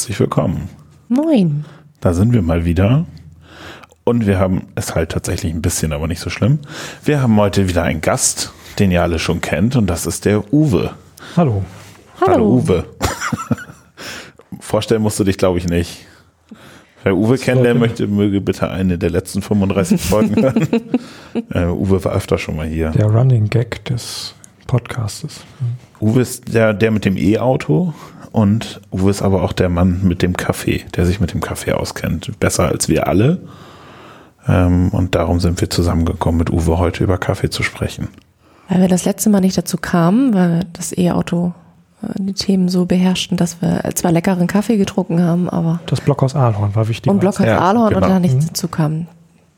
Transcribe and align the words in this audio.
Herzlich 0.00 0.20
willkommen. 0.20 0.70
Moin. 1.10 1.66
Da 2.00 2.14
sind 2.14 2.32
wir 2.32 2.40
mal 2.40 2.64
wieder. 2.64 3.04
Und 4.02 4.26
wir 4.26 4.38
haben 4.38 4.68
es 4.74 4.94
halt 4.94 5.10
tatsächlich 5.12 5.52
ein 5.52 5.60
bisschen, 5.60 5.92
aber 5.92 6.08
nicht 6.08 6.20
so 6.20 6.30
schlimm. 6.30 6.60
Wir 7.04 7.20
haben 7.20 7.36
heute 7.36 7.68
wieder 7.68 7.82
einen 7.82 8.00
Gast, 8.00 8.50
den 8.78 8.90
ihr 8.90 9.02
alle 9.02 9.18
schon 9.18 9.42
kennt, 9.42 9.76
und 9.76 9.88
das 9.88 10.06
ist 10.06 10.24
der 10.24 10.54
Uwe. 10.54 10.94
Hallo. 11.36 11.66
Hallo. 12.18 12.32
Hallo 12.32 12.46
Uwe. 12.46 12.84
Vorstellen 14.60 15.02
musst 15.02 15.20
du 15.20 15.24
dich, 15.24 15.36
glaube 15.36 15.58
ich, 15.58 15.68
nicht. 15.68 16.06
Wer 17.04 17.14
Uwe 17.14 17.36
kennt, 17.36 17.62
der 17.62 17.74
möchte, 17.74 18.06
möge 18.06 18.40
bitte 18.40 18.70
eine 18.70 18.96
der 18.96 19.10
letzten 19.10 19.42
35 19.42 20.00
Folgen 20.00 20.42
hören. 20.42 20.66
äh, 21.52 21.66
Uwe 21.66 22.02
war 22.02 22.12
öfter 22.12 22.38
schon 22.38 22.56
mal 22.56 22.66
hier. 22.66 22.88
Der 22.92 23.04
Running 23.04 23.50
Gag 23.50 23.84
des 23.84 24.34
Podcastes. 24.66 25.42
Uwe 26.00 26.20
ist 26.20 26.54
der, 26.54 26.72
der 26.74 26.90
mit 26.90 27.04
dem 27.04 27.16
E-Auto 27.16 27.92
und 28.32 28.80
Uwe 28.92 29.10
ist 29.10 29.22
aber 29.22 29.42
auch 29.42 29.52
der 29.52 29.68
Mann 29.68 30.00
mit 30.02 30.22
dem 30.22 30.36
Kaffee, 30.36 30.84
der 30.96 31.04
sich 31.06 31.20
mit 31.20 31.32
dem 31.34 31.40
Kaffee 31.40 31.72
auskennt. 31.72 32.38
Besser 32.40 32.68
als 32.68 32.88
wir 32.88 33.06
alle. 33.08 33.40
Ähm, 34.48 34.88
und 34.90 35.14
darum 35.14 35.40
sind 35.40 35.60
wir 35.60 35.68
zusammengekommen, 35.68 36.38
mit 36.38 36.50
Uwe 36.50 36.78
heute 36.78 37.04
über 37.04 37.18
Kaffee 37.18 37.50
zu 37.50 37.62
sprechen. 37.62 38.08
Weil 38.68 38.80
wir 38.82 38.88
das 38.88 39.04
letzte 39.04 39.28
Mal 39.30 39.40
nicht 39.40 39.58
dazu 39.58 39.76
kamen, 39.76 40.32
weil 40.32 40.64
das 40.72 40.96
E-Auto 40.96 41.52
äh, 42.02 42.06
die 42.18 42.32
Themen 42.32 42.68
so 42.68 42.86
beherrschten, 42.86 43.36
dass 43.36 43.60
wir 43.60 43.82
zwar 43.94 44.12
leckeren 44.12 44.46
Kaffee 44.46 44.76
getrunken 44.78 45.20
haben, 45.22 45.50
aber 45.50 45.80
Das 45.86 46.00
Blockhaus 46.00 46.34
Ahorn 46.34 46.74
war 46.74 46.88
wichtig. 46.88 47.10
und 47.12 47.18
Blockhaus 47.18 47.46
Ja, 47.46 47.58
Ahlhorn 47.58 47.88
und 47.94 48.00
genau. 48.02 48.08
da 48.14 48.20
nichts 48.20 48.44
Mhm. 48.44 48.48
dazu 48.48 48.68
kam. 48.68 49.06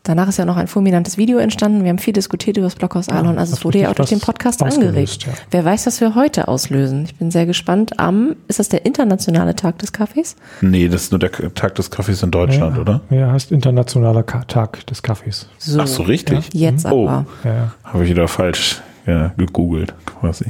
Danach 0.04 0.28
ist 0.28 0.36
ja 0.36 0.44
noch 0.44 0.56
ein 0.56 0.66
fulminantes 0.66 1.16
Video 1.16 1.38
entstanden. 1.38 1.84
Wir 1.84 1.90
haben 1.90 1.98
viel 1.98 2.12
diskutiert 2.12 2.56
über 2.56 2.66
das 2.66 2.74
Blockhaus 2.74 3.08
Ahlhorn. 3.08 3.38
Also 3.38 3.54
es 3.54 3.64
wurde 3.64 3.78
ja 3.78 3.90
auch 3.90 3.94
durch 3.94 4.08
den 4.08 4.18
Podcast 4.18 4.60
angeregt. 4.62 5.24
ja. 5.26 5.32
Wer 5.52 5.64
weiß, 5.64 5.86
was 5.86 6.00
wir 6.00 6.16
heute 6.16 6.48
auslösen. 6.48 7.04
Ich 7.04 7.14
bin 7.14 7.30
sehr 7.30 7.46
gespannt. 7.46 8.00
Am, 8.00 8.34
ist 8.48 8.58
das 8.58 8.68
der 8.68 8.84
internationale 8.84 9.54
Tag 9.54 9.78
des 9.78 9.92
Kaffees? 9.92 10.34
Nee, 10.60 10.88
das 10.88 11.04
ist 11.04 11.12
nur 11.12 11.20
der 11.20 11.30
Tag 11.54 11.76
des 11.76 11.90
Kaffees 11.92 12.20
in 12.24 12.32
Deutschland, 12.32 12.74
ja, 12.76 12.80
oder? 12.82 13.00
Ja, 13.10 13.30
heißt 13.30 13.52
Internationaler 13.52 14.24
Ka 14.24 14.42
Tag 14.44 14.84
des 14.86 15.02
Kaffees. 15.04 15.48
So. 15.58 15.80
Ach 15.80 15.86
so, 15.86 16.02
richtig? 16.02 16.50
Jetzt 16.52 16.84
Oh. 16.86 17.08
aber. 17.08 17.26
Ja, 17.44 17.54
ja. 17.54 17.74
Habe 17.84 18.02
ich 18.04 18.10
wieder 18.10 18.26
falsch 18.26 18.82
ja, 19.06 19.32
gegoogelt, 19.36 19.94
quasi. 20.04 20.46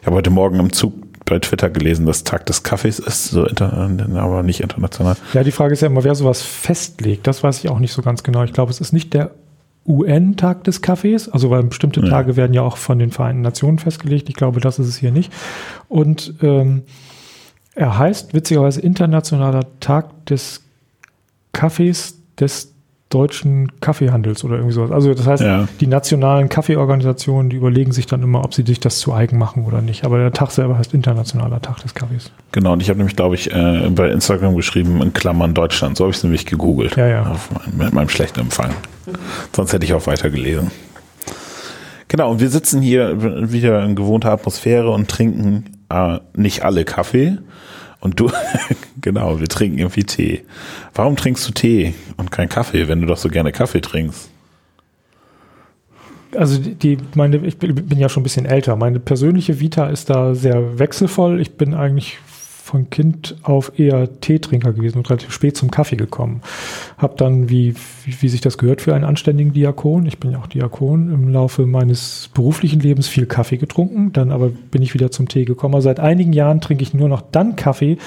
Ich 0.00 0.06
habe 0.06 0.16
heute 0.16 0.30
Morgen 0.30 0.60
im 0.60 0.72
Zug 0.72 0.92
bei 1.32 1.38
Twitter 1.38 1.70
gelesen, 1.70 2.04
dass 2.04 2.24
Tag 2.24 2.44
des 2.44 2.62
Kaffees 2.62 2.98
ist, 2.98 3.28
so 3.30 3.46
aber 3.46 4.42
nicht 4.42 4.60
international. 4.60 5.16
ja, 5.32 5.42
die 5.42 5.50
Frage 5.50 5.72
ist 5.72 5.80
ja 5.80 5.86
immer, 5.86 6.04
wer 6.04 6.14
sowas 6.14 6.42
festlegt. 6.42 7.26
Das 7.26 7.42
weiß 7.42 7.64
ich 7.64 7.70
auch 7.70 7.78
nicht 7.78 7.94
so 7.94 8.02
ganz 8.02 8.22
genau. 8.22 8.44
Ich 8.44 8.52
glaube, 8.52 8.70
es 8.70 8.82
ist 8.82 8.92
nicht 8.92 9.14
der 9.14 9.30
UN-Tag 9.86 10.64
des 10.64 10.82
Kaffees, 10.82 11.30
also 11.30 11.48
weil 11.48 11.62
bestimmte 11.62 12.00
Ja. 12.02 12.10
Tage 12.10 12.36
werden 12.36 12.52
ja 12.52 12.60
auch 12.60 12.76
von 12.76 12.98
den 12.98 13.10
Vereinten 13.10 13.40
Nationen 13.40 13.78
festgelegt. 13.78 14.28
Ich 14.28 14.34
glaube, 14.34 14.60
das 14.60 14.78
ist 14.78 14.88
es 14.88 14.96
hier 14.96 15.10
nicht. 15.10 15.32
Und 15.88 16.34
ähm, 16.42 16.82
er 17.74 17.96
heißt 17.96 18.34
witzigerweise 18.34 18.82
Internationaler 18.82 19.64
Tag 19.80 20.26
des 20.26 20.60
Kaffees 21.52 22.18
des 22.38 22.71
deutschen 23.12 23.72
Kaffeehandels 23.80 24.44
oder 24.44 24.56
irgendwie 24.56 24.74
sowas. 24.74 24.90
Also 24.90 25.12
das 25.14 25.26
heißt, 25.26 25.42
Ja. 25.42 25.68
die 25.80 25.86
nationalen 25.86 26.48
Kaffeeorganisationen, 26.48 27.50
die 27.50 27.56
überlegen 27.56 27.92
sich 27.92 28.06
dann 28.06 28.22
immer, 28.22 28.44
ob 28.44 28.54
sie 28.54 28.62
sich 28.62 28.80
das 28.80 28.98
zu 28.98 29.12
eigen 29.12 29.38
machen 29.38 29.64
oder 29.64 29.82
nicht. 29.82 30.04
Aber 30.04 30.18
der 30.18 30.32
Tag 30.32 30.50
selber 30.50 30.78
heißt 30.78 30.94
Internationaler 30.94 31.60
Tag 31.60 31.82
des 31.82 31.94
Kaffees. 31.94 32.30
Genau, 32.52 32.72
und 32.72 32.82
ich 32.82 32.88
habe 32.88 32.98
nämlich, 32.98 33.16
glaube 33.16 33.34
ich, 33.34 33.52
äh, 33.52 33.90
bei 33.94 34.10
Instagram 34.10 34.56
geschrieben, 34.56 35.00
in 35.02 35.12
Klammern 35.12 35.54
Deutschland. 35.54 35.96
So 35.96 36.04
habe 36.04 36.10
ich 36.10 36.16
es 36.18 36.22
nämlich 36.24 36.46
gegoogelt. 36.46 36.96
Ja, 36.96 37.06
ja. 37.06 37.22
Auf 37.26 37.50
mein, 37.52 37.76
mit 37.86 37.92
meinem 37.94 38.08
schlechten 38.08 38.40
Empfang. 38.40 38.70
Sonst 39.54 39.72
hätte 39.72 39.84
ich 39.84 39.94
auch 39.94 40.06
weitergelesen. 40.06 40.70
Genau, 42.08 42.30
und 42.30 42.40
wir 42.40 42.50
sitzen 42.50 42.82
hier 42.82 43.50
wieder 43.52 43.82
in 43.84 43.94
gewohnter 43.96 44.32
Atmosphäre 44.32 44.90
und 44.90 45.08
trinken 45.08 45.64
äh, 45.88 46.18
nicht 46.36 46.64
alle 46.64 46.84
Kaffee. 46.84 47.38
Und 48.02 48.18
du, 48.18 48.30
genau, 49.00 49.38
wir 49.38 49.46
trinken 49.46 49.78
irgendwie 49.78 50.02
Tee. 50.02 50.42
Warum 50.92 51.14
trinkst 51.14 51.48
du 51.48 51.52
Tee 51.52 51.94
und 52.16 52.32
kein 52.32 52.48
Kaffee, 52.48 52.88
wenn 52.88 53.00
du 53.00 53.06
doch 53.06 53.16
so 53.16 53.28
gerne 53.28 53.52
Kaffee 53.52 53.80
trinkst? 53.80 54.28
Also 56.36 56.58
die, 56.58 56.98
meine, 57.14 57.36
ich 57.36 57.58
bin 57.58 57.98
ja 57.98 58.08
schon 58.08 58.22
ein 58.22 58.24
bisschen 58.24 58.44
älter. 58.44 58.74
Meine 58.74 58.98
persönliche 58.98 59.60
Vita 59.60 59.88
ist 59.88 60.10
da 60.10 60.34
sehr 60.34 60.80
wechselvoll. 60.80 61.40
Ich 61.40 61.56
bin 61.56 61.74
eigentlich 61.74 62.18
von 62.72 62.88
Kind 62.88 63.36
auf 63.42 63.78
eher 63.78 64.18
Teetrinker 64.20 64.72
gewesen 64.72 64.96
und 64.96 65.10
relativ 65.10 65.30
spät 65.30 65.58
zum 65.58 65.70
Kaffee 65.70 65.96
gekommen. 65.96 66.40
Hab 66.96 67.18
dann, 67.18 67.50
wie, 67.50 67.74
wie, 68.04 68.22
wie 68.22 68.28
sich 68.30 68.40
das 68.40 68.56
gehört 68.56 68.80
für 68.80 68.94
einen 68.94 69.04
anständigen 69.04 69.52
Diakon, 69.52 70.06
ich 70.06 70.18
bin 70.18 70.30
ja 70.30 70.38
auch 70.38 70.46
Diakon, 70.46 71.12
im 71.12 71.28
Laufe 71.28 71.66
meines 71.66 72.30
beruflichen 72.32 72.80
Lebens 72.80 73.08
viel 73.08 73.26
Kaffee 73.26 73.58
getrunken. 73.58 74.14
Dann 74.14 74.32
aber 74.32 74.48
bin 74.48 74.80
ich 74.80 74.94
wieder 74.94 75.10
zum 75.10 75.28
Tee 75.28 75.44
gekommen. 75.44 75.74
Also 75.74 75.84
seit 75.84 76.00
einigen 76.00 76.32
Jahren 76.32 76.62
trinke 76.62 76.82
ich 76.82 76.94
nur 76.94 77.10
noch 77.10 77.20
dann 77.20 77.56
Kaffee, 77.56 77.98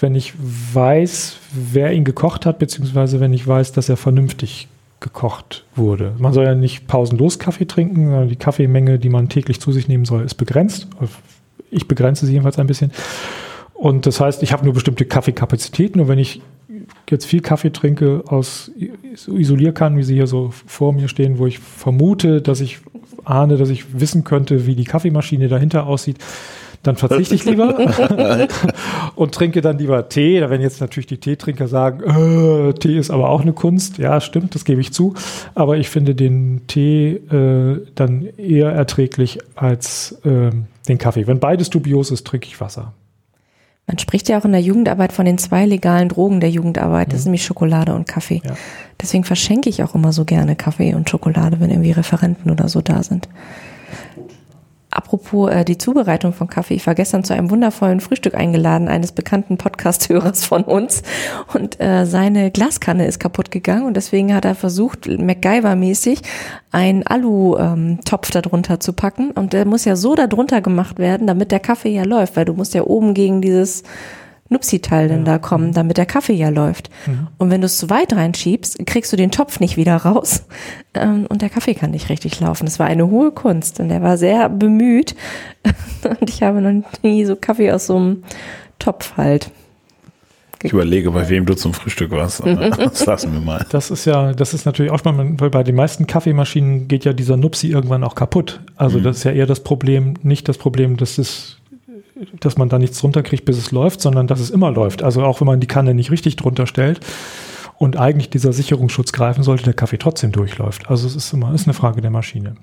wenn 0.00 0.14
ich 0.14 0.32
weiß, 0.72 1.36
wer 1.52 1.92
ihn 1.92 2.04
gekocht 2.04 2.46
hat, 2.46 2.58
beziehungsweise 2.58 3.20
wenn 3.20 3.34
ich 3.34 3.46
weiß, 3.46 3.72
dass 3.72 3.90
er 3.90 3.98
vernünftig 3.98 4.68
gekocht 5.00 5.66
wurde. 5.76 6.14
Man 6.16 6.32
soll 6.32 6.46
ja 6.46 6.54
nicht 6.54 6.86
pausenlos 6.86 7.38
Kaffee 7.38 7.66
trinken, 7.66 8.06
sondern 8.06 8.28
die 8.30 8.36
Kaffeemenge, 8.36 8.98
die 8.98 9.10
man 9.10 9.28
täglich 9.28 9.60
zu 9.60 9.70
sich 9.70 9.86
nehmen 9.86 10.06
soll, 10.06 10.24
ist 10.24 10.36
begrenzt. 10.36 10.88
Ich 11.70 11.86
begrenze 11.86 12.24
sie 12.24 12.32
jedenfalls 12.32 12.58
ein 12.58 12.66
bisschen. 12.66 12.90
Und 13.78 14.06
das 14.06 14.18
heißt, 14.18 14.42
ich 14.42 14.52
habe 14.52 14.64
nur 14.64 14.74
bestimmte 14.74 15.04
Kaffeekapazitäten 15.04 16.00
und 16.00 16.08
wenn 16.08 16.18
ich 16.18 16.42
jetzt 17.08 17.26
viel 17.26 17.40
Kaffee 17.40 17.70
trinke 17.70 18.24
aus 18.26 18.72
so 19.14 19.36
Isolierkannen, 19.36 19.96
wie 19.96 20.02
sie 20.02 20.14
hier 20.14 20.26
so 20.26 20.50
vor 20.66 20.92
mir 20.92 21.06
stehen, 21.06 21.38
wo 21.38 21.46
ich 21.46 21.60
vermute, 21.60 22.42
dass 22.42 22.60
ich 22.60 22.80
ahne, 23.24 23.56
dass 23.56 23.68
ich 23.68 24.00
wissen 24.00 24.24
könnte, 24.24 24.66
wie 24.66 24.74
die 24.74 24.84
Kaffeemaschine 24.84 25.46
dahinter 25.46 25.86
aussieht, 25.86 26.18
dann 26.82 26.96
verzichte 26.96 27.36
ich 27.36 27.44
lieber 27.44 27.78
und 29.14 29.32
trinke 29.32 29.60
dann 29.60 29.78
lieber 29.78 30.08
Tee. 30.08 30.40
Da 30.40 30.50
werden 30.50 30.62
jetzt 30.62 30.80
natürlich 30.80 31.06
die 31.06 31.18
Teetrinker 31.18 31.68
sagen, 31.68 32.02
äh, 32.02 32.72
Tee 32.74 32.98
ist 32.98 33.10
aber 33.10 33.30
auch 33.30 33.42
eine 33.42 33.52
Kunst. 33.52 33.98
Ja, 33.98 34.20
stimmt, 34.20 34.56
das 34.56 34.64
gebe 34.64 34.80
ich 34.80 34.92
zu. 34.92 35.14
Aber 35.54 35.76
ich 35.76 35.88
finde 35.88 36.16
den 36.16 36.62
Tee 36.66 37.14
äh, 37.30 37.80
dann 37.94 38.26
eher 38.36 38.70
erträglich 38.72 39.38
als 39.54 40.18
ähm, 40.24 40.66
den 40.88 40.98
Kaffee. 40.98 41.28
Wenn 41.28 41.38
beides 41.38 41.70
dubios 41.70 42.10
ist, 42.10 42.26
trinke 42.26 42.48
ich 42.48 42.60
Wasser. 42.60 42.92
Man 43.88 43.98
spricht 43.98 44.28
ja 44.28 44.38
auch 44.38 44.44
in 44.44 44.52
der 44.52 44.60
Jugendarbeit 44.60 45.14
von 45.14 45.24
den 45.24 45.38
zwei 45.38 45.64
legalen 45.64 46.10
Drogen 46.10 46.40
der 46.40 46.50
Jugendarbeit. 46.50 47.10
Das 47.10 47.20
ist 47.20 47.24
nämlich 47.24 47.44
Schokolade 47.44 47.94
und 47.94 48.06
Kaffee. 48.06 48.42
Ja. 48.44 48.52
Deswegen 49.00 49.24
verschenke 49.24 49.70
ich 49.70 49.82
auch 49.82 49.94
immer 49.94 50.12
so 50.12 50.26
gerne 50.26 50.56
Kaffee 50.56 50.94
und 50.94 51.08
Schokolade, 51.08 51.58
wenn 51.58 51.70
irgendwie 51.70 51.92
Referenten 51.92 52.50
oder 52.50 52.68
so 52.68 52.82
da 52.82 53.02
sind. 53.02 53.30
Apropos 54.90 55.50
äh, 55.50 55.64
die 55.64 55.76
Zubereitung 55.76 56.32
von 56.32 56.48
Kaffee. 56.48 56.74
Ich 56.74 56.86
war 56.86 56.94
gestern 56.94 57.22
zu 57.22 57.34
einem 57.34 57.50
wundervollen 57.50 58.00
Frühstück 58.00 58.34
eingeladen, 58.34 58.88
eines 58.88 59.12
bekannten 59.12 59.58
Podcast-Hörers 59.58 60.46
von 60.46 60.64
uns. 60.64 61.02
Und 61.52 61.78
äh, 61.80 62.06
seine 62.06 62.50
Glaskanne 62.50 63.06
ist 63.06 63.20
kaputt 63.20 63.50
gegangen 63.50 63.84
und 63.86 63.96
deswegen 63.96 64.34
hat 64.34 64.46
er 64.46 64.54
versucht, 64.54 65.06
MacGyver-mäßig 65.06 66.22
einen 66.72 67.06
Alu-Topf 67.06 68.30
darunter 68.30 68.80
zu 68.80 68.94
packen. 68.94 69.30
Und 69.32 69.52
der 69.52 69.66
muss 69.66 69.84
ja 69.84 69.94
so 69.94 70.14
darunter 70.14 70.62
gemacht 70.62 70.98
werden, 70.98 71.26
damit 71.26 71.52
der 71.52 71.60
Kaffee 71.60 71.90
ja 71.90 72.04
läuft, 72.04 72.36
weil 72.36 72.46
du 72.46 72.54
musst 72.54 72.72
ja 72.74 72.82
oben 72.82 73.12
gegen 73.12 73.42
dieses 73.42 73.82
Nupsi-Teil 74.50 75.08
denn 75.08 75.24
da 75.24 75.38
kommen, 75.38 75.72
damit 75.72 75.98
der 75.98 76.06
Kaffee 76.06 76.34
ja 76.34 76.48
läuft. 76.48 76.90
Und 77.36 77.50
wenn 77.50 77.60
du 77.60 77.66
es 77.66 77.76
zu 77.76 77.90
weit 77.90 78.14
reinschiebst, 78.14 78.86
kriegst 78.86 79.12
du 79.12 79.16
den 79.16 79.30
Topf 79.30 79.60
nicht 79.60 79.76
wieder 79.76 79.96
raus 79.96 80.44
ähm, 80.94 81.26
und 81.28 81.42
der 81.42 81.50
Kaffee 81.50 81.74
kann 81.74 81.90
nicht 81.90 82.08
richtig 82.08 82.40
laufen. 82.40 82.64
Das 82.64 82.78
war 82.78 82.86
eine 82.86 83.08
hohe 83.08 83.30
Kunst 83.30 83.80
und 83.80 83.90
er 83.90 84.02
war 84.02 84.16
sehr 84.16 84.48
bemüht 84.48 85.14
und 86.20 86.30
ich 86.30 86.42
habe 86.42 86.60
noch 86.60 86.82
nie 87.02 87.24
so 87.24 87.36
Kaffee 87.36 87.72
aus 87.72 87.86
so 87.86 87.96
einem 87.96 88.24
Topf 88.78 89.16
halt. 89.16 89.50
Ich 90.62 90.72
überlege, 90.72 91.12
bei 91.12 91.28
wem 91.28 91.46
du 91.46 91.54
zum 91.54 91.72
Frühstück 91.72 92.10
warst. 92.10 92.42
Das 92.44 93.06
lassen 93.06 93.32
wir 93.32 93.40
mal. 93.40 93.64
Das 93.70 93.90
ist 93.90 94.06
ja, 94.06 94.32
das 94.32 94.54
ist 94.54 94.66
natürlich 94.66 94.90
auch 94.90 95.04
mal, 95.04 95.14
weil 95.38 95.50
bei 95.50 95.62
den 95.62 95.76
meisten 95.76 96.06
Kaffeemaschinen 96.06 96.88
geht 96.88 97.04
ja 97.04 97.12
dieser 97.12 97.36
Nupsi 97.36 97.68
irgendwann 97.68 98.02
auch 98.02 98.14
kaputt. 98.14 98.60
Also 98.76 98.98
das 98.98 99.18
ist 99.18 99.24
ja 99.24 99.30
eher 99.30 99.46
das 99.46 99.60
Problem, 99.60 100.14
nicht 100.22 100.48
das 100.48 100.58
Problem, 100.58 100.96
dass 100.96 101.18
es 101.18 101.58
dass 102.40 102.56
man 102.56 102.68
da 102.68 102.78
nichts 102.78 103.00
drunter 103.00 103.22
kriegt, 103.22 103.44
bis 103.44 103.58
es 103.58 103.70
läuft, 103.70 104.00
sondern 104.00 104.26
dass 104.26 104.40
es 104.40 104.50
immer 104.50 104.70
läuft. 104.70 105.02
Also 105.02 105.22
auch 105.24 105.40
wenn 105.40 105.46
man 105.46 105.60
die 105.60 105.66
Kanne 105.66 105.94
nicht 105.94 106.10
richtig 106.10 106.36
drunter 106.36 106.66
stellt 106.66 107.00
und 107.78 107.96
eigentlich 107.96 108.30
dieser 108.30 108.52
Sicherungsschutz 108.52 109.12
greifen 109.12 109.42
sollte, 109.42 109.64
der 109.64 109.74
Kaffee 109.74 109.98
trotzdem 109.98 110.32
durchläuft. 110.32 110.90
Also 110.90 111.06
es 111.06 111.14
ist 111.14 111.32
immer 111.32 111.54
ist 111.54 111.66
eine 111.66 111.74
Frage 111.74 112.00
der 112.00 112.10
Maschine. 112.10 112.56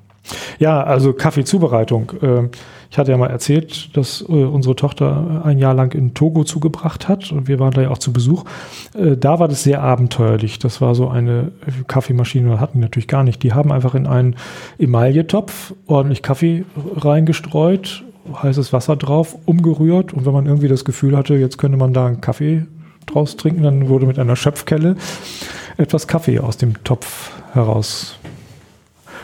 Ja, 0.57 0.83
also 0.83 1.13
Kaffeezubereitung. 1.13 2.11
Ähm, 2.21 2.49
Ich 2.89 2.97
hatte 2.97 3.11
ja 3.11 3.17
mal 3.17 3.29
erzählt, 3.29 3.95
dass 3.95 4.21
äh, 4.21 4.31
unsere 4.31 4.75
Tochter 4.75 5.41
ein 5.43 5.59
Jahr 5.59 5.73
lang 5.73 5.93
in 5.93 6.13
Togo 6.13 6.43
zugebracht 6.43 7.07
hat 7.07 7.31
und 7.31 7.47
wir 7.47 7.59
waren 7.59 7.71
da 7.71 7.81
ja 7.81 7.89
auch 7.89 7.97
zu 7.97 8.11
Besuch. 8.11 8.43
Äh, 8.97 9.17
Da 9.17 9.37
war 9.39 9.47
das 9.47 9.63
sehr 9.63 9.83
abenteuerlich. 9.83 10.57
Das 10.59 10.81
war 10.81 10.95
so 10.95 11.09
eine 11.09 11.51
Kaffeemaschine, 11.87 12.59
hatten 12.59 12.79
wir 12.79 12.85
natürlich 12.85 13.07
gar 13.07 13.23
nicht. 13.23 13.43
Die 13.43 13.53
haben 13.53 13.71
einfach 13.71 13.95
in 13.95 14.07
einen 14.07 14.35
Emailletopf 14.79 15.73
ordentlich 15.87 16.21
Kaffee 16.23 16.65
reingestreut, 16.95 18.03
heißes 18.41 18.73
Wasser 18.73 18.95
drauf, 18.95 19.37
umgerührt 19.45 20.13
und 20.13 20.25
wenn 20.25 20.33
man 20.33 20.45
irgendwie 20.45 20.67
das 20.67 20.85
Gefühl 20.85 21.15
hatte, 21.17 21.35
jetzt 21.35 21.57
könnte 21.57 21.77
man 21.77 21.93
da 21.93 22.07
einen 22.07 22.21
Kaffee 22.21 22.65
draus 23.05 23.37
trinken, 23.37 23.63
dann 23.63 23.87
wurde 23.87 24.05
mit 24.07 24.17
einer 24.19 24.35
Schöpfkelle 24.35 24.95
etwas 25.77 26.07
Kaffee 26.07 26.39
aus 26.39 26.57
dem 26.57 26.83
Topf 26.83 27.31
heraus. 27.53 28.17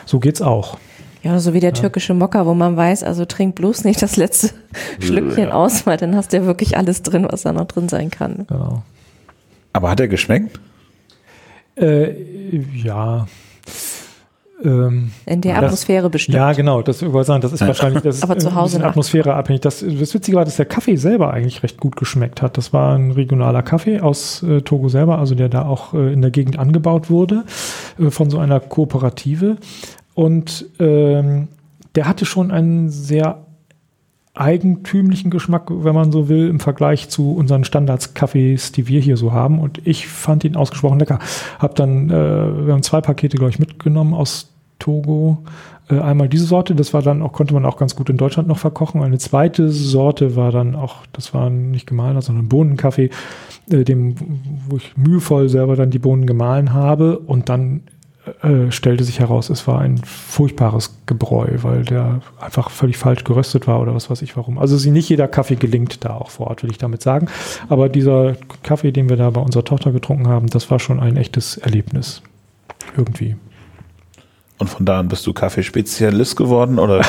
So 0.06 0.20
geht's 0.20 0.42
auch. 0.42 0.78
Ja, 1.24 1.40
so 1.40 1.54
wie 1.54 1.60
der 1.60 1.74
türkische 1.74 2.14
Mokka, 2.16 2.46
wo 2.48 2.54
man 2.56 2.76
weiß, 2.76 3.04
also 3.04 3.26
trink 3.26 3.54
bloß 3.56 3.84
nicht 3.84 4.02
das 4.02 4.16
letzte 4.18 4.50
Schlückchen 5.00 5.50
Ja. 5.50 5.54
aus, 5.54 5.86
weil 5.86 5.98
dann 5.98 6.16
hast 6.16 6.34
du 6.34 6.38
ja 6.38 6.46
wirklich 6.46 6.78
alles 6.78 7.04
drin, 7.04 7.28
was 7.30 7.44
da 7.44 7.54
noch 7.54 7.66
drin 7.66 7.90
sein 7.90 8.10
kann. 8.10 8.46
Genau. 8.48 8.82
Aber 9.74 9.90
hat 9.92 10.00
er 10.00 10.08
geschmeckt? 10.08 10.60
Äh, 11.76 12.14
ja. 12.76 13.28
Ähm, 14.64 15.12
In 15.26 15.42
der 15.42 15.56
Das- 15.56 15.64
Atmosphäre 15.66 16.10
bestimmt. 16.10 16.36
ja, 16.36 16.54
genau, 16.54 16.82
das 16.82 17.02
ich 17.02 17.12
sagen, 17.26 17.42
das 17.42 17.54
ist 17.54 17.62
wahrscheinlich 17.62 18.04
das 18.04 18.16
ist 18.18 18.24
Aber 18.24 18.38
zu 18.38 18.50
ein 18.50 18.56
Hause 18.56 18.84
Atmosphäre 18.84 19.34
abhängig. 19.34 19.62
Das, 19.62 19.80
das 19.80 20.14
Witzige 20.14 20.38
war, 20.38 20.46
dass 20.46 20.58
der 20.58 20.66
Kaffee 20.66 20.96
selber 20.98 21.34
eigentlich 21.34 21.64
recht 21.64 21.80
gut 21.80 21.96
geschmeckt 21.96 22.42
hat. 22.42 22.58
Das 22.58 22.72
war 22.74 22.96
ein 22.96 23.12
regionaler 23.12 23.64
Kaffee 23.64 24.00
aus 24.00 24.44
äh, 24.44 24.62
Togo 24.62 24.90
selber, 24.90 25.18
also 25.20 25.36
der 25.36 25.50
da 25.50 25.66
auch 25.66 25.94
äh, 25.94 26.14
in 26.14 26.22
der 26.22 26.32
Gegend 26.32 26.60
angebaut 26.60 27.10
wurde, 27.10 27.44
äh, 28.00 28.10
von 28.12 28.30
so 28.30 28.38
einer 28.40 28.60
Kooperative. 28.60 29.58
Und 30.14 30.66
ähm, 30.80 31.48
der 31.96 32.08
hatte 32.08 32.26
schon 32.26 32.52
einen 32.52 32.90
sehr 32.90 33.40
eigentümlichen 34.34 35.30
Geschmack, 35.30 35.64
wenn 35.70 35.94
man 35.94 36.12
so 36.12 36.30
will, 36.30 36.48
im 36.48 36.60
Vergleich 36.62 37.10
zu 37.10 37.34
unseren 37.34 37.66
Standards-Kaffees, 37.66 38.72
die 38.72 38.88
wir 38.88 39.02
hier 39.02 39.18
so 39.18 39.34
haben. 39.34 39.60
Und 39.60 39.86
ich 39.86 40.08
fand 40.08 40.46
ihn 40.46 40.56
ausgesprochen 40.56 41.00
lecker. 41.00 41.20
Hab 41.60 41.76
dann, 41.76 42.10
äh, 42.10 42.66
wir 42.66 42.74
haben 42.74 42.82
zwei 42.84 43.02
Pakete, 43.02 43.36
glaube 43.38 43.50
ich, 43.52 43.60
mitgenommen 43.60 44.14
aus 44.14 44.51
Togo. 44.82 45.44
Äh, 45.90 46.00
einmal 46.00 46.28
diese 46.28 46.46
Sorte, 46.46 46.76
das 46.76 46.94
war 46.94 47.02
dann 47.02 47.22
auch, 47.22 47.32
konnte 47.32 47.54
man 47.54 47.66
auch 47.66 47.78
ganz 47.78 47.96
gut 47.96 48.10
in 48.10 48.18
Deutschland 48.18 48.48
noch 48.48 48.58
verkochen. 48.58 49.02
Eine 49.02 49.20
zweite 49.20 49.70
Sorte 49.70 50.36
war 50.36 50.52
dann 50.52 50.76
auch, 50.76 51.06
das 51.14 51.34
war 51.34 51.50
nicht 51.50 51.88
gemahlener, 51.88 52.22
sondern 52.22 52.50
Bohnenkaffee, 52.50 53.10
äh, 53.70 53.84
dem, 53.84 54.16
wo 54.68 54.78
ich 54.78 54.98
mühevoll 54.98 55.48
selber 55.50 55.76
dann 55.76 55.92
die 55.92 56.00
Bohnen 56.00 56.26
gemahlen 56.26 56.74
habe 56.74 57.20
und 57.20 57.50
dann 57.50 57.84
äh, 58.44 58.72
stellte 58.72 59.04
sich 59.04 59.20
heraus, 59.20 59.50
es 59.50 59.68
war 59.68 59.80
ein 59.80 59.98
furchtbares 59.98 60.96
Gebräu, 61.08 61.48
weil 61.64 61.84
der 61.84 62.22
einfach 62.40 62.70
völlig 62.70 62.98
falsch 62.98 63.24
geröstet 63.24 63.68
war 63.68 63.82
oder 63.82 63.96
was 63.96 64.10
weiß 64.10 64.22
ich 64.22 64.38
warum. 64.38 64.60
Also 64.60 64.78
sie 64.78 64.92
nicht 64.92 65.10
jeder 65.10 65.28
Kaffee 65.28 65.56
gelingt 65.56 66.06
da 66.06 66.16
auch 66.16 66.30
vor 66.30 66.48
Ort, 66.48 66.64
will 66.64 66.72
ich 66.72 66.78
damit 66.78 67.02
sagen. 67.02 67.28
Aber 67.68 67.90
dieser 67.90 68.36
Kaffee, 68.62 68.92
den 68.92 69.10
wir 69.10 69.18
da 69.18 69.30
bei 69.32 69.42
unserer 69.42 69.64
Tochter 69.64 69.92
getrunken 69.92 70.28
haben, 70.28 70.48
das 70.48 70.70
war 70.70 70.80
schon 70.80 71.00
ein 71.00 71.18
echtes 71.18 71.58
Erlebnis. 71.58 72.22
Irgendwie. 72.96 73.36
Und 74.62 74.68
von 74.68 74.86
da 74.86 75.00
an 75.00 75.08
bist 75.08 75.26
du 75.26 75.34
Kaffeespezialist 75.34 76.38
geworden 76.38 76.78
oder? 76.78 77.02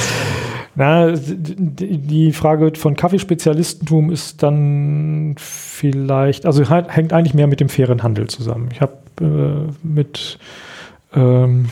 Na, 0.74 1.10
die 1.16 2.32
Frage 2.34 2.70
von 2.76 2.94
Kaffeespezialistentum 2.94 4.12
ist 4.12 4.42
dann 4.42 5.36
vielleicht, 5.38 6.44
also 6.44 6.68
hängt 6.68 7.14
eigentlich 7.14 7.32
mehr 7.32 7.46
mit 7.46 7.60
dem 7.60 7.70
fairen 7.70 8.02
Handel 8.02 8.26
zusammen. 8.26 8.68
Ich 8.72 8.82
habe 8.82 8.92
äh, 9.22 9.72
mit, 9.82 10.38
ähm, 11.14 11.70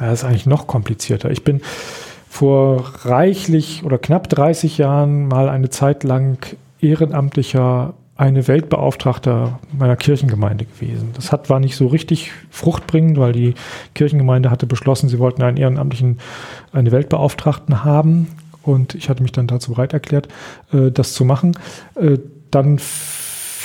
das 0.00 0.14
ist 0.14 0.24
eigentlich 0.24 0.46
noch 0.46 0.66
komplizierter. 0.66 1.30
Ich 1.30 1.44
bin 1.44 1.60
vor 2.28 2.92
reichlich 3.04 3.84
oder 3.84 3.98
knapp 3.98 4.28
30 4.28 4.78
Jahren 4.78 5.28
mal 5.28 5.48
eine 5.48 5.70
Zeit 5.70 6.02
lang 6.02 6.44
ehrenamtlicher 6.80 7.94
eine 8.16 8.46
Weltbeauftragter 8.46 9.58
meiner 9.76 9.96
Kirchengemeinde 9.96 10.66
gewesen. 10.66 11.10
Das 11.14 11.32
hat, 11.32 11.50
war 11.50 11.58
nicht 11.58 11.76
so 11.76 11.88
richtig 11.88 12.30
fruchtbringend, 12.50 13.18
weil 13.18 13.32
die 13.32 13.54
Kirchengemeinde 13.94 14.50
hatte 14.50 14.66
beschlossen, 14.66 15.08
sie 15.08 15.18
wollten 15.18 15.42
einen 15.42 15.56
ehrenamtlichen, 15.56 16.18
eine 16.72 16.92
Weltbeauftragten 16.92 17.84
haben. 17.84 18.28
Und 18.62 18.94
ich 18.94 19.08
hatte 19.08 19.22
mich 19.22 19.32
dann 19.32 19.46
dazu 19.46 19.72
bereit 19.72 19.92
erklärt, 19.92 20.28
äh, 20.72 20.90
das 20.90 21.12
zu 21.12 21.24
machen. 21.24 21.58
Äh, 21.96 22.18
dann 22.50 22.78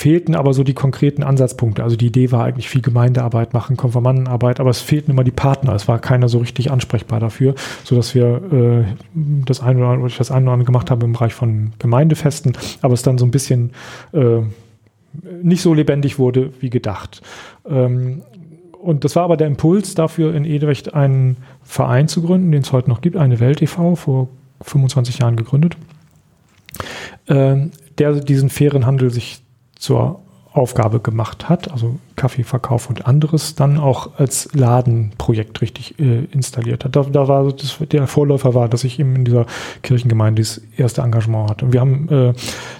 fehlten 0.00 0.34
aber 0.34 0.54
so 0.54 0.64
die 0.64 0.72
konkreten 0.72 1.22
Ansatzpunkte. 1.22 1.84
Also 1.84 1.94
die 1.94 2.06
Idee 2.06 2.32
war 2.32 2.44
eigentlich 2.44 2.70
viel 2.70 2.80
Gemeindearbeit 2.80 3.52
machen, 3.52 3.76
Konfirmandenarbeit, 3.76 4.58
aber 4.58 4.70
es 4.70 4.80
fehlten 4.80 5.10
immer 5.10 5.24
die 5.24 5.30
Partner. 5.30 5.74
Es 5.74 5.88
war 5.88 5.98
keiner 5.98 6.30
so 6.30 6.38
richtig 6.38 6.70
ansprechbar 6.70 7.20
dafür, 7.20 7.54
sodass 7.84 8.14
wir 8.14 8.40
äh, 8.50 8.84
das 9.12 9.60
eine 9.60 9.80
oder 9.80 9.88
andere, 9.88 10.10
das 10.16 10.30
eine 10.30 10.46
oder 10.46 10.54
andere 10.54 10.64
gemacht 10.64 10.90
habe 10.90 11.04
im 11.04 11.12
Bereich 11.12 11.34
von 11.34 11.74
Gemeindefesten, 11.78 12.56
aber 12.80 12.94
es 12.94 13.02
dann 13.02 13.18
so 13.18 13.26
ein 13.26 13.30
bisschen 13.30 13.72
äh, 14.14 14.38
nicht 15.42 15.60
so 15.60 15.74
lebendig 15.74 16.18
wurde 16.18 16.50
wie 16.60 16.70
gedacht. 16.70 17.20
Ähm, 17.68 18.22
und 18.80 19.04
das 19.04 19.16
war 19.16 19.24
aber 19.24 19.36
der 19.36 19.48
Impuls 19.48 19.94
dafür, 19.94 20.34
in 20.34 20.46
Edewecht 20.46 20.94
einen 20.94 21.36
Verein 21.62 22.08
zu 22.08 22.22
gründen, 22.22 22.50
den 22.52 22.62
es 22.62 22.72
heute 22.72 22.88
noch 22.88 23.02
gibt, 23.02 23.18
eine 23.18 23.38
Welt 23.38 23.60
e.V., 23.60 23.96
vor 23.96 24.28
25 24.62 25.18
Jahren 25.18 25.36
gegründet, 25.36 25.76
ähm, 27.28 27.72
der 27.98 28.14
diesen 28.14 28.48
fairen 28.48 28.86
Handel 28.86 29.10
sich 29.10 29.42
zur 29.80 30.20
Aufgabe 30.52 30.98
gemacht 30.98 31.48
hat, 31.48 31.70
also 31.70 31.96
Kaffeeverkauf 32.16 32.88
und 32.88 33.06
anderes, 33.06 33.54
dann 33.54 33.78
auch 33.78 34.18
als 34.18 34.48
Ladenprojekt 34.52 35.62
richtig 35.62 35.98
äh, 36.00 36.24
installiert 36.32 36.84
hat. 36.84 36.96
Da, 36.96 37.04
da 37.04 37.28
war 37.28 37.52
das, 37.52 37.78
der 37.78 38.08
Vorläufer 38.08 38.52
war, 38.52 38.68
dass 38.68 38.82
ich 38.82 38.98
eben 38.98 39.14
in 39.14 39.24
dieser 39.24 39.46
Kirchengemeinde 39.82 40.42
das 40.42 40.60
erste 40.76 41.02
Engagement 41.02 41.50
hatte. 41.50 41.66
Und 41.66 41.72
wir 41.72 41.80
haben 41.80 42.08
äh, 42.08 42.32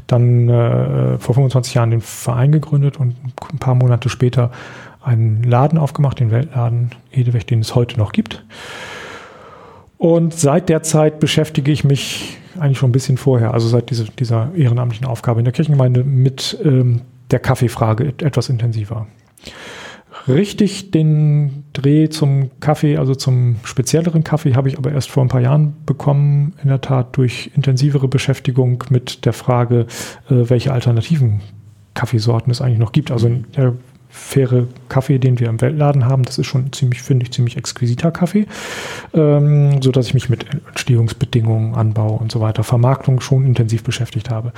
dann 0.08 0.48
äh, 0.48 1.18
vor 1.18 1.36
25 1.36 1.74
Jahren 1.74 1.92
den 1.92 2.00
Verein 2.00 2.50
gegründet 2.50 2.98
und 2.98 3.14
ein 3.52 3.58
paar 3.58 3.76
Monate 3.76 4.08
später 4.08 4.50
einen 5.00 5.44
Laden 5.44 5.78
aufgemacht, 5.78 6.18
den 6.18 6.32
Weltladen 6.32 6.90
Edewecht, 7.12 7.50
den 7.50 7.60
es 7.60 7.76
heute 7.76 7.98
noch 7.98 8.10
gibt. 8.10 8.44
Und 9.96 10.34
seit 10.34 10.68
der 10.68 10.82
Zeit 10.82 11.20
beschäftige 11.20 11.70
ich 11.70 11.84
mich 11.84 12.39
eigentlich 12.58 12.78
schon 12.78 12.90
ein 12.90 12.92
bisschen 12.92 13.16
vorher, 13.16 13.54
also 13.54 13.68
seit 13.68 13.90
diese, 13.90 14.04
dieser 14.04 14.50
ehrenamtlichen 14.54 15.06
Aufgabe 15.06 15.40
in 15.40 15.44
der 15.44 15.52
Kirchengemeinde 15.52 16.04
mit 16.04 16.58
ähm, 16.64 17.02
der 17.30 17.38
Kaffeefrage 17.38 18.04
et 18.04 18.22
etwas 18.22 18.48
intensiver. 18.48 19.06
Richtig 20.28 20.90
den 20.90 21.64
Dreh 21.72 22.08
zum 22.08 22.50
Kaffee, 22.60 22.96
also 22.98 23.14
zum 23.14 23.56
spezielleren 23.64 24.24
Kaffee, 24.24 24.54
habe 24.54 24.68
ich 24.68 24.76
aber 24.76 24.92
erst 24.92 25.10
vor 25.10 25.24
ein 25.24 25.28
paar 25.28 25.40
Jahren 25.40 25.74
bekommen, 25.86 26.54
in 26.62 26.68
der 26.68 26.80
Tat 26.80 27.16
durch 27.16 27.50
intensivere 27.54 28.08
Beschäftigung 28.08 28.84
mit 28.90 29.24
der 29.24 29.32
Frage, 29.32 29.86
äh, 30.28 30.50
welche 30.50 30.72
alternativen 30.72 31.40
Kaffeesorten 31.94 32.50
es 32.50 32.60
eigentlich 32.60 32.78
noch 32.78 32.92
gibt. 32.92 33.10
Also 33.10 33.28
der 33.56 33.74
faire 34.10 34.66
Kaffee, 34.88 35.18
den 35.18 35.38
wir 35.38 35.48
im 35.48 35.60
Weltladen 35.60 36.04
haben, 36.04 36.24
das 36.24 36.38
ist 36.38 36.46
schon 36.46 36.72
ziemlich, 36.72 37.00
finde 37.00 37.24
ich, 37.24 37.32
ziemlich 37.32 37.56
exquisiter 37.56 38.10
Kaffee, 38.10 38.46
ähm, 39.14 39.80
so 39.80 39.92
dass 39.92 40.08
ich 40.08 40.14
mich 40.14 40.28
mit 40.28 40.46
Entstehungsbedingungen, 40.68 41.74
Anbau 41.74 42.16
und 42.16 42.32
so 42.32 42.40
weiter, 42.40 42.64
Vermarktung 42.64 43.20
schon 43.20 43.46
intensiv 43.46 43.84
beschäftigt 43.84 44.28
habe. 44.28 44.52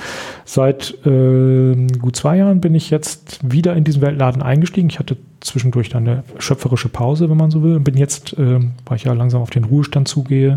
Seit 0.45 0.95
äh, 1.07 1.87
gut 1.99 2.17
zwei 2.17 2.39
Jahren 2.39 2.61
bin 2.61 2.75
ich 2.75 2.91
jetzt 2.91 3.41
wieder 3.43 3.77
in 3.77 3.85
diesen 3.85 4.01
Weltladen 4.01 4.43
eingestiegen. 4.43 4.89
Ich 4.89 4.99
hatte 4.99 5.17
zwischendurch 5.41 5.91
dann 5.91 6.09
eine 6.09 6.25
schöpferische 6.39 6.89
Pause, 6.89 7.29
wenn 7.29 7.37
man 7.37 7.51
so 7.51 7.63
will, 7.63 7.77
und 7.77 7.85
bin 7.85 7.97
jetzt, 7.97 8.33
äh, 8.39 8.61
weil 8.87 8.97
ich 8.97 9.05
ja 9.05 9.13
langsam 9.13 9.43
auf 9.43 9.51
den 9.51 9.65
Ruhestand 9.65 10.09
zugehe, 10.09 10.55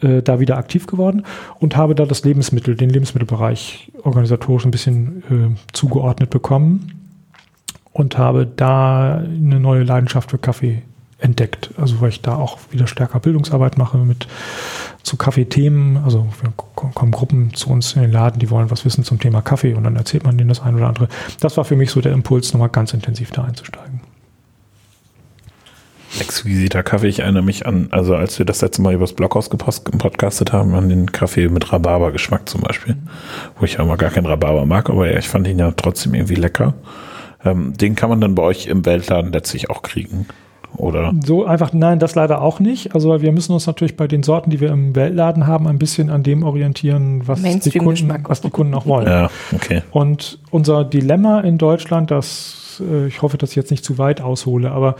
äh, 0.00 0.22
da 0.22 0.38
wieder 0.38 0.58
aktiv 0.58 0.86
geworden 0.86 1.24
und 1.58 1.76
habe 1.76 1.94
da 1.94 2.06
das 2.06 2.24
Lebensmittel, 2.24 2.76
den 2.76 2.90
Lebensmittelbereich 2.90 3.90
organisatorisch 4.04 4.64
ein 4.64 4.70
bisschen 4.70 5.22
äh, 5.30 5.72
zugeordnet 5.72 6.30
bekommen 6.30 7.01
und 7.92 8.18
habe 8.18 8.46
da 8.46 9.16
eine 9.16 9.60
neue 9.60 9.82
Leidenschaft 9.82 10.30
für 10.30 10.38
Kaffee 10.38 10.82
entdeckt. 11.18 11.70
Also 11.76 12.00
weil 12.00 12.08
ich 12.08 12.20
da 12.20 12.36
auch 12.36 12.58
wieder 12.70 12.86
stärker 12.86 13.20
Bildungsarbeit 13.20 13.78
mache 13.78 13.98
mit 13.98 14.26
zu 15.02 15.16
Kaffeethemen. 15.16 15.98
Also 15.98 16.26
kommen 16.74 17.12
Gruppen 17.12 17.54
zu 17.54 17.70
uns 17.70 17.94
in 17.94 18.02
den 18.02 18.12
Laden, 18.12 18.38
die 18.38 18.50
wollen 18.50 18.70
was 18.70 18.84
wissen 18.84 19.04
zum 19.04 19.20
Thema 19.20 19.40
Kaffee 19.40 19.74
und 19.74 19.84
dann 19.84 19.96
erzählt 19.96 20.24
man 20.24 20.36
denen 20.36 20.48
das 20.48 20.60
ein 20.60 20.74
oder 20.74 20.88
andere. 20.88 21.08
Das 21.40 21.56
war 21.56 21.64
für 21.64 21.76
mich 21.76 21.90
so 21.90 22.00
der 22.00 22.12
Impuls, 22.12 22.52
nochmal 22.52 22.70
ganz 22.70 22.92
intensiv 22.92 23.30
da 23.30 23.44
einzusteigen. 23.44 24.00
Exquisiter 26.20 26.82
Kaffee. 26.82 27.08
Ich 27.08 27.20
erinnere 27.20 27.42
mich 27.42 27.66
an, 27.66 27.88
also 27.90 28.14
als 28.14 28.38
wir 28.38 28.44
das 28.44 28.60
letzte 28.60 28.82
Mal 28.82 28.92
übers 28.92 29.14
Blockhaus 29.14 29.48
gepodcastet 29.48 30.52
haben, 30.52 30.74
an 30.74 30.90
den 30.90 31.10
Kaffee 31.10 31.48
mit 31.48 31.72
Rhabarber-Geschmack 31.72 32.48
zum 32.48 32.60
Beispiel. 32.60 32.96
Wo 33.58 33.64
ich 33.64 33.74
ja 33.74 33.82
immer 33.82 33.96
gar 33.96 34.10
keinen 34.10 34.26
Rhabarber 34.26 34.66
mag, 34.66 34.90
aber 34.90 35.16
ich 35.16 35.26
fand 35.26 35.46
ihn 35.46 35.58
ja 35.58 35.70
trotzdem 35.70 36.14
irgendwie 36.14 36.34
lecker. 36.34 36.74
Ähm, 37.44 37.76
den 37.76 37.94
kann 37.94 38.08
man 38.08 38.20
dann 38.20 38.34
bei 38.34 38.42
euch 38.42 38.66
im 38.66 38.84
Weltladen 38.84 39.32
letztlich 39.32 39.70
auch 39.70 39.82
kriegen. 39.82 40.26
Oder? 40.76 41.12
So 41.24 41.44
einfach, 41.44 41.72
nein, 41.72 41.98
das 41.98 42.14
leider 42.14 42.40
auch 42.40 42.58
nicht. 42.58 42.94
Also 42.94 43.20
wir 43.20 43.32
müssen 43.32 43.52
uns 43.52 43.66
natürlich 43.66 43.96
bei 43.96 44.06
den 44.06 44.22
Sorten, 44.22 44.50
die 44.50 44.60
wir 44.60 44.70
im 44.70 44.96
Weltladen 44.96 45.46
haben, 45.46 45.66
ein 45.68 45.78
bisschen 45.78 46.08
an 46.08 46.22
dem 46.22 46.42
orientieren, 46.44 47.22
was 47.26 47.42
die 47.42 47.78
Kunden, 47.78 48.12
was 48.24 48.40
die 48.40 48.50
Kunden 48.50 48.74
auch 48.74 48.86
wollen. 48.86 49.06
Ja, 49.06 49.30
okay. 49.54 49.82
Und 49.90 50.38
unser 50.50 50.84
Dilemma 50.84 51.40
in 51.40 51.58
Deutschland, 51.58 52.10
das, 52.10 52.82
äh, 52.88 53.06
ich 53.06 53.20
hoffe, 53.20 53.36
dass 53.36 53.50
ich 53.50 53.56
jetzt 53.56 53.70
nicht 53.70 53.84
zu 53.84 53.98
weit 53.98 54.22
aushole, 54.22 54.70
aber 54.70 54.96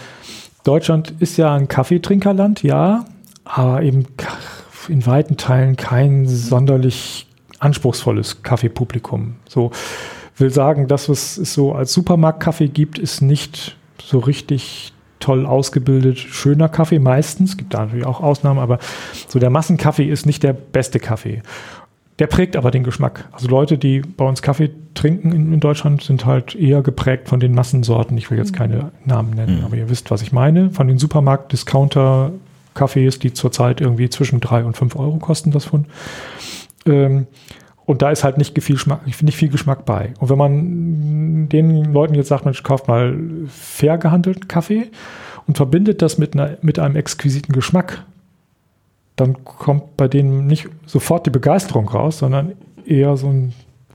Deutschland 0.64 1.14
ist 1.18 1.38
ja 1.38 1.54
ein 1.54 1.68
Kaffeetrinkerland, 1.68 2.62
ja, 2.62 3.06
aber 3.44 3.82
eben 3.82 4.06
in 4.88 5.06
weiten 5.06 5.36
Teilen 5.36 5.76
kein 5.76 6.26
sonderlich 6.26 7.26
anspruchsvolles 7.58 8.42
Kaffeepublikum. 8.42 9.36
So 9.48 9.70
will 10.36 10.50
sagen, 10.50 10.88
das, 10.88 11.08
was 11.08 11.36
es 11.38 11.54
so 11.54 11.72
als 11.74 11.92
Supermarktkaffee 11.92 12.68
gibt, 12.68 12.98
ist 12.98 13.20
nicht 13.22 13.76
so 14.02 14.18
richtig 14.18 14.92
toll 15.20 15.46
ausgebildet, 15.46 16.18
schöner 16.18 16.68
Kaffee 16.68 16.98
meistens. 16.98 17.56
Gibt 17.56 17.74
da 17.74 17.84
natürlich 17.84 18.06
auch 18.06 18.20
Ausnahmen, 18.20 18.58
aber 18.58 18.78
so 19.28 19.38
der 19.38 19.50
Massenkaffee 19.50 20.08
ist 20.08 20.26
nicht 20.26 20.42
der 20.42 20.52
beste 20.52 20.98
Kaffee. 20.98 21.42
Der 22.18 22.26
prägt 22.26 22.56
aber 22.56 22.70
den 22.70 22.82
Geschmack. 22.84 23.28
Also 23.32 23.48
Leute, 23.48 23.78
die 23.78 24.00
bei 24.00 24.24
uns 24.24 24.42
Kaffee 24.42 24.70
trinken 24.94 25.32
in, 25.32 25.52
in 25.54 25.60
Deutschland, 25.60 26.02
sind 26.02 26.26
halt 26.26 26.54
eher 26.54 26.82
geprägt 26.82 27.28
von 27.28 27.40
den 27.40 27.54
Massensorten. 27.54 28.18
Ich 28.18 28.30
will 28.30 28.38
jetzt 28.38 28.52
keine 28.52 28.90
Namen 29.04 29.30
nennen, 29.30 29.60
Mhm. 29.60 29.64
aber 29.64 29.76
ihr 29.76 29.88
wisst, 29.88 30.10
was 30.10 30.22
ich 30.22 30.32
meine. 30.32 30.70
Von 30.70 30.88
den 30.88 30.98
Supermarkt, 30.98 31.52
Discounter, 31.52 32.32
Kaffees, 32.74 33.18
die 33.18 33.32
zurzeit 33.32 33.80
irgendwie 33.80 34.10
zwischen 34.10 34.40
drei 34.40 34.64
und 34.64 34.76
fünf 34.76 34.96
Euro 34.96 35.16
kosten, 35.18 35.50
das 35.52 35.66
Pfund. 35.66 35.86
Ähm, 36.86 37.26
und 37.84 38.02
da 38.02 38.10
ist 38.10 38.24
halt 38.24 38.38
nicht 38.38 38.60
viel, 38.62 38.76
Geschmack, 38.76 39.06
nicht 39.06 39.36
viel 39.36 39.48
Geschmack 39.48 39.84
bei. 39.84 40.14
Und 40.20 40.30
wenn 40.30 40.38
man 40.38 41.48
den 41.48 41.92
Leuten 41.92 42.14
jetzt 42.14 42.28
sagt, 42.28 42.44
Mensch, 42.44 42.62
kauft 42.62 42.88
mal 42.88 43.16
fair 43.48 43.98
gehandelten 43.98 44.48
Kaffee 44.48 44.90
und 45.46 45.56
verbindet 45.56 46.00
das 46.00 46.18
mit, 46.18 46.34
einer, 46.34 46.58
mit 46.62 46.78
einem 46.78 46.96
exquisiten 46.96 47.52
Geschmack, 47.52 48.04
dann 49.16 49.44
kommt 49.44 49.96
bei 49.96 50.08
denen 50.08 50.46
nicht 50.46 50.68
sofort 50.86 51.26
die 51.26 51.30
Begeisterung 51.30 51.88
raus, 51.88 52.18
sondern 52.18 52.52
eher 52.86 53.16
so 53.16 53.28
ein 53.28 53.52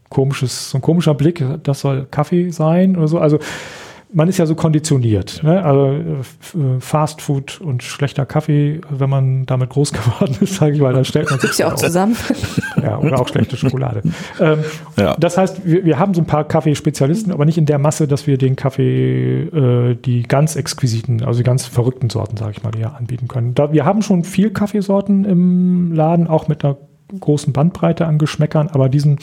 komisches, 0.10 0.72
so 0.72 0.77
ein 0.77 0.82
komischer 0.82 1.13
Blick, 1.13 1.44
das 1.63 1.82
soll 1.82 2.08
Kaffee 2.10 2.50
sein 2.51 2.98
oder 2.98 3.08
so. 3.08 3.20
Also 3.20 3.39
man 4.14 4.30
ist 4.30 4.38
ja 4.38 4.46
so 4.46 4.56
konditioniert. 4.56 5.44
Ne? 5.44 5.64
Also 5.64 5.92
äh, 5.92 6.80
Fast 6.80 7.22
Food 7.22 7.60
und 7.60 7.84
schlechter 7.84 8.26
Kaffee, 8.26 8.82
wenn 8.90 9.10
man 9.10 9.46
damit 9.46 9.70
groß 9.70 9.92
geworden 9.94 10.38
ist, 10.40 10.56
sage 10.56 10.74
ich 10.74 10.82
mal, 10.82 10.94
dann 10.94 11.06
stellt 11.06 11.30
man 11.30 11.40
sich 11.40 11.58
ja 11.58 11.68
auch 11.72 11.76
zusammen. 11.76 12.16
Ja, 12.82 13.00
oder 13.00 13.20
auch 13.20 13.28
schlechte 13.28 13.58
Schokolade. 13.58 14.04
ähm, 14.40 14.60
ja. 14.98 15.16
Das 15.20 15.36
heißt, 15.36 15.66
wir, 15.66 15.84
wir, 15.84 15.98
haben 15.98 16.14
so 16.14 16.22
ein 16.22 16.28
paar 16.28 16.44
Kaffeespezialisten, 16.44 17.34
aber 17.34 17.44
nicht 17.44 17.58
in 17.58 17.66
der 17.66 17.80
Masse, 17.80 18.08
dass 18.08 18.28
wir 18.28 18.38
den 18.38 18.56
Kaffee, 18.56 19.42
äh, 19.46 19.96
die 19.96 20.24
ganz 20.24 20.56
exquisiten, 20.56 21.24
also 21.24 21.40
die 21.40 21.44
ganz 21.44 21.66
verrückten 21.66 22.12
Sorten, 22.12 22.38
sage 22.38 22.52
ich 22.52 22.64
mal, 22.64 22.76
eher 22.78 22.96
anbieten 22.96 23.28
können. 23.28 23.56
Da, 23.56 23.74
wir 23.74 23.84
haben 23.84 24.04
schon 24.04 24.24
viel 24.24 24.52
Kaffeesorten 24.52 25.26
im 25.26 25.92
Laden, 25.92 26.28
auch 26.28 26.48
mit 26.48 26.64
einer 26.64 26.78
großen 27.20 27.52
Bandbreite 27.52 28.06
an 28.06 28.20
Geschmäckern, 28.20 28.68
aber 28.68 28.90
diesen 28.90 29.18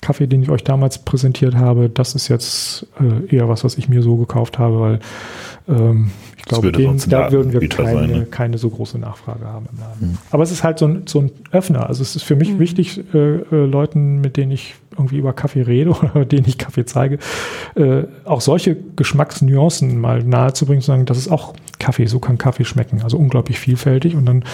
Kaffee, 0.00 0.26
den 0.26 0.42
ich 0.42 0.50
euch 0.50 0.64
damals 0.64 0.98
präsentiert 0.98 1.54
habe, 1.54 1.90
das 1.90 2.14
ist 2.14 2.28
jetzt 2.28 2.86
äh, 3.00 3.34
eher 3.34 3.48
was, 3.48 3.64
was 3.64 3.76
ich 3.76 3.88
mir 3.88 4.02
so 4.02 4.16
gekauft 4.16 4.58
habe, 4.58 4.80
weil 4.80 5.00
ähm, 5.68 6.10
ich 6.36 6.44
glaube, 6.44 6.72
da 6.72 7.30
würden 7.30 7.52
wir 7.52 7.68
keine, 7.68 7.92
sein, 7.92 8.10
ne? 8.10 8.26
keine 8.30 8.58
so 8.58 8.70
große 8.70 8.98
Nachfrage 8.98 9.44
haben 9.44 9.66
im 9.72 9.78
Laden. 9.78 10.08
Mhm. 10.12 10.18
Aber 10.30 10.42
es 10.42 10.50
ist 10.50 10.64
halt 10.64 10.78
so 10.78 10.86
ein, 10.86 11.02
so 11.06 11.20
ein 11.20 11.30
Öffner. 11.52 11.86
Also 11.86 12.02
es 12.02 12.16
ist 12.16 12.22
für 12.22 12.34
mich 12.34 12.54
mhm. 12.54 12.58
wichtig, 12.58 13.02
äh, 13.14 13.18
äh, 13.18 13.66
Leuten, 13.66 14.20
mit 14.20 14.36
denen 14.36 14.50
ich 14.52 14.74
irgendwie 14.92 15.18
über 15.18 15.32
Kaffee 15.32 15.62
rede 15.62 15.90
oder 16.14 16.24
denen 16.24 16.46
ich 16.46 16.56
Kaffee 16.56 16.86
zeige, 16.86 17.18
äh, 17.74 18.04
auch 18.24 18.40
solche 18.40 18.76
Geschmacksnuancen 18.96 20.00
mal 20.00 20.22
nahezubringen, 20.24 20.80
zu 20.80 20.86
sagen, 20.86 21.04
das 21.04 21.18
ist 21.18 21.30
auch 21.30 21.54
Kaffee, 21.78 22.06
so 22.06 22.18
kann 22.18 22.38
Kaffee 22.38 22.64
schmecken. 22.64 23.02
Also 23.02 23.18
unglaublich 23.18 23.58
vielfältig. 23.58 24.14
Und 24.16 24.26
dann 24.26 24.44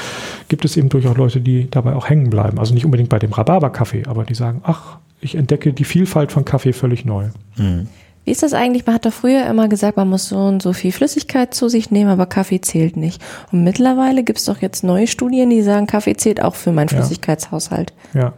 gibt 0.48 0.64
es 0.64 0.76
eben 0.76 0.88
durchaus 0.88 1.16
Leute, 1.16 1.40
die 1.40 1.70
dabei 1.70 1.94
auch 1.94 2.08
hängen 2.08 2.30
bleiben. 2.30 2.58
Also 2.58 2.74
nicht 2.74 2.84
unbedingt 2.84 3.10
bei 3.10 3.18
dem 3.18 3.32
Rhabarber-Kaffee, 3.32 4.04
aber 4.06 4.24
die 4.24 4.34
sagen, 4.34 4.60
ach, 4.64 4.98
ich 5.20 5.34
entdecke 5.34 5.72
die 5.72 5.84
Vielfalt 5.84 6.32
von 6.32 6.44
Kaffee 6.44 6.72
völlig 6.72 7.04
neu. 7.04 7.28
Mhm. 7.56 7.88
Wie 8.24 8.32
ist 8.32 8.42
das 8.42 8.54
eigentlich? 8.54 8.84
Man 8.86 8.96
hat 8.96 9.06
doch 9.06 9.12
früher 9.12 9.46
immer 9.46 9.68
gesagt, 9.68 9.96
man 9.96 10.08
muss 10.08 10.28
so 10.28 10.36
und 10.36 10.60
so 10.60 10.72
viel 10.72 10.90
Flüssigkeit 10.90 11.54
zu 11.54 11.68
sich 11.68 11.92
nehmen, 11.92 12.10
aber 12.10 12.26
Kaffee 12.26 12.60
zählt 12.60 12.96
nicht. 12.96 13.22
Und 13.52 13.62
mittlerweile 13.62 14.24
gibt 14.24 14.40
es 14.40 14.46
doch 14.46 14.60
jetzt 14.60 14.82
neue 14.82 15.06
Studien, 15.06 15.48
die 15.48 15.62
sagen, 15.62 15.86
Kaffee 15.86 16.16
zählt 16.16 16.42
auch 16.42 16.56
für 16.56 16.72
meinen 16.72 16.88
Flüssigkeitshaushalt. 16.88 17.92
Ja. 18.14 18.32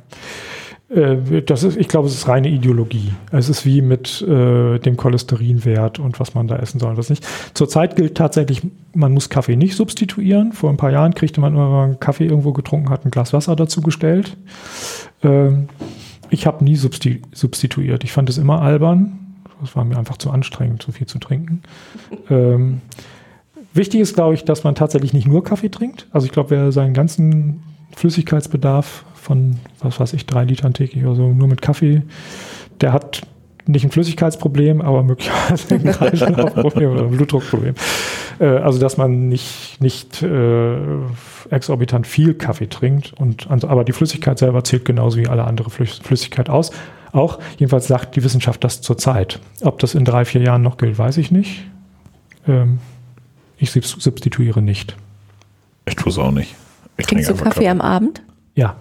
Äh, 0.91 1.43
das 1.43 1.63
ist, 1.63 1.79
ich 1.79 1.89
glaube, 1.89 2.09
es 2.09 2.15
ist 2.15 2.29
reine 2.29 2.49
Ideologie. 2.49 3.13
Es 3.33 3.49
ist 3.49 3.65
wie 3.65 3.81
mit 3.81 4.21
äh, 4.23 4.79
dem 4.79 4.99
Cholesterinwert 4.99 5.99
und 5.99 6.21
was 6.21 6.35
man 6.35 6.49
da 6.49 6.57
essen 6.57 6.81
soll 6.81 6.91
und 6.91 6.99
was 6.99 7.11
nicht. 7.11 7.27
Zurzeit 7.55 7.97
gilt 7.97 8.15
tatsächlich, 8.15 8.63
man 8.95 9.13
muss 9.13 9.31
Kaffee 9.31 9.57
nicht 9.57 9.75
substituieren. 9.75 10.53
Vor 10.53 10.69
ein 10.69 10.77
paar 10.77 10.91
Jahren 10.91 11.15
kriegte 11.15 11.41
man, 11.41 11.55
wenn 11.55 11.71
man 11.71 12.01
Kaffee 12.01 12.27
irgendwo 12.27 12.53
getrunken 12.53 12.91
hat, 12.91 13.07
ein 13.07 13.11
Glas 13.11 13.33
Wasser 13.33 13.57
dazu 13.57 13.81
gestellt. 13.81 14.37
Ähm, 15.23 15.69
ich 16.31 16.47
habe 16.47 16.65
nie 16.65 16.77
substi 16.77 17.23
substituiert. 17.33 18.05
Ich 18.05 18.13
fand 18.13 18.29
es 18.29 18.39
immer 18.39 18.63
albern. 18.63 19.19
Es 19.63 19.75
war 19.75 19.85
mir 19.85 19.99
einfach 19.99 20.19
zu 20.19 20.31
anstrengend, 20.31 20.83
so 20.83 20.93
viel 20.93 21.07
zu 21.07 21.19
trinken. 21.19 21.63
ähm, 22.31 22.81
wichtig 23.73 24.01
ist, 24.01 24.15
glaube 24.15 24.35
ich, 24.35 24.45
dass 24.45 24.65
man 24.65 24.75
tatsächlich 24.75 25.13
nicht 25.13 25.27
nur 25.27 25.43
Kaffee 25.43 25.71
trinkt. 25.71 26.07
Also 26.13 26.27
ich 26.27 26.33
glaube, 26.33 26.51
wer 26.51 26.73
seinen 26.73 26.95
ganzen 26.95 27.63
Flüssigkeitsbedarf 27.97 29.05
von, 29.15 29.57
was 29.81 29.99
weiß 29.99 30.13
ich, 30.13 30.27
drei 30.27 30.45
Litern 30.45 30.75
täglich 30.75 31.05
oder 31.05 31.17
so 31.17 31.33
nur 31.33 31.49
mit 31.49 31.63
Kaffee, 31.63 32.03
der 32.81 32.93
hat 32.93 33.23
nicht 33.69 33.85
ein 33.85 33.91
Flüssigkeitsproblem, 33.91 34.81
aber 34.81 35.03
möglicherweise 35.03 35.75
ein 35.75 35.85
Kreislaufproblem 35.85 36.91
oder 36.91 37.03
ein 37.03 37.11
Blutdruckproblem. 37.11 37.75
Äh, 38.41 38.47
also, 38.47 38.79
dass 38.79 38.97
man 38.97 39.29
nicht, 39.29 39.81
nicht 39.81 40.23
äh, 40.23 40.77
exorbitant 41.51 42.07
viel 42.07 42.35
Kaffee 42.35 42.69
trinkt, 42.69 43.13
und, 43.13 43.49
aber 43.51 43.85
die 43.85 43.93
Flüssigkeit 43.93 44.39
selber 44.39 44.65
zählt 44.65 44.85
genauso 44.85 45.19
wie 45.19 45.29
alle 45.29 45.45
andere 45.45 45.71
Flüssigkeit 45.71 46.49
aus. 46.49 46.71
Auch, 47.13 47.39
jedenfalls 47.59 47.87
sagt 47.87 48.17
die 48.17 48.25
Wissenschaft 48.25 48.65
das 48.65 48.81
zurzeit. 48.81 49.39
Ob 49.63 49.79
das 49.79 49.95
in 49.95 50.05
drei, 50.05 50.25
vier 50.25 50.43
Jahren 50.43 50.63
noch 50.63 50.77
gilt, 50.77 50.99
weiß 50.99 51.19
ich 51.19 51.31
nicht. 51.31 51.65
Ähm, 52.47 52.79
ich 53.59 53.71
substituiere 53.71 54.63
nicht. 54.63 54.97
Ich 55.87 55.97
tue 55.97 56.11
es 56.11 56.19
auch 56.19 56.31
nicht. 56.31 56.55
Ich 56.97 57.07
Trinkst 57.07 57.29
du 57.29 57.35
Kaffee, 57.35 57.45
Kaffee 57.45 57.69
am 57.69 57.81
Abend? 57.81 58.23
Ja. 58.55 58.77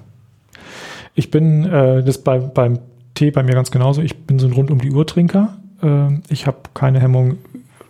Ich 1.14 1.32
bin, 1.32 1.66
äh, 1.66 2.04
das 2.04 2.20
bei, 2.20 2.40
beim 2.40 2.80
Tee 3.18 3.32
bei 3.32 3.42
mir 3.42 3.54
ganz 3.54 3.72
genauso. 3.72 4.02
Ich 4.02 4.16
bin 4.26 4.38
so 4.38 4.46
ein 4.48 4.54
rund 4.54 4.70
um 4.70 4.80
die 4.80 4.92
Uhr 4.92 5.08
Trinker. 5.08 5.58
Äh, 5.82 6.20
ich 6.30 6.46
habe 6.46 6.58
keine 6.76 7.00
Hemmung, 7.00 7.38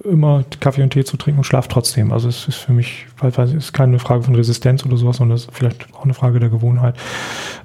immer 0.03 0.45
Kaffee 0.61 0.83
und 0.83 0.91
Tee 0.91 1.03
zu 1.03 1.17
trinken 1.17 1.39
und 1.39 1.43
schlafe 1.43 1.67
trotzdem. 1.67 2.13
Also 2.13 2.29
es 2.29 2.47
ist 2.47 2.55
für 2.55 2.71
mich, 2.71 3.07
es 3.21 3.53
ist 3.53 3.73
keine 3.73 3.99
Frage 3.99 4.23
von 4.23 4.35
Resistenz 4.35 4.85
oder 4.85 4.95
sowas, 4.95 5.17
sondern 5.17 5.35
es 5.35 5.43
ist 5.43 5.51
vielleicht 5.53 5.93
auch 5.93 6.05
eine 6.05 6.13
Frage 6.13 6.39
der 6.39 6.47
Gewohnheit. 6.47 6.95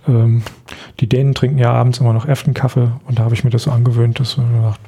Ähm, 0.09 0.43
die 0.99 1.09
Dänen 1.09 1.35
trinken 1.35 1.59
ja 1.59 1.73
abends 1.73 2.01
immer 2.01 2.13
noch 2.13 2.27
Kaffee 2.55 2.91
und 3.07 3.19
da 3.19 3.25
habe 3.25 3.35
ich 3.35 3.45
mir 3.45 3.51
das 3.51 3.63
so 3.63 3.71
angewöhnt, 3.71 4.19
dass 4.19 4.35
gedacht, 4.35 4.81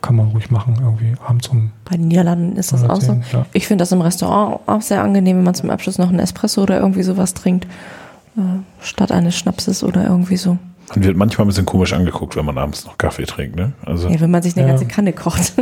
kann 0.00 0.14
man 0.14 0.28
ruhig 0.28 0.52
machen, 0.52 0.76
irgendwie 0.80 1.14
abends 1.26 1.48
um. 1.48 1.72
Bei 1.84 1.96
den 1.96 2.08
Niederlanden 2.08 2.56
ist 2.56 2.72
das 2.72 2.84
auch 2.84 3.00
so. 3.00 3.20
Ja. 3.32 3.46
Ich 3.52 3.66
finde 3.66 3.82
das 3.82 3.90
im 3.90 4.02
Restaurant 4.02 4.60
auch 4.66 4.82
sehr 4.82 5.02
angenehm, 5.02 5.38
wenn 5.38 5.44
man 5.44 5.54
zum 5.54 5.70
Abschluss 5.70 5.98
noch 5.98 6.10
einen 6.10 6.20
Espresso 6.20 6.62
oder 6.62 6.78
irgendwie 6.78 7.02
sowas 7.02 7.34
trinkt, 7.34 7.66
äh, 8.36 8.40
statt 8.80 9.10
eines 9.10 9.36
Schnapses 9.36 9.82
oder 9.82 10.06
irgendwie 10.06 10.36
so. 10.36 10.58
Man 10.94 11.04
wird 11.04 11.16
manchmal 11.16 11.44
ein 11.44 11.48
bisschen 11.48 11.66
komisch 11.66 11.92
angeguckt, 11.92 12.36
wenn 12.36 12.44
man 12.44 12.58
abends 12.58 12.84
noch 12.84 12.98
Kaffee 12.98 13.24
trinkt, 13.24 13.56
ne? 13.56 13.72
Also 13.86 14.08
ja, 14.08 14.20
wenn 14.20 14.30
man 14.30 14.42
sich 14.42 14.56
eine 14.56 14.66
ja. 14.66 14.72
ganze 14.72 14.86
Kanne 14.86 15.12
kocht. 15.12 15.54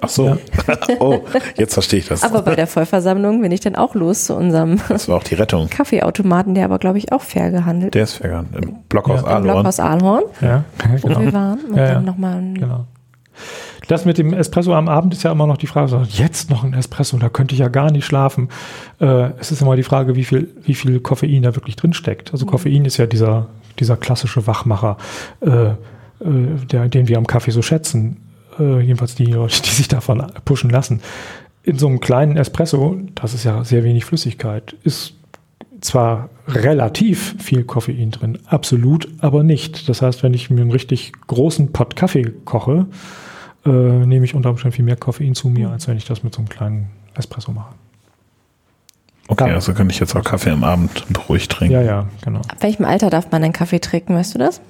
Ach 0.00 0.08
so. 0.08 0.26
Ja. 0.26 0.38
oh, 1.00 1.20
jetzt 1.56 1.74
verstehe 1.74 2.00
ich 2.00 2.08
das. 2.08 2.22
Aber 2.22 2.42
bei 2.42 2.54
der 2.54 2.66
Vollversammlung 2.66 3.42
bin 3.42 3.52
ich 3.52 3.60
dann 3.60 3.76
auch 3.76 3.94
los 3.94 4.24
zu 4.24 4.34
unserem 4.34 4.80
das 4.88 5.08
war 5.08 5.16
auch 5.16 5.22
die 5.22 5.34
Rettung. 5.34 5.68
Kaffeeautomaten, 5.68 6.54
der 6.54 6.64
aber, 6.64 6.78
glaube 6.78 6.98
ich, 6.98 7.12
auch 7.12 7.22
fair 7.22 7.50
gehandelt. 7.50 7.94
Der 7.94 8.04
ist 8.04 8.14
fair 8.14 8.30
gehandelt. 8.30 8.64
Im 8.64 8.76
Blockhaus 8.88 9.22
ja. 9.22 9.26
Ahlhorn. 9.26 9.46
Im 9.46 9.52
Blockhaus 9.52 9.80
Ahlhorn. 9.80 10.24
Ja, 10.40 10.64
genau. 11.02 11.02
Wo 11.02 11.20
wir 11.20 11.32
waren. 11.32 11.58
Und 11.60 11.76
ja, 11.76 11.94
dann 11.94 12.04
nochmal 12.04 12.42
genau. 12.54 12.86
Das 13.88 14.04
mit 14.04 14.18
dem 14.18 14.32
Espresso 14.32 14.72
am 14.74 14.88
Abend 14.88 15.14
ist 15.14 15.24
ja 15.24 15.32
immer 15.32 15.46
noch 15.46 15.56
die 15.56 15.66
Frage, 15.66 16.06
jetzt 16.08 16.48
noch 16.48 16.62
ein 16.62 16.74
Espresso, 16.74 17.16
da 17.18 17.28
könnte 17.28 17.54
ich 17.54 17.58
ja 17.58 17.68
gar 17.68 17.90
nicht 17.90 18.04
schlafen. 18.04 18.48
Äh, 19.00 19.30
es 19.40 19.50
ist 19.50 19.62
immer 19.62 19.74
die 19.74 19.82
Frage, 19.82 20.14
wie 20.14 20.24
viel, 20.24 20.48
wie 20.62 20.74
viel 20.74 21.00
Koffein 21.00 21.42
da 21.42 21.56
wirklich 21.56 21.76
drin 21.76 21.92
steckt. 21.92 22.32
Also 22.32 22.46
mhm. 22.46 22.50
Koffein 22.50 22.84
ist 22.84 22.98
ja 22.98 23.06
dieser 23.06 23.48
dieser 23.78 23.96
klassische 23.96 24.46
Wachmacher, 24.46 24.96
äh, 25.40 25.70
äh, 25.70 25.76
der, 26.70 26.88
den 26.88 27.08
wir 27.08 27.18
am 27.18 27.26
Kaffee 27.26 27.50
so 27.50 27.62
schätzen. 27.62 28.18
Äh, 28.58 28.80
jedenfalls 28.80 29.14
die 29.14 29.26
Leute, 29.26 29.62
die 29.64 29.70
sich 29.70 29.88
davon 29.88 30.24
pushen 30.44 30.70
lassen. 30.70 31.00
In 31.62 31.78
so 31.78 31.86
einem 31.86 32.00
kleinen 32.00 32.36
Espresso, 32.36 32.98
das 33.14 33.34
ist 33.34 33.44
ja 33.44 33.64
sehr 33.64 33.84
wenig 33.84 34.04
Flüssigkeit, 34.04 34.74
ist 34.82 35.14
zwar 35.80 36.30
relativ 36.46 37.36
viel 37.38 37.64
Koffein 37.64 38.10
drin, 38.10 38.38
absolut, 38.46 39.08
aber 39.20 39.42
nicht. 39.42 39.88
Das 39.88 40.02
heißt, 40.02 40.22
wenn 40.22 40.34
ich 40.34 40.50
mir 40.50 40.62
einen 40.62 40.70
richtig 40.70 41.12
großen 41.26 41.72
Pott 41.72 41.96
Kaffee 41.96 42.32
koche, 42.44 42.86
äh, 43.64 43.70
nehme 43.70 44.24
ich 44.24 44.34
unter 44.34 44.50
Umständen 44.50 44.76
viel 44.76 44.84
mehr 44.84 44.96
Koffein 44.96 45.34
zu 45.34 45.48
mir, 45.48 45.70
als 45.70 45.88
wenn 45.88 45.96
ich 45.96 46.04
das 46.04 46.22
mit 46.22 46.34
so 46.34 46.40
einem 46.40 46.48
kleinen 46.48 46.90
Espresso 47.14 47.52
mache. 47.52 47.74
Okay, 49.30 49.44
Dann, 49.44 49.54
also 49.54 49.74
kann 49.74 49.88
ich 49.88 50.00
jetzt 50.00 50.16
auch 50.16 50.24
Kaffee 50.24 50.50
am 50.50 50.64
Abend 50.64 51.04
ruhig 51.28 51.46
trinken. 51.46 51.74
Ja, 51.74 51.82
ja, 51.82 52.06
genau. 52.24 52.40
Ab 52.40 52.56
welchem 52.60 52.84
Alter 52.84 53.10
darf 53.10 53.30
man 53.30 53.44
einen 53.44 53.52
Kaffee 53.52 53.78
trinken, 53.78 54.16
weißt 54.16 54.34
du 54.34 54.38
das? 54.38 54.60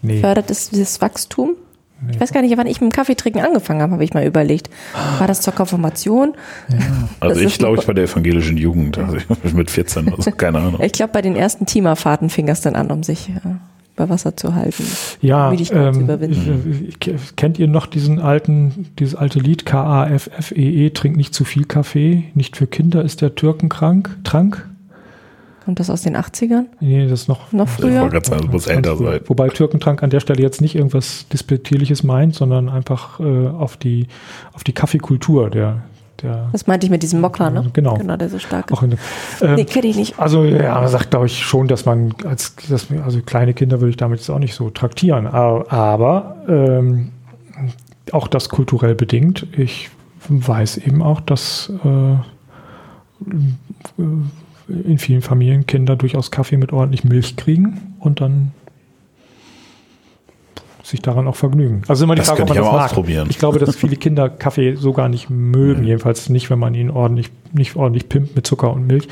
Nee. 0.00 0.20
Fördert 0.20 0.50
es 0.50 0.70
dieses 0.70 1.00
Wachstum? 1.02 1.56
Nee. 2.00 2.12
Ich 2.12 2.20
weiß 2.20 2.32
gar 2.32 2.40
nicht, 2.40 2.56
wann 2.56 2.66
ich 2.66 2.80
mit 2.80 2.90
dem 2.90 2.94
Kaffee 2.94 3.16
trinken 3.16 3.40
angefangen 3.40 3.82
habe, 3.82 3.92
habe 3.92 4.04
ich 4.04 4.14
mal 4.14 4.24
überlegt. 4.24 4.70
War 5.18 5.26
das 5.26 5.42
zur 5.42 5.52
Konfirmation? 5.52 6.34
Ja. 6.68 6.78
Also 7.20 7.40
ich 7.40 7.58
glaube, 7.58 7.76
ich 7.78 7.86
bei 7.86 7.92
der 7.92 8.04
evangelischen 8.04 8.56
Jugend, 8.56 8.96
also 8.96 9.18
mit 9.52 9.70
14 9.70 10.08
oder 10.08 10.22
so, 10.22 10.30
keine 10.30 10.58
Ahnung. 10.58 10.80
ich 10.80 10.92
glaube, 10.92 11.12
bei 11.12 11.20
den 11.20 11.36
ersten 11.36 11.66
Teamerfahrten 11.66 12.30
fing 12.30 12.46
das 12.46 12.62
dann 12.62 12.76
an, 12.76 12.90
um 12.90 13.02
sich 13.02 13.28
ja 13.28 13.58
bei 13.98 14.08
Wasser 14.08 14.36
zu 14.36 14.54
halten. 14.54 14.84
Ja, 15.20 15.52
ähm, 15.52 15.66
zu 15.66 16.00
überwinden. 16.00 16.86
Ich, 16.88 17.06
ich, 17.06 17.36
kennt 17.36 17.58
ihr 17.58 17.66
noch 17.66 17.86
diesen 17.86 18.20
alten, 18.20 18.86
dieses 18.98 19.16
alte 19.16 19.40
Lied 19.40 19.66
K-A-F-F-E-E, 19.66 20.88
-E, 20.88 20.94
trink 20.94 21.16
nicht 21.16 21.34
zu 21.34 21.44
viel 21.44 21.64
Kaffee, 21.64 22.24
nicht 22.34 22.56
für 22.56 22.66
Kinder 22.66 23.02
ist 23.02 23.20
der 23.20 23.34
Türken 23.34 23.68
krank, 23.68 24.16
Trank? 24.24 24.66
Kommt 25.64 25.80
das 25.80 25.90
aus 25.90 26.02
den 26.02 26.16
80ern? 26.16 26.66
Nee, 26.80 27.08
das 27.08 27.22
ist 27.22 27.28
noch, 27.28 27.52
noch 27.52 27.68
früher. 27.68 28.06
Ich 28.06 28.26
sagen, 28.26 28.42
das 28.44 28.52
muss 28.52 28.66
älter 28.68 28.96
sein. 28.96 29.20
Wobei 29.26 29.48
Türkentrank 29.48 30.02
an 30.02 30.10
der 30.10 30.20
Stelle 30.20 30.40
jetzt 30.40 30.62
nicht 30.62 30.76
irgendwas 30.76 31.26
Disputierliches 31.28 32.04
meint, 32.04 32.34
sondern 32.34 32.68
einfach 32.70 33.20
äh, 33.20 33.48
auf, 33.48 33.76
die, 33.76 34.06
auf 34.54 34.64
die 34.64 34.72
Kaffeekultur 34.72 35.50
der, 35.50 35.82
der, 36.22 36.48
das 36.52 36.66
meinte 36.66 36.86
ich 36.86 36.90
mit 36.90 37.02
diesem 37.02 37.20
Mokka, 37.20 37.50
ne? 37.50 37.70
Genau. 37.72 37.94
Genau, 37.96 38.16
der 38.16 38.28
so 38.28 38.38
stark 38.38 38.70
ist. 38.70 38.82
In, 38.82 38.92
ähm, 39.40 39.54
nee, 39.54 39.64
kenne 39.64 39.86
ich 39.86 39.96
nicht. 39.96 40.18
Also, 40.18 40.44
ja, 40.44 40.74
man 40.74 40.88
sagt, 40.88 41.10
glaube 41.10 41.26
ich, 41.26 41.44
schon, 41.44 41.68
dass 41.68 41.84
man 41.84 42.14
als, 42.24 42.56
dass, 42.68 42.88
also 43.04 43.20
kleine 43.22 43.54
Kinder 43.54 43.80
würde 43.80 43.90
ich 43.90 43.96
damit 43.96 44.20
jetzt 44.20 44.30
auch 44.30 44.38
nicht 44.38 44.54
so 44.54 44.70
traktieren. 44.70 45.26
Aber, 45.26 45.72
aber 45.72 46.36
ähm, 46.48 47.10
auch 48.12 48.28
das 48.28 48.48
kulturell 48.48 48.94
bedingt. 48.94 49.46
Ich 49.56 49.90
weiß 50.28 50.78
eben 50.78 51.02
auch, 51.02 51.20
dass 51.20 51.72
äh, 51.84 52.16
in 54.68 54.98
vielen 54.98 55.22
Familien 55.22 55.66
Kinder 55.66 55.96
durchaus 55.96 56.30
Kaffee 56.30 56.56
mit 56.56 56.72
ordentlich 56.72 57.04
Milch 57.04 57.36
kriegen 57.36 57.94
und 58.00 58.20
dann 58.20 58.52
sich 60.88 61.00
daran 61.02 61.26
auch 61.28 61.36
vergnügen. 61.36 61.82
Also 61.88 62.04
immer 62.04 62.14
die 62.14 62.20
Das 62.20 62.28
Frage, 62.28 62.42
ob 62.42 62.48
man 62.48 62.58
ich 62.58 62.64
das 62.64 62.72
mag. 62.72 62.84
ausprobieren. 62.86 63.26
Ich 63.30 63.38
glaube, 63.38 63.58
dass 63.58 63.76
viele 63.76 63.96
Kinder 64.04 64.28
Kaffee 64.28 64.74
so 64.76 64.92
gar 64.92 65.08
nicht 65.08 65.30
mögen, 65.30 65.84
jedenfalls 65.84 66.28
nicht, 66.28 66.50
wenn 66.50 66.58
man 66.58 66.74
ihn 66.74 66.90
ordentlich, 66.90 67.30
nicht 67.52 67.76
ordentlich 67.76 68.08
pimpt 68.08 68.34
mit 68.36 68.46
Zucker 68.46 68.72
und 68.72 68.86
Milch, 68.86 69.06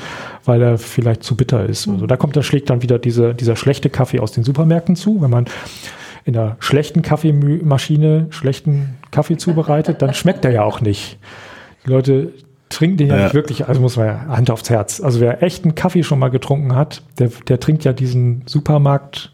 weil 0.45 0.61
er 0.61 0.77
vielleicht 0.77 1.23
zu 1.23 1.35
bitter 1.35 1.65
ist. 1.65 1.87
Also 1.87 2.07
da 2.07 2.17
kommt, 2.17 2.35
da 2.35 2.43
schlägt 2.43 2.69
dann 2.69 2.81
wieder 2.81 2.99
diese, 2.99 3.33
dieser 3.33 3.55
schlechte 3.55 3.89
Kaffee 3.89 4.19
aus 4.19 4.31
den 4.31 4.43
Supermärkten 4.43 4.95
zu, 4.95 5.21
wenn 5.21 5.29
man 5.29 5.45
in 6.25 6.35
einer 6.35 6.57
schlechten 6.59 7.01
Kaffeemaschine 7.03 8.27
schlechten 8.31 8.97
Kaffee 9.11 9.37
zubereitet, 9.37 10.01
dann 10.01 10.13
schmeckt 10.13 10.43
er 10.45 10.51
ja 10.51 10.63
auch 10.63 10.81
nicht. 10.81 11.17
Die 11.85 11.89
Leute 11.89 12.33
trinken 12.69 12.97
den 12.97 13.07
ja, 13.07 13.15
Ja. 13.17 13.23
nicht 13.23 13.33
wirklich, 13.33 13.67
also 13.67 13.79
muss 13.79 13.95
man 13.95 14.07
ja 14.07 14.25
Hand 14.27 14.51
aufs 14.51 14.69
Herz. 14.69 14.99
Also 14.99 15.21
wer 15.21 15.41
echten 15.41 15.73
Kaffee 15.75 16.03
schon 16.03 16.19
mal 16.19 16.27
getrunken 16.29 16.75
hat, 16.75 17.01
der, 17.17 17.29
der 17.47 17.59
trinkt 17.61 17.85
ja 17.85 17.93
diesen 17.93 18.43
Supermarkt 18.45 19.31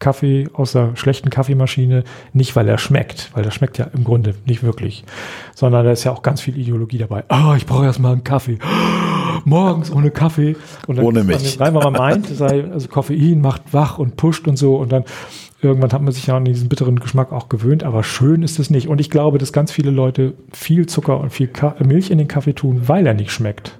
Kaffee 0.00 0.48
aus 0.52 0.72
der 0.72 0.96
schlechten 0.96 1.30
Kaffeemaschine 1.30 2.04
nicht, 2.32 2.54
weil 2.54 2.68
er 2.68 2.78
schmeckt, 2.78 3.30
weil 3.34 3.42
der 3.42 3.50
schmeckt 3.50 3.78
ja 3.78 3.86
im 3.92 4.04
Grunde 4.04 4.34
nicht 4.46 4.62
wirklich, 4.62 5.04
sondern 5.54 5.84
da 5.84 5.90
ist 5.90 6.04
ja 6.04 6.12
auch 6.12 6.22
ganz 6.22 6.40
viel 6.40 6.56
Ideologie 6.56 6.98
dabei. 6.98 7.24
Ah, 7.28 7.54
ich 7.56 7.66
brauche 7.66 7.84
erstmal 7.84 8.12
einen 8.12 8.24
Kaffee. 8.24 8.58
Morgens 9.44 9.90
ohne 9.92 10.10
Kaffee. 10.10 10.56
Und 10.86 10.96
dann 10.96 11.04
Ohne 11.04 11.24
Milch. 11.24 11.58
Rein, 11.60 11.74
weil 11.74 11.84
man 11.84 11.92
meint, 11.94 12.26
sei, 12.26 12.64
also 12.70 12.88
Koffein 12.88 13.40
macht 13.40 13.72
wach 13.72 13.98
und 13.98 14.16
pusht 14.16 14.46
und 14.46 14.56
so 14.56 14.76
und 14.76 14.92
dann 14.92 15.04
irgendwann 15.60 15.92
hat 15.92 16.02
man 16.02 16.12
sich 16.12 16.26
ja 16.26 16.36
an 16.36 16.44
diesen 16.44 16.68
bitteren 16.68 17.00
Geschmack 17.00 17.32
auch 17.32 17.48
gewöhnt, 17.48 17.82
aber 17.82 18.04
schön 18.04 18.42
ist 18.42 18.58
es 18.58 18.70
nicht. 18.70 18.88
Und 18.88 19.00
ich 19.00 19.10
glaube, 19.10 19.38
dass 19.38 19.52
ganz 19.52 19.72
viele 19.72 19.90
Leute 19.90 20.34
viel 20.52 20.86
Zucker 20.86 21.18
und 21.18 21.30
viel 21.30 21.50
Milch 21.84 22.10
in 22.10 22.18
den 22.18 22.28
Kaffee 22.28 22.52
tun, 22.52 22.82
weil 22.86 23.06
er 23.06 23.14
nicht 23.14 23.32
schmeckt. 23.32 23.78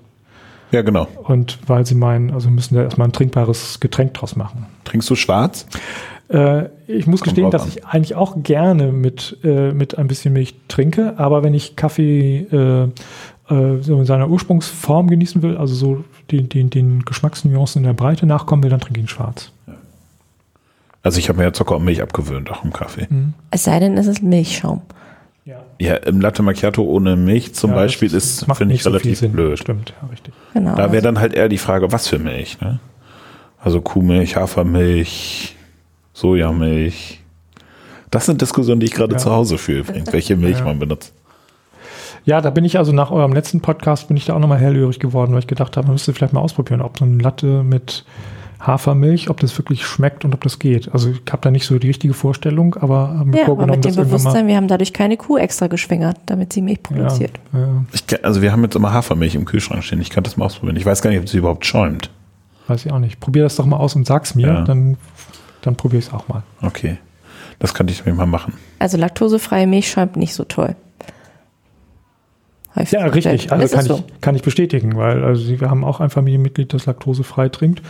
Ja, 0.70 0.82
genau. 0.82 1.08
Und 1.24 1.58
weil 1.66 1.86
sie 1.86 1.94
meinen, 1.94 2.30
also 2.30 2.50
müssen 2.50 2.74
da 2.74 2.82
erstmal 2.82 3.08
ein 3.08 3.12
trinkbares 3.12 3.80
Getränk 3.80 4.14
draus 4.14 4.36
machen. 4.36 4.66
Trinkst 4.84 5.08
du 5.08 5.14
schwarz? 5.14 5.66
Äh, 6.28 6.66
ich 6.86 7.06
muss 7.06 7.20
Kommt 7.20 7.36
gestehen, 7.36 7.50
dass 7.50 7.62
an. 7.62 7.68
ich 7.68 7.86
eigentlich 7.86 8.14
auch 8.14 8.42
gerne 8.42 8.92
mit, 8.92 9.38
äh, 9.44 9.72
mit 9.72 9.96
ein 9.96 10.08
bisschen 10.08 10.34
Milch 10.34 10.54
trinke, 10.68 11.14
aber 11.16 11.42
wenn 11.42 11.54
ich 11.54 11.76
Kaffee 11.76 12.46
äh, 12.52 12.84
äh, 12.84 13.82
so 13.82 13.98
in 13.98 14.04
seiner 14.04 14.28
Ursprungsform 14.28 15.08
genießen 15.08 15.42
will, 15.42 15.56
also 15.56 15.74
so 15.74 16.04
den, 16.30 16.48
den, 16.48 16.68
den 16.70 17.04
Geschmacksnuancen 17.04 17.80
in 17.80 17.86
der 17.86 17.94
Breite 17.94 18.26
nachkommen 18.26 18.62
will, 18.62 18.70
dann 18.70 18.80
trinke 18.80 19.00
ich 19.00 19.06
ihn 19.06 19.08
schwarz. 19.08 19.50
Also 21.02 21.18
ich 21.18 21.28
habe 21.28 21.38
mir 21.38 21.44
ja 21.44 21.52
Zucker 21.52 21.76
und 21.76 21.84
Milch 21.84 22.02
abgewöhnt, 22.02 22.50
auch 22.50 22.64
im 22.64 22.72
Kaffee. 22.72 23.08
Es 23.50 23.64
sei 23.64 23.78
denn, 23.80 23.96
es 23.96 24.06
ist 24.06 24.22
Milchschaum. 24.22 24.82
Ja, 25.80 25.88
Ja, 25.90 25.94
im 25.96 26.20
Latte 26.20 26.42
Macchiato 26.42 26.82
ohne 26.82 27.14
Milch 27.16 27.54
zum 27.54 27.72
Beispiel 27.72 28.12
ist, 28.12 28.46
finde 28.54 28.74
ich, 28.74 28.84
relativ 28.84 29.20
blöd. 29.30 29.58
Stimmt, 29.58 29.94
ja, 30.02 30.08
richtig. 30.08 30.34
Genau. 30.54 30.74
Da 30.74 30.90
wäre 30.92 31.02
dann 31.02 31.20
halt 31.20 31.34
eher 31.34 31.48
die 31.48 31.58
Frage, 31.58 31.92
was 31.92 32.08
für 32.08 32.18
Milch, 32.18 32.60
ne? 32.60 32.80
Also 33.60 33.80
Kuhmilch, 33.80 34.36
Hafermilch, 34.36 35.54
Sojamilch. 36.12 37.20
Das 38.10 38.26
sind 38.26 38.40
Diskussionen, 38.40 38.80
die 38.80 38.86
ich 38.86 38.92
gerade 38.94 39.12
Ja. 39.12 39.18
zu 39.18 39.30
Hause 39.30 39.58
führe, 39.58 39.80
übrigens, 39.80 40.12
welche 40.12 40.36
Milch 40.36 40.58
Ja. 40.58 40.64
man 40.64 40.78
benutzt. 40.78 41.12
Ja, 42.24 42.40
da 42.40 42.50
bin 42.50 42.64
ich 42.64 42.76
also 42.78 42.92
nach 42.92 43.10
eurem 43.10 43.32
letzten 43.32 43.60
Podcast 43.60 44.08
bin 44.08 44.16
ich 44.16 44.26
da 44.26 44.34
auch 44.34 44.38
nochmal 44.38 44.58
hellhörig 44.58 44.98
geworden, 44.98 45.32
weil 45.32 45.40
ich 45.40 45.46
gedacht 45.46 45.76
habe, 45.76 45.86
man 45.86 45.94
müsste 45.94 46.12
vielleicht 46.12 46.32
mal 46.32 46.40
ausprobieren, 46.40 46.82
ob 46.82 46.98
so 46.98 47.04
eine 47.04 47.22
Latte 47.22 47.62
mit 47.62 48.04
Hafermilch, 48.60 49.30
ob 49.30 49.38
das 49.40 49.56
wirklich 49.56 49.86
schmeckt 49.86 50.24
und 50.24 50.34
ob 50.34 50.42
das 50.42 50.58
geht. 50.58 50.92
Also 50.92 51.10
ich 51.10 51.20
habe 51.30 51.42
da 51.42 51.50
nicht 51.50 51.64
so 51.64 51.78
die 51.78 51.86
richtige 51.86 52.12
Vorstellung, 52.12 52.74
aber 52.74 53.08
habe 53.18 53.24
mir 53.26 53.36
ja, 53.36 53.42
aber 53.42 53.46
vorgenommen, 53.46 53.80
mit 53.80 53.84
dem 53.84 53.94
Bewusstsein, 53.94 54.46
wir 54.48 54.56
haben 54.56 54.66
dadurch 54.68 54.92
keine 54.92 55.16
Kuh 55.16 55.36
extra 55.38 55.68
geschwängert, 55.68 56.16
damit 56.26 56.52
sie 56.52 56.60
Milch 56.62 56.82
produziert. 56.82 57.38
Ja, 57.52 57.58
ja, 57.60 57.84
Ich, 57.92 58.24
also 58.24 58.42
wir 58.42 58.50
haben 58.50 58.62
jetzt 58.64 58.74
immer 58.74 58.92
Hafermilch 58.92 59.36
im 59.36 59.44
Kühlschrank 59.44 59.84
stehen. 59.84 60.00
Ich 60.00 60.10
kann 60.10 60.24
das 60.24 60.36
mal 60.36 60.46
ausprobieren. 60.46 60.76
Ich 60.76 60.84
weiß 60.86 61.02
gar 61.02 61.10
nicht, 61.10 61.20
ob 61.20 61.28
sie 61.28 61.38
überhaupt 61.38 61.66
schäumt. 61.66 62.10
weiß 62.66 62.84
ich 62.84 62.92
auch 62.92 62.98
nicht. 62.98 63.20
Probier 63.20 63.44
das 63.44 63.54
doch 63.56 63.64
mal 63.66 63.76
aus 63.76 63.94
und 63.94 64.06
sag's 64.06 64.34
mir, 64.34 64.48
Ja. 64.48 64.62
dann, 64.62 64.96
dann 65.62 65.76
probiere 65.76 66.00
ich 66.00 66.06
es 66.08 66.12
auch 66.12 66.26
mal. 66.28 66.42
Okay. 66.60 66.98
Das 67.60 67.74
könnte 67.74 67.92
ich 67.92 68.04
mir 68.06 68.14
mal 68.14 68.26
machen. 68.26 68.54
Also 68.80 68.96
laktosefreie 68.98 69.66
Milch 69.66 69.88
schäumt 69.90 70.16
nicht 70.16 70.34
so 70.34 70.44
toll. 70.44 70.74
Ich 72.80 72.92
Ja, 72.92 73.06
richtig. 73.06 73.50
Also 73.50 73.74
kann 73.76 73.84
so? 73.84 74.04
ich, 74.06 74.20
kann 74.20 74.34
ich 74.36 74.42
bestätigen, 74.42 74.96
weil 74.96 75.24
also 75.24 75.60
wir 75.60 75.68
haben 75.70 75.84
auch 75.84 76.00
ein 76.00 76.10
Familienmitglied, 76.10 76.72
das 76.72 76.86
laktosefrei 76.86 77.48
trinkt. 77.48 77.82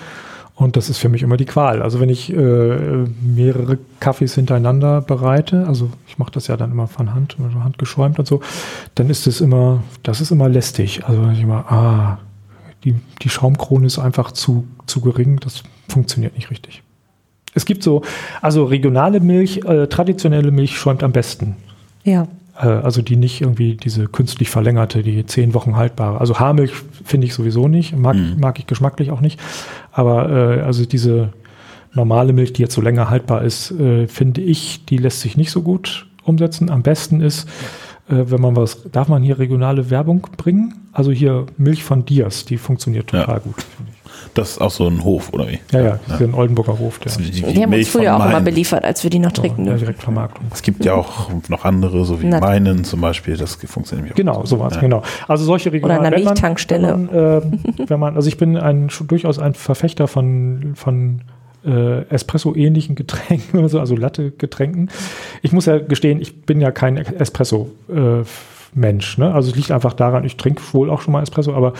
Und 0.59 0.77
das 0.77 0.91
ist 0.91 0.99
für 0.99 1.09
mich 1.09 1.23
immer 1.23 1.37
die 1.37 1.45
Qual. 1.45 1.83
Also 1.83 2.01
wenn 2.01 2.09
ich 2.09 2.33
äh, 2.33 2.37
mehrere 2.37 3.79
Kaffees 4.01 4.35
hintereinander 4.35 5.01
bereite, 5.01 5.65
also 5.69 5.89
ich 6.09 6.19
mache 6.19 6.33
das 6.33 6.49
ja 6.49 6.57
dann 6.57 6.73
immer 6.73 6.89
von 6.89 7.15
Hand, 7.15 7.37
also 7.41 7.63
handgeschäumt 7.63 8.19
und 8.19 8.27
so, 8.27 8.41
dann 8.97 9.09
ist 9.09 9.29
es 9.29 9.41
immer, 9.41 9.85
das 10.03 10.21
ist 10.21 10.33
immer 10.33 10.49
lästig. 10.49 11.05
Also 11.05 11.23
wenn 11.23 11.31
ich 11.31 11.43
immer, 11.43 11.71
ah, 11.71 12.19
die, 12.83 12.97
die 13.23 13.29
Schaumkrone 13.29 13.87
ist 13.87 14.01
einfach 14.01 14.33
zu, 14.33 14.67
zu 14.87 15.01
gering, 15.01 15.39
das 15.39 15.63
funktioniert 15.87 16.35
nicht 16.35 16.51
richtig. 16.51 16.83
Es 17.55 17.65
gibt 17.65 17.85
so, 17.85 18.03
also 18.43 18.65
regionale 18.65 19.21
Milch, 19.21 19.59
äh, 19.65 19.87
traditionelle 19.87 20.51
Milch 20.51 20.77
schäumt 20.77 21.05
am 21.05 21.13
besten. 21.13 21.55
Ja. 22.03 22.27
Äh, 22.59 22.67
also 22.67 23.03
die 23.03 23.17
nicht 23.17 23.41
irgendwie 23.41 23.77
diese 23.77 24.07
künstlich 24.07 24.51
verlängerte, 24.51 25.03
die 25.03 25.25
zehn 25.27 25.55
Wochen 25.55 25.77
haltbare. 25.77 26.21
Also 26.21 26.39
Haarmilch 26.39 26.73
finde 27.05 27.27
ich 27.27 27.35
sowieso 27.35 27.69
nicht, 27.69 27.97
mag, 27.97 28.17
mag 28.39 28.59
ich 28.59 28.67
geschmacklich 28.67 29.11
auch 29.11 29.21
nicht. 29.21 29.41
Aber 29.93 30.31
äh, 30.31 30.61
also 30.63 30.85
diese 30.85 31.33
normale 31.93 32.33
Milch, 32.33 32.53
die 32.53 32.63
jetzt 32.63 32.75
so 32.75 32.81
länger 32.81 33.11
haltbar 33.11 33.43
ist, 33.43 33.71
äh, 33.73 34.07
finde 34.07 34.41
ich, 34.41 34.85
die 34.87 34.99
lässt 34.99 35.21
sich 35.21 35.37
nicht 35.37 35.51
so 35.51 35.63
gut 35.63 36.07
umsetzen. 36.25 36.71
Am 36.71 36.83
besten 36.83 37.21
ist, 37.21 37.49
wenn 38.09 38.41
man 38.41 38.57
was, 38.57 38.83
darf 38.91 39.09
man 39.09 39.23
hier 39.23 39.39
regionale 39.39 39.91
Werbung 39.91 40.27
bringen? 40.37 40.75
Also 40.93 41.11
hier 41.13 41.47
Milch 41.57 41.85
von 41.85 42.05
Dias, 42.05 42.45
die 42.45 42.57
funktioniert 42.59 43.13
Ja. 43.13 43.21
total 43.21 43.41
gut, 43.41 43.63
finde 43.77 43.93
ich. 43.93 43.99
Das 44.35 44.51
ist 44.53 44.61
auch 44.61 44.71
so 44.71 44.87
ein 44.87 45.05
Hof, 45.05 45.33
oder 45.33 45.49
wie? 45.49 45.59
Ja, 45.73 45.81
ja, 45.81 46.01
das 46.09 46.21
ist 46.21 46.27
ein 46.27 46.35
Oldenburger 46.35 46.79
Hof, 46.79 46.99
der 46.99 47.07
ist 47.07 47.19
die, 47.21 47.31
Die 47.31 47.43
haben 47.45 47.57
uns 47.65 47.69
Milch 47.71 47.91
früher 47.91 48.17
auch 48.17 48.25
immer 48.27 48.41
beliefert, 48.41 48.85
als 48.85 49.03
wir 49.03 49.11
die 49.11 49.19
noch 49.21 49.33
trinken 49.33 49.63
ja, 49.65 49.71
durften. 49.71 49.87
Direktvermarktung. 49.87 50.47
Es 50.53 50.63
gibt 50.63 50.85
ja 50.85 50.95
auch 50.95 51.29
noch 51.49 51.65
andere, 51.65 52.05
so 52.05 52.21
wie 52.21 52.27
Na- 52.27 52.41
meinen 52.41 52.85
zum 52.85 53.01
Beispiel. 53.01 53.37
Das 53.37 53.55
funktioniert 53.55 53.91
nämlich 54.07 54.13
auch. 54.13 54.17
Genau, 54.17 54.45
sowas, 54.47 54.75
Ja. 54.75 54.81
genau. 54.81 55.03
Also 55.29 55.45
solche 55.45 55.73
regionalen 55.73 56.01
an 56.01 56.07
einer 56.07 56.17
wenn 56.17 56.25
man- 56.25 56.33
Milchtankstelle. 56.35 56.89
Wenn 56.89 57.07
man, 57.07 57.15
äh, 57.15 57.89
wenn 57.91 58.01
man, 58.01 58.17
also 58.17 58.29
ich 58.29 58.37
bin 58.39 58.57
ein, 58.57 58.89
durchaus 59.07 59.39
ein 59.39 59.55
Verfechter 59.55 60.09
von, 60.09 60.73
von 60.75 61.23
äh, 61.69 62.09
Espresso-ähnlichen 62.09 62.97
Getränken, 62.97 63.61
also, 63.61 63.79
also 63.79 63.95
Latte-Getränken. 63.95 64.91
Ich 65.43 65.53
muss 65.53 65.67
ja 65.67 65.79
gestehen, 65.79 66.21
ich 66.21 66.43
bin 66.43 66.61
ja 66.61 66.71
kein 66.71 66.97
Espresso-Mensch. 66.97 69.19
ne? 69.19 69.35
Also 69.35 69.51
es 69.51 69.57
liegt 69.57 69.71
einfach 69.71 69.93
daran, 69.93 70.25
ich 70.25 70.37
trinke 70.37 70.63
wohl 70.73 70.91
auch 70.91 71.03
schon 71.03 71.13
mal 71.13 71.23
Espresso, 71.23 71.55
aber 71.55 71.75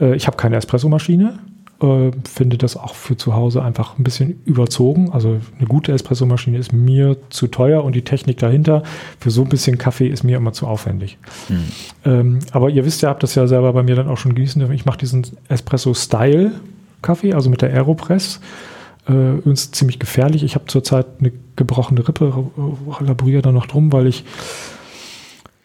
äh, 0.00 0.14
ich 0.14 0.26
habe 0.26 0.36
keine 0.36 0.56
Espressomaschine. 0.56 1.38
Äh, 1.82 2.10
finde 2.30 2.58
das 2.58 2.76
auch 2.76 2.94
für 2.94 3.16
zu 3.16 3.34
Hause 3.34 3.62
einfach 3.62 3.98
ein 3.98 4.04
bisschen 4.04 4.42
überzogen. 4.44 5.12
Also 5.12 5.40
eine 5.58 5.66
gute 5.66 5.92
Espressomaschine 5.92 6.58
ist 6.58 6.74
mir 6.74 7.16
zu 7.30 7.46
teuer 7.46 7.84
und 7.84 7.94
die 7.94 8.02
Technik 8.02 8.36
dahinter 8.36 8.82
für 9.18 9.30
so 9.30 9.42
ein 9.42 9.48
bisschen 9.48 9.78
Kaffee 9.78 10.08
ist 10.08 10.22
mir 10.22 10.36
immer 10.36 10.52
zu 10.52 10.66
aufwendig. 10.66 11.16
Ähm, 12.04 12.40
aber 12.52 12.68
ihr 12.68 12.84
wisst 12.84 13.00
ja, 13.00 13.08
habt 13.08 13.22
das 13.22 13.34
ja 13.34 13.46
selber 13.46 13.72
bei 13.72 13.82
mir 13.82 13.96
dann 13.96 14.08
auch 14.08 14.18
schon 14.18 14.34
genießen 14.34 14.60
dürfen. 14.60 14.74
Ich 14.74 14.84
mache 14.84 14.98
diesen 14.98 15.26
Espresso-Style-Kaffee, 15.48 17.32
also 17.32 17.48
mit 17.48 17.62
der 17.62 17.72
Aeropress. 17.72 18.40
Äh, 19.08 19.34
übrigens 19.38 19.70
ziemlich 19.70 19.98
gefährlich. 19.98 20.42
Ich 20.42 20.54
habe 20.54 20.66
zurzeit 20.66 21.06
eine 21.20 21.32
gebrochene 21.56 22.06
Rippe, 22.06 22.44
äh, 23.00 23.04
laboriere 23.04 23.42
da 23.42 23.52
noch 23.52 23.66
drum, 23.66 23.92
weil 23.92 24.06
ich 24.06 24.24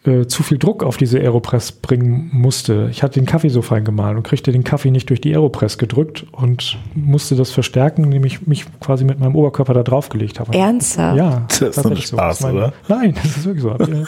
äh, 0.06 0.26
zu 0.26 0.42
viel 0.42 0.58
Druck 0.58 0.84
auf 0.84 0.96
diese 0.96 1.18
Aeropress 1.18 1.72
bringen 1.72 2.30
musste. 2.32 2.88
Ich 2.90 3.02
hatte 3.02 3.18
den 3.18 3.26
Kaffee 3.26 3.48
so 3.48 3.60
fein 3.62 3.84
gemahlen 3.84 4.16
und 4.16 4.22
kriegte 4.22 4.52
den 4.52 4.64
Kaffee 4.64 4.90
nicht 4.90 5.10
durch 5.10 5.20
die 5.20 5.32
Aeropress 5.32 5.78
gedrückt 5.78 6.26
und 6.32 6.78
musste 6.94 7.34
das 7.34 7.50
verstärken, 7.50 8.04
indem 8.04 8.24
ich 8.24 8.46
mich 8.46 8.66
quasi 8.80 9.04
mit 9.04 9.18
meinem 9.18 9.34
Oberkörper 9.34 9.74
da 9.74 9.82
draufgelegt 9.82 10.40
habe. 10.40 10.56
Ernsthaft? 10.56 11.16
Ja, 11.18 11.42
Das 11.48 11.60
ist 11.60 11.82
so. 11.82 11.96
Spaß, 11.96 12.40
ist 12.40 12.46
oder? 12.46 12.72
Nein, 12.88 13.14
das 13.14 13.36
ist 13.36 13.44
wirklich 13.44 13.62
so. 13.62 13.76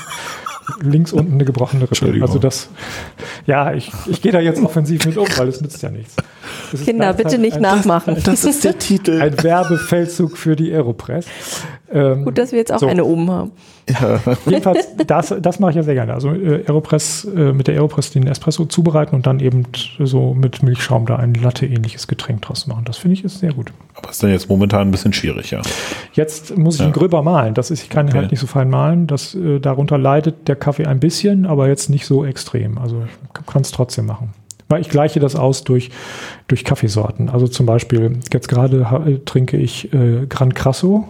Links 0.81 1.13
unten 1.13 1.35
eine 1.35 1.45
gebrochene 1.45 1.83
Rippe. 1.83 1.93
Entschuldigung. 1.93 2.29
Also 2.29 2.39
das, 2.39 2.69
ja, 3.47 3.73
ich, 3.73 3.91
ich 4.07 4.21
gehe 4.21 4.33
da 4.33 4.41
jetzt 4.41 4.63
offensiv 4.63 5.07
mit 5.07 5.17
um, 5.17 5.27
weil 5.37 5.49
es 5.49 5.61
nützt 5.61 5.83
ja 5.83 5.91
nichts. 5.91 6.17
Das 6.71 6.81
ist 6.81 6.87
Kinder, 6.87 7.13
bitte 7.13 7.23
gleichzeitig 7.23 7.41
nicht 7.41 7.57
ein, 7.57 7.63
nachmachen. 7.63 8.17
Das 8.25 8.45
ist 8.45 8.65
der 8.65 8.79
Titel. 8.79 9.21
ein 9.21 9.43
Werbefeldzug 9.43 10.37
für 10.37 10.57
die 10.57 10.73
Aeropress. 10.73 11.27
Ähm, 11.91 12.25
Gut, 12.25 12.37
dass 12.37 12.53
wir 12.53 12.59
jetzt 12.59 12.73
auch 12.73 12.81
So. 12.81 12.87
eine 12.87 13.05
oben 13.05 13.31
haben. 13.31 13.53
Jedenfalls, 14.47 14.89
das, 15.07 15.35
das 15.41 15.59
mache 15.59 15.71
ich 15.71 15.77
ja 15.77 15.83
sehr 15.83 15.95
gerne. 15.95 16.13
Also 16.13 16.31
äh, 16.35 16.63
Aeropress, 16.67 17.25
äh, 17.25 17.53
mit 17.55 17.67
der 17.67 17.75
Aeropress 17.77 18.11
den 18.11 18.27
Espresso 18.27 18.67
zubereiten 18.67 19.15
und 19.15 19.27
dann 19.27 19.41
eben 19.41 19.63
so 19.99 20.35
mit 20.35 20.63
Milchschaum 20.63 21.07
da 21.07 21.17
ein 21.17 21.33
Latte-ähnliches 21.35 22.07
Getränk 22.07 22.43
draus 22.43 22.67
machen. 22.67 22.85
Das 22.85 22.99
finde 22.99 23.15
ich 23.15 23.25
ist 23.25 23.39
sehr 23.39 23.55
gut. 23.55 23.73
Aber 23.95 24.11
ist 24.11 24.23
dann 24.23 24.31
jetzt 24.31 24.49
momentan 24.51 24.89
ein 24.89 24.91
bisschen 24.91 25.15
schwierig, 25.15 25.51
ja. 25.51 25.63
Jetzt 26.13 26.57
muss 26.59 26.75
ich 26.75 26.81
Ja. 26.83 26.87
ihn 26.89 26.93
gröber 26.93 27.23
mahlen. 27.23 27.55
Das 27.55 27.71
ist, 27.71 27.83
ich 27.83 27.89
kann 27.89 28.09
Okay. 28.09 28.19
halt 28.19 28.31
nicht 28.31 28.41
so 28.41 28.47
fein 28.47 28.69
mahlen. 28.69 29.07
Das, 29.07 29.35
äh, 29.35 29.59
darunter 29.59 29.97
leidet 29.97 30.47
der 30.49 30.57
Kaffee 30.57 30.85
ein 30.87 31.01
bisschen, 31.01 31.47
aber 31.47 31.69
jetzt 31.69 31.89
nicht 31.89 32.05
so 32.05 32.25
extrem. 32.27 32.77
Also 32.77 33.03
ich 33.05 33.47
kann 33.47 33.63
es 33.63 33.71
trotzdem 33.71 34.05
machen. 34.07 34.35
Weil 34.69 34.83
ich 34.83 34.91
gleiche 34.91 35.19
das 35.19 35.35
aus 35.35 35.65
durch, 35.65 35.91
durch 36.47 36.63
Kaffeesorten. 36.63 37.31
Also 37.31 37.49
zum 37.49 37.65
Beispiel, 37.65 38.19
jetzt 38.35 38.49
gerade 38.49 38.87
äh, 39.07 39.19
trinke 39.25 39.57
ich 39.57 39.91
äh, 39.95 40.27
Gran 40.29 40.53
Crasso. 40.53 41.09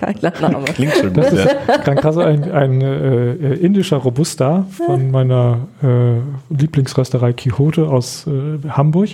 Geiler 0.00 0.32
Name. 0.40 0.64
Klingt 0.74 0.94
schon 0.94 1.12
Das 1.14 1.30
gut. 1.30 1.38
ist 1.40 1.56
Ja. 1.68 1.94
krass, 1.94 2.16
ein, 2.16 2.50
ein 2.50 2.80
äh, 2.80 3.54
indischer 3.54 3.96
Robusta 3.98 4.66
von 4.70 5.10
meiner 5.10 5.68
äh, 5.82 6.54
Lieblingsrösterei 6.54 7.32
Quixote 7.32 7.88
aus 7.88 8.26
äh, 8.26 8.68
Hamburg. 8.68 9.10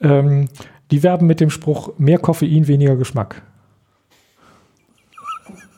Ähm, 0.00 0.48
die 0.90 1.02
werben 1.02 1.26
mit 1.26 1.40
dem 1.40 1.50
Spruch, 1.50 1.90
mehr 1.98 2.18
Koffein, 2.18 2.66
weniger 2.66 2.96
Geschmack. 2.96 3.42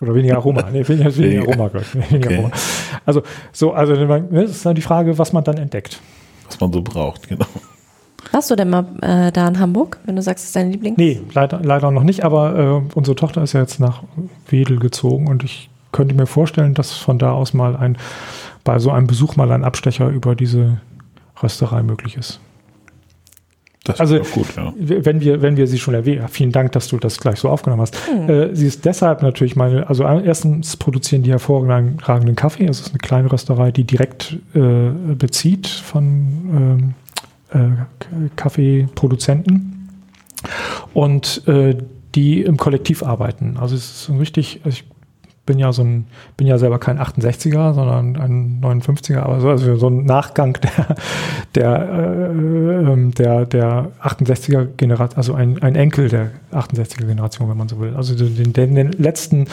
Oder 0.01 0.15
weniger 0.15 0.37
Aroma. 0.37 0.65
Nee, 0.71 0.87
weniger, 0.87 1.15
weniger 1.17 1.43
Aroma, 1.43 1.69
glaube 1.69 1.87
ich. 1.87 2.11
Weniger 2.11 2.29
Okay. 2.29 2.37
Aroma. 2.39 2.51
Also, 3.05 3.23
so, 3.53 3.73
also, 3.73 3.93
ne, 3.95 4.29
das 4.31 4.51
ist 4.53 4.67
dann 4.67 4.75
die 4.75 4.83
Frage, 4.83 5.19
was 5.19 5.33
man 5.33 5.45
dann 5.45 5.59
entdeckt. 5.59 6.01
Was 6.47 6.61
man 6.61 6.73
so 6.73 6.83
braucht, 6.83 7.29
genau. 7.29 7.47
Warst 8.33 8.51
du 8.51 8.57
denn 8.57 8.71
mal 8.71 8.85
äh, 9.03 9.33
da 9.33 9.49
in 9.49 9.59
Hamburg, 9.59 9.99
wenn 10.05 10.17
du 10.17 10.23
sagst, 10.23 10.43
es 10.45 10.49
ist 10.51 10.57
dein 10.57 10.71
Liebling? 10.71 10.95
Nee, 10.97 11.21
leider, 11.35 11.61
leider 11.63 11.91
noch 11.91 12.05
nicht, 12.05 12.25
aber 12.25 12.59
äh, 12.85 12.97
unsere 12.97 13.17
Tochter 13.17 13.43
ist 13.43 13.53
ja 13.55 13.61
jetzt 13.61 13.81
nach 13.81 14.03
Wedel 14.49 14.79
gezogen 14.79 15.27
und 15.29 15.43
ich 15.43 15.69
könnte 15.93 16.15
mir 16.15 16.27
vorstellen, 16.27 16.75
dass 16.75 16.93
von 16.93 17.19
da 17.19 17.33
aus 17.33 17.55
mal 17.55 17.77
ein, 17.77 17.97
bei 18.63 18.79
so 18.79 18.91
einem 18.93 19.07
Besuch 19.09 19.37
mal 19.37 19.51
ein 19.51 19.65
Abstecher 19.65 20.09
über 20.09 20.37
diese 20.37 20.79
Rösterei 21.43 21.83
möglich 21.83 22.17
ist. 22.17 22.41
Das 23.85 23.99
Also- 23.99 24.19
gut, 24.21 24.55
ja. 24.57 24.73
Wenn 24.79 25.21
wir, 25.23 25.41
wenn 25.41 25.57
wir 25.57 25.67
sie 25.67 25.79
schon 25.79 25.95
erwähnen, 25.95 26.29
vielen 26.29 26.53
Dank, 26.53 26.73
dass 26.73 26.89
du 26.89 26.99
das 26.99 27.19
gleich 27.19 27.41
so 27.41 27.49
aufgenommen 27.49 27.81
hast. 27.81 27.97
Äh, 28.29 28.51
sie 28.55 28.67
ist 28.67 28.85
deshalb 28.85 29.23
natürlich 29.23 29.57
meine, 29.57 29.89
also 29.89 30.05
erstens 30.05 30.77
produzieren 30.77 31.23
die 31.23 31.31
hervorragenden 31.31 32.37
Kaffee. 32.37 32.67
Es 32.67 32.81
ist 32.81 32.91
eine 32.91 32.99
kleine 32.99 33.33
Rösterei, 33.33 33.73
die 33.73 33.85
direkt 33.85 34.37
äh, 34.55 34.91
bezieht 35.15 35.67
von 35.67 36.05
ähm, 36.05 36.79
äh, 36.91 37.00
Kaffeeproduzenten 38.37 39.89
und 40.95 41.47
äh, 41.49 41.77
die 42.15 42.43
im 42.43 42.57
Kollektiv 42.57 43.03
arbeiten. 43.03 43.57
Also 43.59 43.75
es 43.75 43.85
ist 43.85 44.05
so 44.05 44.17
richtig, 44.17 44.61
ich 44.65 44.85
bin 45.47 45.59
ja 45.59 45.73
so 45.73 45.83
ein, 45.83 46.07
bin 46.37 46.47
ja 46.47 46.59
selber 46.59 46.79
kein 46.79 46.99
68er, 46.99 47.75
sondern 47.75 48.17
ein 48.17 48.61
59er, 48.61 49.21
aber 49.21 49.41
so, 49.41 49.49
also 49.49 49.77
so 49.77 49.89
ein 49.89 50.05
Nachgang 50.05 50.57
der, 50.63 50.97
der, 51.55 51.89
äh, 51.89 52.93
ähm, 52.93 53.13
der, 53.15 53.47
der 53.47 53.91
68er 54.03 54.67
Generation, 54.77 55.17
also 55.17 55.35
ein, 55.35 55.61
ein 55.63 55.75
Enkel 55.75 56.09
der 56.09 56.31
68er 56.53 57.05
Generation, 57.05 57.49
wenn 57.49 57.57
man 57.57 57.69
so 57.69 57.81
will. 57.81 57.97
Also 57.97 58.15
den, 58.15 58.53
den, 58.53 58.75
den 58.75 58.93
letzten 58.93 59.47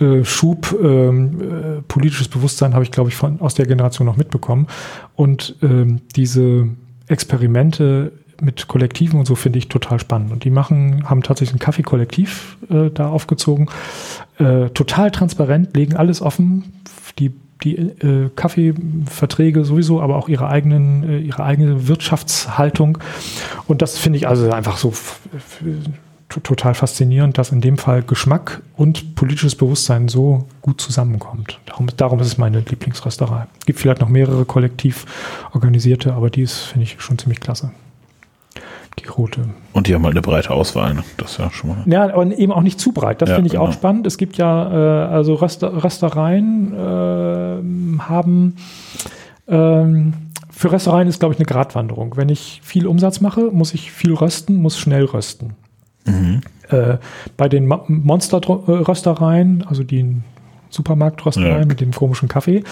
äh, 0.00 0.24
Schub 0.24 0.74
ähm, 0.82 1.40
äh, 1.40 1.82
politisches 1.82 2.28
Bewusstsein 2.28 2.74
habe 2.74 2.82
ich, 2.82 2.90
glaube 2.90 3.10
ich, 3.10 3.16
von, 3.16 3.40
aus 3.40 3.54
der 3.54 3.66
Generation 3.66 4.06
noch 4.06 4.16
mitbekommen. 4.16 4.66
Und 5.14 5.56
ähm, 5.62 6.00
diese 6.16 6.68
Experimente 7.14 8.12
mit 8.40 8.68
Kollektiven 8.68 9.18
und 9.18 9.26
so 9.26 9.34
finde 9.34 9.58
ich 9.58 9.68
total 9.68 9.98
spannend. 10.00 10.32
Und 10.32 10.44
die 10.44 10.50
machen, 10.50 11.08
haben 11.08 11.22
tatsächlich 11.22 11.54
ein 11.54 11.60
Kaffee-Kollektiv 11.60 12.58
äh, 12.68 12.90
da 12.90 13.08
aufgezogen. 13.08 13.68
Äh, 14.38 14.70
total 14.70 15.10
transparent, 15.10 15.76
legen 15.76 15.96
alles 15.96 16.20
offen. 16.20 16.82
Die, 17.18 17.32
die 17.62 17.76
äh, 17.76 18.30
Kaffeeverträge 18.34 19.64
sowieso, 19.64 20.02
aber 20.02 20.16
auch 20.16 20.28
ihre 20.28 20.48
eigenen, 20.48 21.08
äh, 21.08 21.18
ihre 21.20 21.44
eigene 21.44 21.86
Wirtschaftshaltung. 21.86 22.98
Und 23.66 23.82
das 23.82 23.96
finde 23.96 24.18
ich 24.18 24.28
also 24.28 24.50
einfach 24.50 24.76
so 24.76 24.92
total 26.42 26.74
faszinierend, 26.74 27.38
dass 27.38 27.52
in 27.52 27.60
dem 27.60 27.78
Fall 27.78 28.02
Geschmack 28.02 28.62
und 28.76 29.14
politisches 29.14 29.54
Bewusstsein 29.54 30.08
so 30.08 30.46
gut 30.62 30.80
zusammenkommt. 30.80 31.60
Darum, 31.66 31.86
darum 31.96 32.20
ist 32.20 32.26
es 32.26 32.38
meine 32.38 32.60
Lieblingsrösterei. 32.60 33.46
Es 33.60 33.66
gibt 33.66 33.78
vielleicht 33.78 34.00
noch 34.00 34.08
mehrere 34.08 34.44
kollektiv 34.44 35.06
organisierte, 35.52 36.14
aber 36.14 36.30
die 36.30 36.42
ist, 36.42 36.58
finde 36.58 36.84
ich, 36.84 37.00
schon 37.00 37.18
ziemlich 37.18 37.40
klasse. 37.40 37.70
Die 39.00 39.06
rote. 39.06 39.48
Und 39.72 39.88
die 39.88 39.94
haben 39.94 40.04
halt 40.04 40.14
eine 40.14 40.22
breite 40.22 40.50
Auswahl. 40.50 40.94
Ne? 40.94 41.02
Das 41.16 41.32
ist 41.32 41.38
ja 41.38 41.50
schon 41.50 41.70
mal. 41.70 41.82
Ja, 41.86 42.04
aber 42.14 42.24
eben 42.26 42.52
auch 42.52 42.62
nicht 42.62 42.78
zu 42.78 42.92
breit. 42.92 43.20
Das 43.22 43.28
Ja, 43.28 43.34
finde 43.34 43.48
ich 43.48 43.52
genau. 43.54 43.66
auch 43.66 43.72
spannend. 43.72 44.06
Es 44.06 44.18
gibt 44.18 44.36
ja, 44.36 45.06
äh, 45.06 45.12
also 45.12 45.34
Röster, 45.34 45.82
Röstereien 45.82 46.72
äh, 46.72 48.02
haben, 48.02 48.56
ähm, 49.48 50.12
für 50.50 50.70
Röstereien 50.70 51.08
ist, 51.08 51.18
glaube 51.18 51.34
ich, 51.34 51.40
eine 51.40 51.46
Gratwanderung. 51.46 52.16
Wenn 52.16 52.28
ich 52.28 52.60
viel 52.62 52.86
Umsatz 52.86 53.20
mache, 53.20 53.50
muss 53.50 53.74
ich 53.74 53.90
viel 53.90 54.14
rösten, 54.14 54.56
muss 54.62 54.78
schnell 54.78 55.04
rösten. 55.04 55.54
Äh, 56.06 56.98
bei 57.36 57.48
den 57.48 57.66
Monster-Röstereien, 57.66 59.64
also 59.68 59.84
die 59.84 60.16
Supermarktröstereien 60.70 61.60
Ja. 61.60 61.66
mit 61.66 61.80
dem 61.80 61.92
komischen 61.92 62.28
Kaffee, 62.28 62.64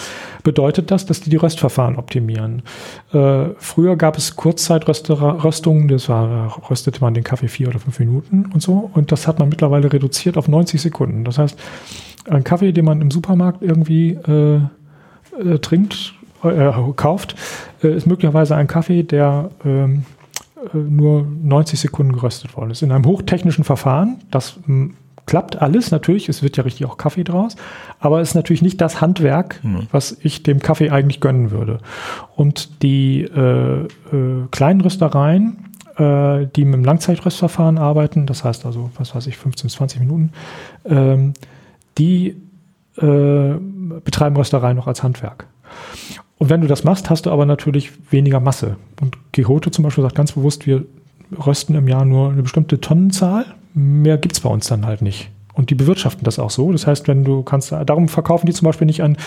bedeutet 0.42 0.90
das, 0.90 1.06
dass 1.06 1.20
die 1.20 1.30
die 1.30 1.36
Röstverfahren 1.36 1.96
optimieren. 1.96 2.62
Äh, 3.12 3.50
früher 3.58 3.96
gab 3.96 4.18
es 4.18 4.34
Kurzzeitröstungen, 4.36 5.88
das 5.88 6.08
war, 6.08 6.58
röstete 6.68 7.00
man 7.00 7.14
den 7.14 7.22
Kaffee 7.22 7.48
vier 7.48 7.68
oder 7.68 7.78
fünf 7.78 7.98
Minuten 8.00 8.46
und 8.52 8.60
so, 8.60 8.90
und 8.92 9.12
das 9.12 9.28
hat 9.28 9.38
man 9.38 9.48
mittlerweile 9.48 9.92
reduziert 9.92 10.36
auf 10.36 10.48
90 10.48 10.80
Sekunden. 10.80 11.24
Das 11.24 11.38
heißt, 11.38 11.58
ein 12.28 12.44
Kaffee, 12.44 12.72
den 12.72 12.84
man 12.84 13.00
im 13.00 13.10
Supermarkt 13.10 13.62
irgendwie 13.62 14.12
äh, 14.12 14.56
äh, 15.40 15.58
trinkt, 15.60 16.14
äh, 16.42 16.70
kauft, 16.96 17.36
äh, 17.82 17.94
ist 17.94 18.06
möglicherweise 18.06 18.56
ein 18.56 18.66
Kaffee, 18.66 19.02
der 19.04 19.50
ähm, 19.64 20.04
äh, 20.04 20.21
nur 20.72 21.26
90 21.42 21.80
Sekunden 21.80 22.12
geröstet 22.12 22.56
worden 22.56 22.70
ist. 22.70 22.82
In 22.82 22.92
einem 22.92 23.06
hochtechnischen 23.06 23.64
Verfahren, 23.64 24.18
das 24.30 24.58
m, 24.66 24.94
klappt 25.26 25.60
alles 25.60 25.90
natürlich, 25.90 26.28
es 26.28 26.42
wird 26.42 26.56
ja 26.56 26.64
richtig 26.64 26.86
auch 26.86 26.96
Kaffee 26.96 27.24
draus, 27.24 27.56
aber 28.00 28.20
es 28.20 28.30
ist 28.30 28.34
natürlich 28.34 28.62
nicht 28.62 28.80
das 28.80 29.00
Handwerk, 29.00 29.60
was 29.90 30.16
ich 30.20 30.42
dem 30.42 30.60
Kaffee 30.60 30.90
eigentlich 30.90 31.20
gönnen 31.20 31.50
würde. 31.50 31.78
Und 32.34 32.82
die 32.82 33.22
äh, 33.22 33.84
äh, 33.84 33.88
kleinen 34.50 34.80
Röstereien, 34.80 35.70
äh, 35.96 36.46
die 36.56 36.64
mit 36.64 36.74
dem 36.74 36.84
Langzeitröstverfahren 36.84 37.78
arbeiten, 37.78 38.26
das 38.26 38.44
heißt 38.44 38.66
also, 38.66 38.90
was 38.98 39.14
weiß 39.14 39.26
ich, 39.28 39.36
15 39.36 39.68
bis 39.68 39.74
20 39.74 40.00
Minuten, 40.00 40.32
ähm, 40.84 41.34
die 41.98 42.36
äh, 42.96 43.54
betreiben 44.04 44.36
Röstereien 44.36 44.76
noch 44.76 44.86
als 44.86 45.02
Handwerk. 45.02 45.46
Und 46.42 46.50
wenn 46.50 46.60
du 46.60 46.66
das 46.66 46.82
machst, 46.82 47.08
hast 47.08 47.26
du 47.26 47.30
aber 47.30 47.46
natürlich 47.46 47.92
weniger 48.10 48.40
Masse. 48.40 48.74
Und 49.00 49.16
Quixote 49.32 49.70
zum 49.70 49.84
Beispiel 49.84 50.02
sagt 50.02 50.16
ganz 50.16 50.32
bewusst, 50.32 50.66
wir 50.66 50.84
rösten 51.46 51.76
im 51.76 51.86
Jahr 51.86 52.04
nur 52.04 52.32
eine 52.32 52.42
bestimmte 52.42 52.80
Tonnenzahl. 52.80 53.44
Mehr 53.74 54.18
gibt 54.18 54.34
es 54.34 54.40
bei 54.40 54.48
uns 54.50 54.66
dann 54.66 54.84
halt 54.84 55.02
nicht. 55.02 55.30
Und 55.54 55.70
die 55.70 55.76
bewirtschaften 55.76 56.24
das 56.24 56.40
auch 56.40 56.50
so. 56.50 56.72
Das 56.72 56.84
heißt, 56.84 57.06
wenn 57.06 57.22
du 57.22 57.44
kannst, 57.44 57.70
darum 57.70 58.08
verkaufen 58.08 58.46
die 58.46 58.52
zum 58.52 58.66
Beispiel 58.66 58.88
nicht 58.88 59.04
an, 59.04 59.18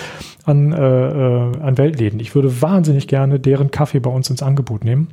an, 0.43 0.73
äh, 0.73 0.75
an 0.75 1.77
Weltläden. 1.77 2.19
Ich 2.19 2.35
würde 2.35 2.61
wahnsinnig 2.61 3.07
gerne 3.07 3.39
deren 3.39 3.71
Kaffee 3.71 4.01
bei 4.01 4.09
uns 4.09 4.29
ins 4.29 4.43
Angebot 4.43 4.83
nehmen. 4.83 5.07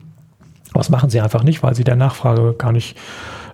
Aber 0.70 0.80
das 0.80 0.90
machen 0.90 1.08
sie 1.08 1.20
einfach 1.20 1.44
nicht, 1.44 1.62
weil 1.62 1.76
sie 1.76 1.84
der 1.84 1.94
Nachfrage 1.94 2.54
gar 2.58 2.72
nicht 2.72 2.98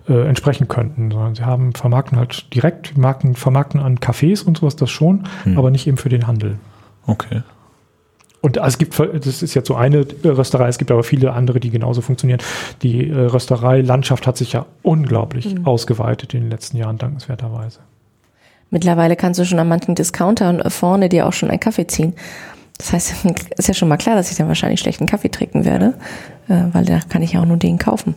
äh, 0.07 0.27
entsprechen 0.27 0.67
könnten, 0.67 1.11
sondern 1.11 1.35
sie 1.35 1.43
haben 1.43 1.73
vermarkten 1.73 2.17
halt 2.17 2.51
direkt, 2.55 2.97
marken, 2.97 3.35
vermarkten 3.35 3.79
an 3.79 3.99
Cafés 3.99 4.43
und 4.43 4.57
sowas 4.57 4.75
das 4.75 4.89
schon, 4.89 5.25
aber 5.55 5.69
nicht 5.69 5.85
eben 5.85 5.97
für 5.97 6.09
den 6.09 6.25
Handel. 6.25 6.57
Okay. 7.05 7.43
Und 8.41 8.57
es 8.57 8.77
gibt, 8.77 8.97
das 8.97 9.43
ist 9.43 9.53
jetzt 9.53 9.67
so 9.67 9.75
eine 9.75 10.05
Rösterei, 10.23 10.69
es 10.69 10.77
gibt 10.77 10.91
aber 10.91 11.03
viele 11.03 11.33
andere, 11.33 11.59
die 11.59 11.69
genauso 11.69 12.01
funktionieren. 12.01 12.39
Die 12.81 13.09
äh, 13.09 13.25
Rösterei-Landschaft 13.25 14.27
hat 14.27 14.37
sich 14.37 14.53
ja 14.53 14.65
unglaublich 14.81 15.55
ausgeweitet 15.65 16.33
in 16.33 16.41
den 16.41 16.49
letzten 16.49 16.77
Jahren, 16.77 16.97
dankenswerterweise. 16.97 17.79
Mittlerweile 18.71 19.15
kannst 19.15 19.39
du 19.39 19.45
schon 19.45 19.59
an 19.59 19.67
manchen 19.67 19.95
Discountern 19.95 20.61
vorne 20.69 21.09
dir 21.09 21.27
auch 21.27 21.33
schon 21.33 21.49
einen 21.49 21.59
Kaffee 21.59 21.87
ziehen. 21.87 22.13
Das 22.77 22.93
heißt, 22.93 23.25
ist 23.57 23.67
ja 23.67 23.73
schon 23.73 23.89
mal 23.89 23.97
klar, 23.97 24.15
dass 24.15 24.31
ich 24.31 24.37
dann 24.37 24.47
wahrscheinlich 24.47 24.79
schlechten 24.79 25.05
Kaffee 25.05 25.29
trinken 25.29 25.65
werde, 25.65 25.95
äh, 26.47 26.63
weil 26.71 26.85
da 26.85 26.99
kann 27.09 27.21
ich 27.21 27.33
ja 27.33 27.41
auch 27.41 27.45
nur 27.45 27.57
den 27.57 27.77
kaufen. 27.77 28.15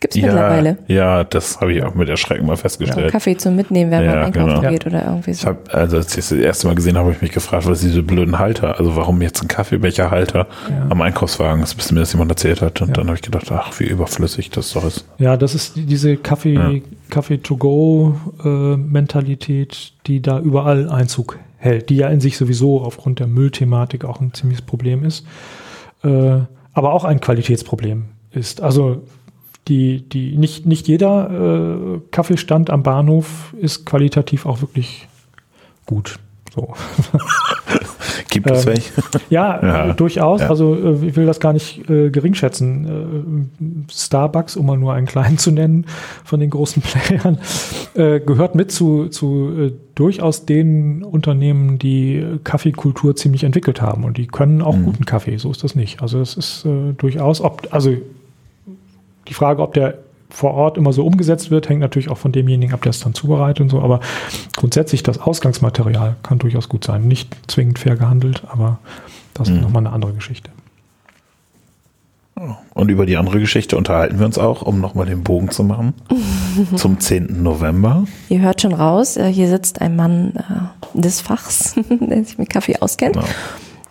Gibt's 0.00 0.16
Ja, 0.16 0.26
mittlerweile. 0.26 0.78
ja, 0.88 1.24
das 1.24 1.60
habe 1.60 1.72
ich 1.72 1.82
auch 1.82 1.94
mit 1.94 2.08
Erschrecken 2.08 2.46
mal 2.46 2.52
Ja, 2.52 2.56
festgestellt. 2.56 3.10
Kaffee 3.10 3.36
zum 3.36 3.56
Mitnehmen, 3.56 3.90
wenn 3.90 4.04
man 4.04 4.14
Ja, 4.14 4.22
einkaufen 4.24 4.56
genau. 4.60 4.70
geht 4.70 4.86
oder 4.86 5.04
irgendwie 5.06 5.30
Ich 5.30 5.38
so. 5.38 5.48
hab, 5.48 5.74
also 5.74 5.96
als 5.96 6.08
ich 6.10 6.16
das, 6.28 6.32
erste 6.32 6.66
Mal 6.66 6.74
gesehen 6.74 6.96
habe, 6.96 7.06
habe 7.06 7.16
ich 7.16 7.22
mich 7.22 7.32
gefragt, 7.32 7.66
was 7.66 7.80
diese 7.80 8.02
blöden 8.02 8.38
Halter, 8.38 8.78
also 8.78 8.94
warum 8.96 9.22
jetzt 9.22 9.42
ein 9.42 9.48
Kaffeebecherhalter 9.48 10.46
am 10.90 11.00
Einkaufswagen 11.00 11.62
ist, 11.62 11.74
bis 11.76 11.90
mir 11.92 12.00
das 12.00 12.12
jemand 12.12 12.30
erzählt 12.30 12.60
hat. 12.62 12.80
Und 12.82 12.88
Ja. 12.88 12.94
dann 12.94 13.06
habe 13.06 13.16
ich 13.16 13.22
gedacht, 13.22 13.50
ach, 13.50 13.78
wie 13.80 13.84
überflüssig 13.84 14.50
das 14.50 14.72
doch 14.72 14.84
ist. 14.84 15.06
Ja, 15.18 15.36
das 15.36 15.54
ist 15.54 15.76
die- 15.76 15.86
diese 15.86 16.16
Kaffee, 16.16 16.54
Ja. 16.54 16.70
Kaffee-to-go-Mentalität, 17.08 19.92
die 20.06 20.20
da 20.22 20.40
überall 20.40 20.88
Einzug 20.90 21.38
hält, 21.58 21.88
die 21.90 21.96
ja 21.96 22.08
in 22.08 22.20
sich 22.20 22.36
sowieso 22.36 22.80
aufgrund 22.82 23.18
der 23.20 23.26
Müllthematik 23.26 24.04
auch 24.04 24.20
ein 24.20 24.32
ziemliches 24.34 24.62
Problem 24.62 25.04
ist, 25.04 25.26
äh, 26.04 26.38
aber 26.72 26.92
auch 26.92 27.04
ein 27.04 27.20
Qualitätsproblem 27.20 28.04
ist. 28.32 28.60
Also 28.60 29.02
die, 29.68 30.08
die, 30.08 30.36
nicht, 30.36 30.66
nicht 30.66 30.86
jeder 30.88 31.96
äh, 31.96 32.00
Kaffeestand 32.10 32.70
am 32.70 32.82
Bahnhof 32.82 33.54
ist 33.60 33.84
qualitativ 33.84 34.46
auch 34.46 34.60
wirklich 34.60 35.08
gut. 35.86 36.18
So. 36.54 36.74
Gibt 38.30 38.50
es 38.50 38.66
Ähm, 38.66 38.72
welche? 38.72 38.92
Ja, 39.30 39.62
Ja. 39.62 39.90
äh, 39.90 39.94
durchaus. 39.94 40.40
Ja. 40.40 40.48
Also 40.48 40.74
äh, 40.74 41.06
ich 41.08 41.16
will 41.16 41.26
das 41.26 41.40
gar 41.40 41.52
nicht 41.52 41.88
äh, 41.90 42.10
geringschätzen. 42.10 43.48
Äh, 43.88 43.92
Starbucks, 43.92 44.56
um 44.56 44.66
mal 44.66 44.76
nur 44.78 44.94
einen 44.94 45.06
kleinen 45.06 45.38
zu 45.38 45.50
nennen 45.50 45.86
von 46.24 46.40
den 46.40 46.50
großen 46.50 46.82
Playern, 46.82 47.38
äh, 47.94 48.20
gehört 48.20 48.54
mit 48.54 48.72
zu, 48.72 49.08
zu 49.08 49.52
äh, 49.58 49.72
durchaus 49.94 50.46
den 50.46 51.02
Unternehmen, 51.02 51.78
die 51.78 52.24
Kaffeekultur 52.44 53.16
ziemlich 53.16 53.44
entwickelt 53.44 53.80
haben. 53.82 54.04
Und 54.04 54.16
die 54.16 54.26
können 54.26 54.62
auch 54.62 54.76
guten 54.76 55.04
Kaffee, 55.04 55.36
so 55.38 55.50
ist 55.50 55.64
das 55.64 55.74
nicht. 55.74 56.02
Also 56.02 56.18
das 56.18 56.36
ist 56.36 56.64
äh, 56.66 56.92
durchaus, 56.96 57.40
ob, 57.40 57.68
also 57.70 57.94
die 59.28 59.34
Frage, 59.34 59.62
ob 59.62 59.74
der 59.74 59.98
vor 60.28 60.54
Ort 60.54 60.76
immer 60.76 60.92
so 60.92 61.06
umgesetzt 61.06 61.50
wird, 61.50 61.68
hängt 61.68 61.80
natürlich 61.80 62.08
auch 62.10 62.18
von 62.18 62.32
demjenigen 62.32 62.74
ab, 62.74 62.82
der 62.82 62.90
es 62.90 63.00
dann 63.00 63.14
zubereitet 63.14 63.60
und 63.60 63.68
so. 63.68 63.80
Aber 63.80 64.00
grundsätzlich 64.56 65.02
das 65.02 65.18
Ausgangsmaterial 65.20 66.16
kann 66.22 66.38
durchaus 66.38 66.68
gut 66.68 66.84
sein. 66.84 67.06
Nicht 67.06 67.34
zwingend 67.46 67.78
fair 67.78 67.96
gehandelt, 67.96 68.42
aber 68.48 68.78
das 69.34 69.48
ist 69.48 69.54
Mhm. 69.54 69.60
nochmal 69.62 69.86
eine 69.86 69.92
andere 69.94 70.12
Geschichte. 70.12 70.50
Und 72.74 72.90
über 72.90 73.06
die 73.06 73.16
andere 73.16 73.40
Geschichte 73.40 73.78
unterhalten 73.78 74.18
wir 74.18 74.26
uns 74.26 74.36
auch, 74.36 74.60
um 74.60 74.78
nochmal 74.80 75.06
den 75.06 75.22
Bogen 75.22 75.50
zu 75.50 75.64
machen. 75.64 75.94
zum 76.76 77.00
10. 77.00 77.42
November. 77.42 78.04
Ihr 78.28 78.40
hört 78.42 78.60
schon 78.60 78.74
raus, 78.74 79.16
äh, 79.16 79.32
hier 79.32 79.48
sitzt 79.48 79.80
ein 79.80 79.96
Mann 79.96 80.34
äh, 80.36 81.00
des 81.00 81.22
Fachs, 81.22 81.76
der 81.88 82.24
sich 82.24 82.36
mit 82.36 82.50
Kaffee 82.50 82.76
auskennt. 82.80 83.14
Genau. 83.14 83.26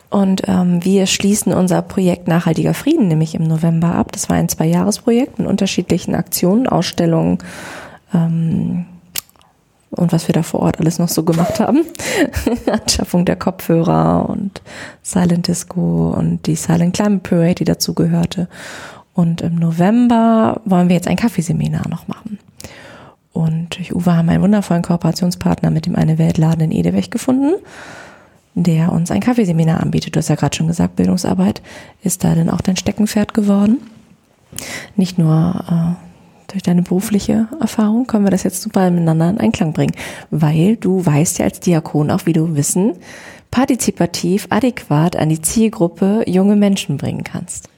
Und 0.09 0.43
ähm, 0.47 0.83
wir 0.83 1.07
schließen 1.07 1.53
unser 1.53 1.81
Projekt 1.81 2.27
Nachhaltiger 2.27 2.73
Frieden 2.73 3.07
nämlich 3.07 3.35
im 3.35 3.43
November 3.43 3.95
ab. 3.95 4.11
Das 4.11 4.29
war 4.29 4.37
ein 4.37 4.49
Zwei-Jahres-Projekt 4.49 5.39
mit 5.39 5.47
unterschiedlichen 5.47 6.15
Aktionen, 6.15 6.67
Ausstellungen 6.67 7.39
ähm, 8.13 8.85
und 9.91 10.11
was 10.11 10.27
wir 10.27 10.33
da 10.33 10.43
vor 10.43 10.61
Ort 10.61 10.79
alles 10.79 10.99
noch 10.99 11.07
so 11.07 11.23
gemacht 11.23 11.59
haben. 11.59 11.85
Anschaffung 12.71 13.25
der 13.25 13.35
Kopfhörer 13.35 14.29
und 14.29 14.61
Silent 15.01 15.47
Disco 15.47 16.13
und 16.17 16.45
die 16.47 16.55
Silent 16.55 16.95
Climate 16.95 17.21
Parade, 17.29 17.55
die 17.55 17.65
dazu 17.65 17.93
gehörte. 17.93 18.47
Und 19.13 19.41
im 19.41 19.55
November 19.55 20.61
wollen 20.65 20.89
wir 20.89 20.97
jetzt 20.97 21.07
ein 21.07 21.15
Kaffeeseminar 21.15 21.87
noch 21.87 22.07
machen. 22.07 22.39
Und 23.31 23.77
durch 23.77 23.95
Uwe 23.95 24.15
haben 24.15 24.25
wir 24.27 24.33
einen 24.33 24.43
wundervollen 24.43 24.83
Kooperationspartner 24.83 25.71
mit 25.71 25.85
dem 25.85 25.95
Eine 25.95 26.17
Weltladen 26.17 26.71
in 26.71 26.71
Edeweg 26.71 27.11
gefunden 27.11 27.55
der 28.55 28.91
uns 28.91 29.11
ein 29.11 29.19
Kaffeeseminar 29.19 29.81
anbietet. 29.81 30.15
Du 30.15 30.19
hast 30.19 30.29
ja 30.29 30.35
gerade 30.35 30.55
schon 30.55 30.67
gesagt, 30.67 30.95
Bildungsarbeit 30.95 31.61
ist 32.01 32.23
da 32.23 32.33
denn 32.33 32.49
auch 32.49 32.61
dein 32.61 32.77
Steckenpferd 32.77 33.33
geworden. 33.33 33.77
Nicht 34.95 35.17
nur 35.17 35.63
äh, 35.69 36.51
durch 36.51 36.63
deine 36.63 36.81
berufliche 36.81 37.49
Erfahrung 37.59 38.07
können 38.07 38.23
wir 38.23 38.31
das 38.31 38.43
jetzt 38.43 38.61
super 38.61 38.89
miteinander 38.89 39.29
in 39.29 39.39
Einklang 39.39 39.73
bringen, 39.73 39.93
weil 40.31 40.77
du 40.77 41.05
weißt 41.05 41.39
ja 41.39 41.45
als 41.45 41.59
Diakon 41.59 42.09
auch, 42.09 42.25
wie 42.25 42.33
du 42.33 42.55
Wissen 42.55 42.93
partizipativ, 43.51 44.47
adäquat 44.49 45.15
an 45.15 45.29
die 45.29 45.41
Zielgruppe 45.41 46.23
junge 46.27 46.55
Menschen 46.55 46.97
bringen 46.97 47.23
kannst. 47.23 47.69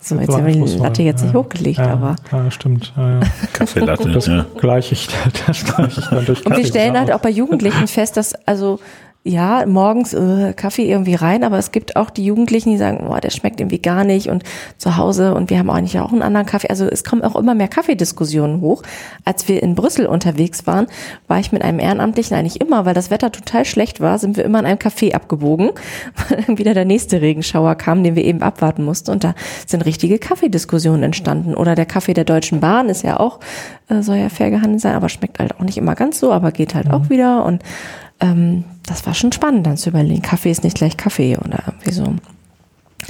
So, 0.00 0.14
jetzt 0.16 0.32
haben 0.32 0.46
wir 0.46 0.52
die 0.52 0.76
Latte 0.78 1.02
jetzt 1.02 1.24
nicht 1.24 1.34
hochgelegt, 1.34 1.78
ja, 1.78 1.90
aber. 1.90 2.16
Ja, 2.30 2.48
stimmt. 2.50 2.92
Ja, 2.96 3.14
ja. 3.14 3.20
Kaffeelatte. 3.52 4.08
Das 4.10 4.26
ja. 4.26 4.46
gleiche 4.56 4.94
ich, 4.94 5.08
das 5.46 5.64
gleiche 5.64 6.00
ich 6.00 6.06
dann 6.06 6.24
durch 6.24 6.46
Und 6.46 6.52
wir 6.52 6.58
Kaffee 6.58 6.66
stellen 6.68 6.96
halt 6.96 7.10
auch 7.10 7.20
bei 7.20 7.30
Jugendlichen 7.30 7.88
fest, 7.88 8.16
dass 8.16 8.34
also 8.46 8.78
ja, 9.26 9.64
morgens 9.66 10.14
äh, 10.14 10.52
Kaffee 10.54 10.88
irgendwie 10.88 11.16
rein, 11.16 11.42
aber 11.42 11.58
es 11.58 11.72
gibt 11.72 11.96
auch 11.96 12.10
die 12.10 12.24
Jugendlichen, 12.24 12.70
die 12.70 12.76
sagen, 12.76 13.04
boah, 13.06 13.20
der 13.20 13.30
schmeckt 13.30 13.60
irgendwie 13.60 13.80
gar 13.80 14.04
nicht 14.04 14.28
und 14.28 14.44
zu 14.78 14.96
Hause 14.96 15.34
und 15.34 15.50
wir 15.50 15.58
haben 15.58 15.68
eigentlich 15.68 15.98
auch 15.98 16.12
einen 16.12 16.22
anderen 16.22 16.46
Kaffee. 16.46 16.68
Also 16.68 16.86
es 16.86 17.02
kommen 17.02 17.22
auch 17.22 17.34
immer 17.34 17.54
mehr 17.54 17.66
Kaffeediskussionen 17.66 18.60
hoch. 18.60 18.82
Als 19.24 19.48
wir 19.48 19.62
in 19.62 19.74
Brüssel 19.74 20.06
unterwegs 20.06 20.66
waren, 20.68 20.86
war 21.26 21.40
ich 21.40 21.50
mit 21.50 21.62
einem 21.62 21.80
Ehrenamtlichen 21.80 22.36
eigentlich 22.36 22.60
immer, 22.60 22.84
weil 22.84 22.94
das 22.94 23.10
Wetter 23.10 23.32
total 23.32 23.64
schlecht 23.64 24.00
war, 24.00 24.18
sind 24.18 24.36
wir 24.36 24.44
immer 24.44 24.60
in 24.60 24.66
einem 24.66 24.78
Café 24.78 25.12
abgebogen, 25.12 25.70
weil 26.28 26.44
dann 26.46 26.58
wieder 26.58 26.74
der 26.74 26.84
nächste 26.84 27.20
Regenschauer 27.20 27.74
kam, 27.74 28.04
den 28.04 28.14
wir 28.14 28.24
eben 28.24 28.42
abwarten 28.42 28.84
mussten 28.84 29.10
und 29.10 29.24
da 29.24 29.34
sind 29.66 29.84
richtige 29.84 30.20
Kaffeediskussionen 30.20 31.02
entstanden. 31.02 31.54
Oder 31.54 31.74
der 31.74 31.86
Kaffee 31.86 32.14
der 32.14 32.24
Deutschen 32.24 32.60
Bahn 32.60 32.88
ist 32.88 33.02
ja 33.02 33.18
auch, 33.18 33.40
äh, 33.88 34.02
soll 34.02 34.16
ja 34.16 34.28
fair 34.28 34.50
gehandelt 34.50 34.82
sein, 34.82 34.94
aber 34.94 35.08
schmeckt 35.08 35.40
halt 35.40 35.58
auch 35.58 35.64
nicht 35.64 35.78
immer 35.78 35.96
ganz 35.96 36.20
so, 36.20 36.32
aber 36.32 36.52
geht 36.52 36.76
halt 36.76 36.90
auch 36.90 37.10
wieder 37.10 37.44
und 37.44 37.62
ähm, 38.20 38.64
das 38.86 39.06
war 39.06 39.14
schon 39.14 39.32
spannend, 39.32 39.66
dann 39.66 39.76
zu 39.76 39.90
überlegen, 39.90 40.22
Kaffee 40.22 40.50
ist 40.50 40.64
nicht 40.64 40.76
gleich 40.76 40.96
Kaffee 40.96 41.36
oder 41.36 41.62
irgendwie 41.66 41.92
so 41.92 42.14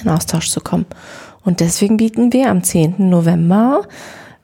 in 0.03 0.09
Austausch 0.09 0.51
zu 0.51 0.61
kommen. 0.61 0.87
Und 1.45 1.61
deswegen 1.61 1.97
bieten 1.97 2.33
wir 2.33 2.51
am 2.51 2.62
10. 2.62 3.09
November 3.09 3.83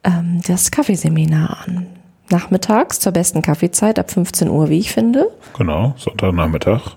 ähm, 0.04 0.40
das 0.46 0.70
Kaffeeseminar 0.70 1.58
an. 1.66 1.86
Nachmittags 2.30 3.00
zur 3.00 3.12
besten 3.12 3.42
Kaffeezeit 3.42 3.98
ab 3.98 4.10
15 4.10 4.48
Uhr, 4.48 4.70
wie 4.70 4.78
ich 4.78 4.92
finde. 4.92 5.28
Genau, 5.58 5.94
Sonntagnachmittag. 5.98 6.96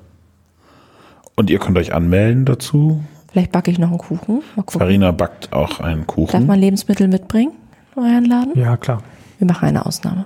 Und 1.35 1.49
ihr 1.49 1.59
könnt 1.59 1.77
euch 1.77 1.93
anmelden 1.93 2.45
dazu. 2.45 3.03
Vielleicht 3.31 3.51
backe 3.51 3.69
ich 3.69 3.79
noch 3.79 3.89
einen 3.89 3.97
Kuchen. 3.97 4.43
Mal 4.55 4.63
gucken. 4.63 4.79
Farina 4.79 5.11
backt 5.11 5.51
auch 5.51 5.81
einen 5.81 6.01
Darf 6.01 6.15
Kuchen, 6.15 6.47
man 6.47 6.59
Lebensmittel 6.59 7.09
mitbringen 7.09 7.51
in 7.95 8.03
euren 8.03 8.25
Laden? 8.25 8.57
Ja, 8.57 8.77
klar. 8.77 9.01
Wir 9.39 9.47
machen 9.47 9.67
eine 9.67 9.85
Ausnahme. 9.85 10.25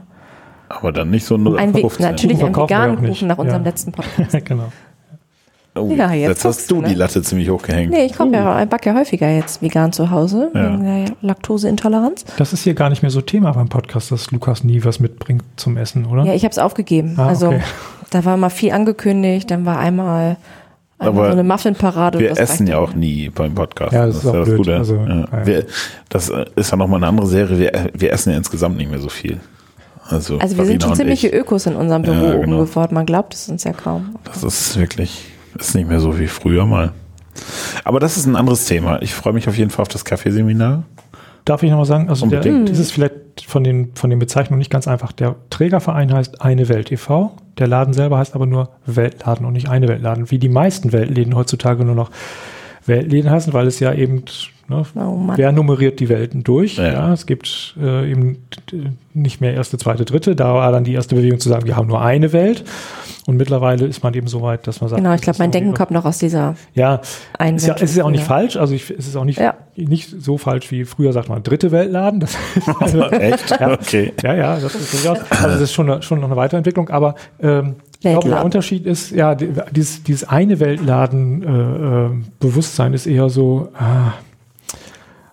Aber 0.69 0.91
dann 0.91 1.09
nicht 1.09 1.25
so 1.25 1.37
nur 1.37 1.57
Ein 1.59 1.73
15. 1.73 2.05
natürlich 2.05 2.37
Kuchen 2.39 2.45
einen 2.47 2.55
veganen. 2.55 3.05
Kuchen 3.07 3.27
nach 3.27 3.37
unserem 3.37 3.63
Ja. 3.63 3.69
letzten 3.69 3.91
Podcast. 3.91 4.45
genau. 4.45 4.71
Oh, 5.75 5.91
Ja, 5.95 6.11
jetzt 6.11 6.29
jetzt 6.29 6.45
hast 6.45 6.71
du 6.71 6.81
ne? 6.81 6.89
die 6.89 6.93
Latte 6.95 7.21
ziemlich 7.21 7.49
hochgehängt. 7.49 7.91
Nee, 7.91 8.05
ich 8.05 8.13
koche 8.17 8.31
ja, 8.31 8.61
ich 8.63 8.69
backe 8.69 8.89
ja 8.89 8.95
häufiger 8.95 9.29
jetzt 9.29 9.61
vegan 9.61 9.91
zu 9.91 10.09
Hause, 10.11 10.51
Ja. 10.53 10.63
wegen 10.73 10.83
der 10.83 11.05
Laktoseintoleranz. 11.21 12.25
Das 12.37 12.53
ist 12.53 12.63
hier 12.63 12.73
gar 12.73 12.89
nicht 12.89 13.01
mehr 13.01 13.11
so 13.11 13.21
Thema 13.21 13.51
beim 13.51 13.69
Podcast, 13.69 14.11
dass 14.11 14.31
Lukas 14.31 14.63
nie 14.63 14.83
was 14.83 14.99
mitbringt 14.99 15.43
zum 15.55 15.77
Essen, 15.77 16.05
oder? 16.05 16.23
Ja, 16.25 16.33
ich 16.33 16.43
habe 16.43 16.51
es 16.51 16.57
aufgegeben. 16.59 17.15
Ah, 17.17 17.27
also 17.27 17.47
okay. 17.47 17.61
da 18.09 18.25
war 18.25 18.37
mal 18.37 18.49
viel 18.49 18.71
angekündigt, 18.71 19.51
dann 19.51 19.65
war 19.65 19.77
einmal, 19.79 20.37
einmal 20.97 21.23
Aber 21.23 21.25
so 21.27 21.39
eine 21.39 21.43
Muffinparade. 21.43 22.19
Wir 22.19 22.29
das 22.29 22.39
essen 22.39 22.67
ja 22.67 22.77
auch 22.79 22.93
nie 22.93 23.29
beim 23.29 23.53
Podcast. 23.55 23.93
Ja, 23.93 24.07
das 24.07 24.17
ist 24.17 24.25
auch 24.25 24.43
blöd. 24.43 24.69
Also, 24.69 24.95
ja. 24.95 25.19
ja. 25.31 25.45
Wir, 25.45 25.65
das 26.09 26.31
ist 26.55 26.71
ja 26.71 26.77
nochmal 26.77 26.97
eine 26.97 27.07
andere 27.07 27.27
Serie. 27.27 27.57
Wir, 27.59 27.89
wir 27.93 28.11
essen 28.11 28.31
ja 28.31 28.37
insgesamt 28.37 28.77
nicht 28.77 28.89
mehr 28.89 28.99
so 28.99 29.09
viel. 29.09 29.39
Also, 30.09 30.37
Also 30.39 30.57
wir 30.57 30.65
sind 30.65 30.81
Farina 30.81 30.81
schon 30.81 30.89
und 30.91 30.95
ziemliche 30.95 31.27
ich. 31.27 31.33
Ökos 31.33 31.65
in 31.65 31.75
unserem 31.75 32.01
Büro 32.01 32.25
Ja, 32.25 32.37
genau. 32.37 32.63
geworden. 32.65 32.93
Man 32.95 33.05
glaubt 33.05 33.33
es 33.33 33.47
uns 33.49 33.63
ja 33.63 33.73
kaum. 33.73 34.15
Das 34.25 34.43
ist 34.43 34.77
wirklich, 34.77 35.25
ist 35.57 35.75
nicht 35.75 35.87
mehr 35.87 35.99
so 35.99 36.17
wie 36.19 36.27
früher 36.27 36.65
mal. 36.65 36.91
Aber 37.83 37.99
das 37.99 38.17
ist 38.17 38.25
ein 38.25 38.35
anderes 38.35 38.65
Thema. 38.65 39.01
Ich 39.01 39.13
freue 39.13 39.33
mich 39.33 39.47
auf 39.47 39.57
jeden 39.57 39.69
Fall 39.69 39.83
auf 39.83 39.87
das 39.87 40.03
Kaffeeseminar. 40.05 40.83
Darf 41.45 41.63
ich 41.63 41.71
noch 41.71 41.77
mal 41.77 41.85
sagen, 41.85 42.09
also 42.09 42.25
der, 42.27 42.39
Unbedingt. 42.39 42.69
das 42.69 42.79
ist 42.79 42.91
vielleicht 42.91 43.13
von 43.47 43.63
den, 43.63 43.91
von 43.95 44.09
den 44.09 44.19
Bezeichnungen 44.19 44.59
nicht 44.59 44.69
ganz 44.69 44.87
einfach. 44.87 45.11
Der 45.13 45.35
Trägerverein 45.49 46.13
heißt 46.13 46.41
Eine 46.41 46.67
Welt 46.69 46.91
e.V., 46.91 47.31
der 47.57 47.67
Laden 47.67 47.93
selber 47.93 48.17
heißt 48.17 48.35
aber 48.35 48.45
nur 48.45 48.69
Weltladen 48.85 49.45
und 49.45 49.53
nicht 49.53 49.69
Eine 49.69 49.87
Weltladen, 49.87 50.29
wie 50.31 50.37
die 50.37 50.49
meisten 50.49 50.91
Weltläden 50.91 51.35
heutzutage 51.35 51.85
nur 51.85 51.95
noch 51.95 52.11
Weltläden 52.85 53.29
heißen, 53.31 53.53
weil 53.53 53.67
es 53.67 53.79
ja 53.79 53.93
eben, 53.93 54.23
ne, 54.69 54.83
Oh 54.95 55.19
wer 55.35 55.51
nummeriert 55.51 55.99
die 55.99 56.09
Welten 56.09 56.43
durch? 56.43 56.77
Ja. 56.77 56.91
Ja, 56.93 57.13
es 57.13 57.25
gibt 57.25 57.75
äh, 57.81 58.09
eben 58.11 58.37
äh, 58.71 58.89
nicht 59.13 59.41
mehr 59.41 59.53
erste, 59.53 59.77
zweite, 59.77 60.05
dritte. 60.05 60.35
Da 60.35 60.53
war 60.53 60.71
dann 60.71 60.83
die 60.83 60.93
erste 60.93 61.15
Bewegung 61.15 61.39
zu 61.39 61.49
sagen, 61.49 61.65
wir 61.65 61.75
haben 61.75 61.87
nur 61.87 62.01
eine 62.01 62.31
Welt. 62.31 62.63
Und 63.27 63.37
mittlerweile 63.37 63.85
ist 63.85 64.01
man 64.01 64.13
eben 64.15 64.25
so 64.27 64.41
weit, 64.41 64.65
dass 64.65 64.81
man 64.81 64.89
sagt, 64.89 65.01
Genau, 65.03 65.13
ich 65.13 65.21
glaube, 65.21 65.37
mein 65.39 65.51
Denken 65.51 65.73
kommt 65.75 65.91
noch 65.91 66.05
aus 66.05 66.17
dieser 66.17 66.55
ja, 66.73 66.95
ist 66.95 67.19
ja, 67.33 67.37
Einwelt. 67.37 67.81
es 67.81 67.91
ist 67.91 67.97
ja 67.97 68.03
auch 68.05 68.09
nicht 68.11 68.23
falsch. 68.23 68.55
Also 68.57 68.73
ich, 68.73 68.89
es 68.89 69.07
ist 69.07 69.15
auch 69.15 69.25
nicht, 69.25 69.39
Ja. 69.39 69.53
nicht 69.75 70.09
so 70.09 70.37
falsch 70.39 70.71
wie 70.71 70.83
früher 70.85 71.13
sagt 71.13 71.29
man 71.29 71.43
dritte 71.43 71.71
Weltladen. 71.71 72.21
Das 72.21 72.35
also, 72.79 73.03
Echt? 73.03 73.51
Ja. 73.59 73.73
Okay. 73.73 74.13
ja, 74.23 74.33
ja, 74.35 74.59
das 74.59 74.73
ist 74.73 74.93
durchaus. 74.93 75.19
Also 75.29 75.47
das 75.47 75.61
ist 75.61 75.73
schon, 75.73 75.91
eine- 75.91 76.01
schon 76.01 76.19
noch 76.21 76.27
eine 76.27 76.37
Weiterentwicklung. 76.37 76.89
Aber 76.89 77.13
ähm, 77.39 77.75
ich 78.01 78.09
glaube, 78.09 78.29
der. 78.29 78.43
Unterschied 78.45 78.85
ist, 78.87 79.11
ja, 79.11 79.35
die, 79.35 79.49
dieses, 79.71 80.01
dieses 80.03 80.27
eine 80.27 80.59
Weltladen-Bewusstsein 80.59 82.93
ist 82.93 83.05
eher 83.07 83.29
so, 83.29 83.69
ah, 83.77 84.13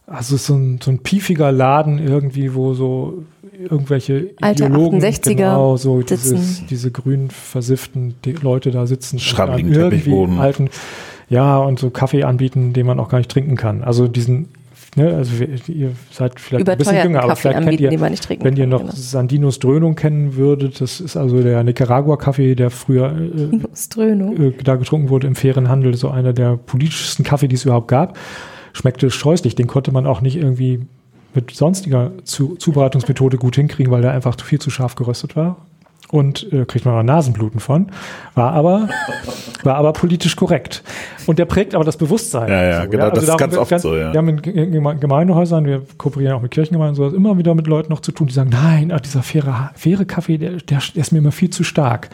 also 0.07 0.37
so 0.37 0.55
ein, 0.55 0.79
so 0.83 0.91
ein 0.91 1.01
piefiger 1.01 1.51
Laden 1.51 1.99
irgendwie, 1.99 2.55
wo 2.55 2.75
so 2.75 3.25
irgendwelche 3.59 4.31
Alte 4.41 4.65
Ideologen, 4.67 5.01
68er 5.01 5.35
genau, 5.35 5.77
so 5.77 6.03
dieses, 6.03 6.67
diese 6.67 6.91
grün 6.91 7.31
versifften 7.31 8.15
die 8.25 8.33
Leute 8.33 8.71
da 8.71 8.87
sitzen. 8.87 9.19
irgendwie 9.19 9.75
Teppichboden. 9.75 10.39
alten, 10.39 10.71
ja, 11.29 11.59
und 11.59 11.79
so 11.79 11.91
Kaffee 11.91 12.23
anbieten, 12.23 12.73
den 12.73 12.87
man 12.87 13.01
auch 13.01 13.09
gar 13.09 13.19
nicht 13.19 13.31
trinken 13.31 13.57
kann. 13.57 13.83
Also 13.83 14.07
diesen, 14.07 14.51
ne, 14.95 15.15
also 15.15 15.41
wir, 15.41 15.49
ihr 15.69 15.93
seid 16.13 16.39
vielleicht 16.39 16.69
ein 16.69 16.79
bisschen 16.79 17.03
jünger, 17.03 17.21
aber 17.21 17.29
Kaffee 17.31 17.41
vielleicht 17.41 17.57
kennt 17.57 17.67
anbieten, 17.67 17.83
ihr, 17.85 17.91
den 17.91 18.01
man 18.01 18.11
nicht 18.11 18.25
trinken 18.25 18.45
wenn 18.45 18.57
ihr 18.57 18.65
kann, 18.65 18.71
noch 18.71 18.81
genau. 18.81 18.93
Sandinos 18.95 19.59
Dröhnung 19.59 19.97
kennen 19.97 20.37
würdet, 20.37 20.81
das 20.81 21.01
ist 21.01 21.17
also 21.17 21.43
der 21.43 21.65
Nicaragua-Kaffee, 21.65 22.55
der 22.55 22.71
früher 22.71 23.13
äh, 23.17 24.47
äh, 24.47 24.53
da 24.63 24.77
getrunken 24.77 25.09
wurde 25.09 25.27
im 25.27 25.35
fairen 25.35 25.69
Handel, 25.69 25.95
so 25.95 26.11
einer 26.11 26.33
der 26.33 26.57
politischsten 26.57 27.25
Kaffee, 27.25 27.49
die 27.49 27.57
es 27.57 27.65
überhaupt 27.65 27.89
gab. 27.89 28.17
Schmeckte 28.77 29.11
scheußlich, 29.11 29.55
den 29.55 29.67
konnte 29.67 29.91
man 29.91 30.07
auch 30.07 30.21
nicht 30.21 30.37
irgendwie 30.37 30.87
mit 31.35 31.51
sonstiger 31.51 32.13
Zu 32.25 32.57
Zubereitungsmethode 32.57 33.39
gut 33.39 33.57
hinkriegen, 33.57 33.91
weil 33.91 34.03
der 34.03 34.13
einfach 34.13 34.39
viel 34.41 34.59
zu 34.59 34.71
scharf 34.71 34.95
geröstet 34.95 35.35
war. 35.35 35.67
Und 36.13 36.53
äh, 36.53 36.65
kriegt 36.67 36.85
man 36.85 36.95
auch 36.95 37.03
Nasenbluten 37.03 37.59
von. 37.59 37.89
War 38.37 38.53
aber, 38.53 38.89
war 39.65 39.75
aber 39.75 39.93
politisch 39.93 40.37
korrekt. 40.37 40.85
Und 41.27 41.41
der 41.41 41.47
prägt 41.47 41.75
aber 41.75 41.83
das 41.85 41.97
Bewusstsein. 41.97 42.49
Ja, 42.49 42.63
ja, 42.63 42.85
genau, 42.87 43.11
das 43.11 43.25
ist 43.25 43.37
ganz 43.37 43.55
wird 43.55 43.63
oft 43.63 43.81
so, 43.81 43.97
ja. 43.97 44.13
Wir 44.13 44.19
haben 44.19 44.29
in 44.29 44.41
Ge- 44.41 44.67
Geme- 44.71 44.95
Gemeindehäusern, 44.95 45.65
wir 45.65 45.83
kooperieren 45.99 46.35
auch 46.35 46.43
mit 46.43 46.53
Kirchengemeinden 46.53 46.91
und 47.03 47.11
sowas, 47.11 47.13
immer 47.13 47.37
wieder 47.39 47.57
mit 47.57 47.67
Leuten 47.67 47.91
noch 47.91 47.99
zu 47.99 48.13
tun, 48.13 48.29
die 48.29 48.33
sagen, 48.33 48.51
nein, 48.51 48.93
dieser 49.05 49.25
faire, 49.25 49.73
faire 49.75 50.05
Kaffee, 50.05 50.39
der, 50.39 50.51
der, 50.53 50.79
der 50.95 51.01
ist 51.03 51.11
mir 51.11 51.19
immer 51.19 51.33
viel 51.33 51.51
zu 51.51 51.65
stark. 51.65 52.09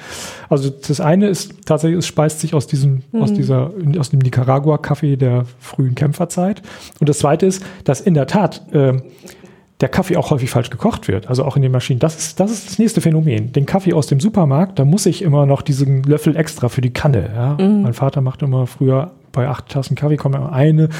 Also 0.48 0.70
das 0.70 1.00
eine 1.02 1.28
ist 1.28 1.66
tatsächlich, 1.66 1.98
es 1.98 2.07
speist 2.07 2.40
sich 2.40 2.55
aus 2.55 2.66
diesem, 2.66 3.02
aus 3.12 3.35
dieser, 3.35 3.72
aus 3.98 4.09
dem 4.09 4.20
Nicaragua-Kaffee 4.20 5.16
der 5.16 5.44
frühen 5.61 5.94
Kämpferzeit. 5.94 6.62
Und 6.98 7.11
das 7.11 7.18
zweite 7.18 7.44
ist, 7.44 7.62
dass 7.85 8.00
in 8.00 8.14
der 8.14 8.26
Tat 8.26 8.62
ähm, 8.72 9.02
der 9.83 9.88
Kaffee 9.88 10.16
auch 10.16 10.31
häufig 10.31 10.49
falsch 10.51 10.71
gekocht 10.71 11.09
wird. 11.09 11.29
Also 11.29 11.45
auch 11.45 11.57
in 11.57 11.62
den 11.62 11.73
Maschinen. 11.73 11.99
Das 12.01 12.16
ist, 12.16 12.40
das 12.40 12.51
ist 12.51 12.71
das 12.71 12.79
nächste 12.79 13.01
Phänomen. 13.01 13.53
Den 13.53 13.66
Kaffee 13.66 13.92
aus 13.92 14.07
dem 14.07 14.21
Supermarkt, 14.21 14.79
da 14.79 14.85
muss 14.85 15.05
ich 15.07 15.21
immer 15.23 15.45
noch 15.45 15.61
diesen 15.62 16.03
Löffel 16.05 16.37
extra 16.37 16.68
für 16.68 16.81
die 16.81 16.92
Kanne. 16.92 17.31
Ja? 17.35 17.57
Mein 17.61 17.92
Vater 17.92 18.21
macht 18.23 18.42
immer 18.42 18.66
früher 18.66 19.11
bei 19.33 19.49
acht 19.49 19.71
Tassen 19.71 19.95
Kaffee 19.97 20.16
kommt 20.18 20.35
immer 20.35 20.53
eine, 20.53 20.90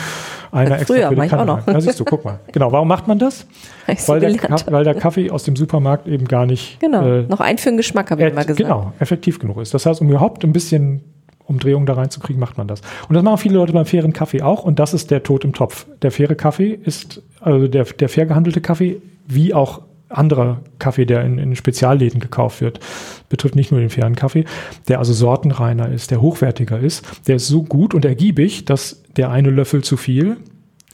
einer 0.51 0.79
extra 0.79 0.95
früher, 0.95 1.09
für 1.11 1.15
die 1.17 1.21
ich 1.21 1.33
auch 1.33 1.37
Kanne 1.37 1.45
noch. 1.45 1.67
Ja, 1.67 1.81
siehst 1.83 2.01
du, 2.01 2.05
guck 2.05 2.25
mal. 2.25 2.41
Genau, 2.51 2.73
warum 2.73 2.89
macht 2.89 3.07
man 3.07 3.19
das? 3.19 3.47
Weil 4.07 4.21
der, 4.21 4.35
weil 4.71 4.85
der 4.85 4.95
Kaffee 4.95 5.31
aus 5.31 5.43
dem 5.45 5.55
Supermarkt 5.55 6.07
eben 6.09 6.27
gar 6.27 6.47
nicht 6.47 6.81
Genau. 6.81 7.05
äh, 7.07 7.23
Noch 7.29 7.41
ein 7.41 7.59
für 7.59 7.69
den 7.71 7.77
Geschmack, 7.77 8.11
habe 8.11 8.23
ich 8.23 8.29
Äh, 8.29 8.31
immer 8.31 8.41
gesagt. 8.45 8.59
Genau, 8.59 8.93
effektiv 9.01 9.39
genug 9.39 9.59
ist. 9.61 9.75
Das 9.75 9.85
heißt, 9.85 10.01
um 10.01 10.09
überhaupt 10.09 10.45
ein 10.45 10.53
bisschen 10.55 11.03
Umdrehung 11.45 11.87
da 11.87 11.95
reinzukriegen, 11.95 12.41
macht 12.41 12.59
man 12.59 12.69
das. 12.69 12.81
Und 13.09 13.15
das 13.15 13.23
machen 13.23 13.39
viele 13.39 13.57
Leute 13.57 13.73
beim 13.73 13.87
fairen 13.87 14.13
Kaffee 14.13 14.43
auch 14.43 14.65
und 14.65 14.79
das 14.79 14.95
ist 14.95 15.11
der 15.11 15.23
Tod 15.23 15.45
im 15.45 15.53
Topf. 15.53 15.87
Der 16.03 16.11
faire 16.11 16.35
Kaffee 16.35 16.73
ist, 16.73 17.23
also 17.41 17.69
der, 17.69 17.85
der 17.85 18.09
fair 18.09 18.27
gehandelte 18.27 18.61
Kaffee, 18.61 19.01
wie 19.27 19.55
auch 19.55 19.83
anderer 20.09 20.61
Kaffee, 20.79 21.07
der 21.07 21.25
in, 21.25 21.39
in 21.39 21.57
Spezialläden 21.57 22.21
gekauft 22.21 22.61
wird, 22.61 22.81
betrifft 23.29 23.57
nicht 23.57 23.71
nur 23.71 23.81
den 23.81 23.91
fairen 23.91 24.15
Kaffee, 24.15 24.45
der 24.89 24.99
also 24.99 25.13
sortenreiner 25.13 25.89
ist, 25.89 26.11
der 26.11 26.21
hochwertiger 26.21 26.79
ist, 26.79 27.05
der 27.27 27.37
ist 27.37 27.49
so 27.49 27.63
gut 27.63 27.95
und 27.95 28.05
ergiebig, 28.05 28.65
dass 28.65 29.03
der 29.17 29.31
eine 29.31 29.51
Löffel 29.51 29.83
zu 29.83 29.97
viel 29.97 30.37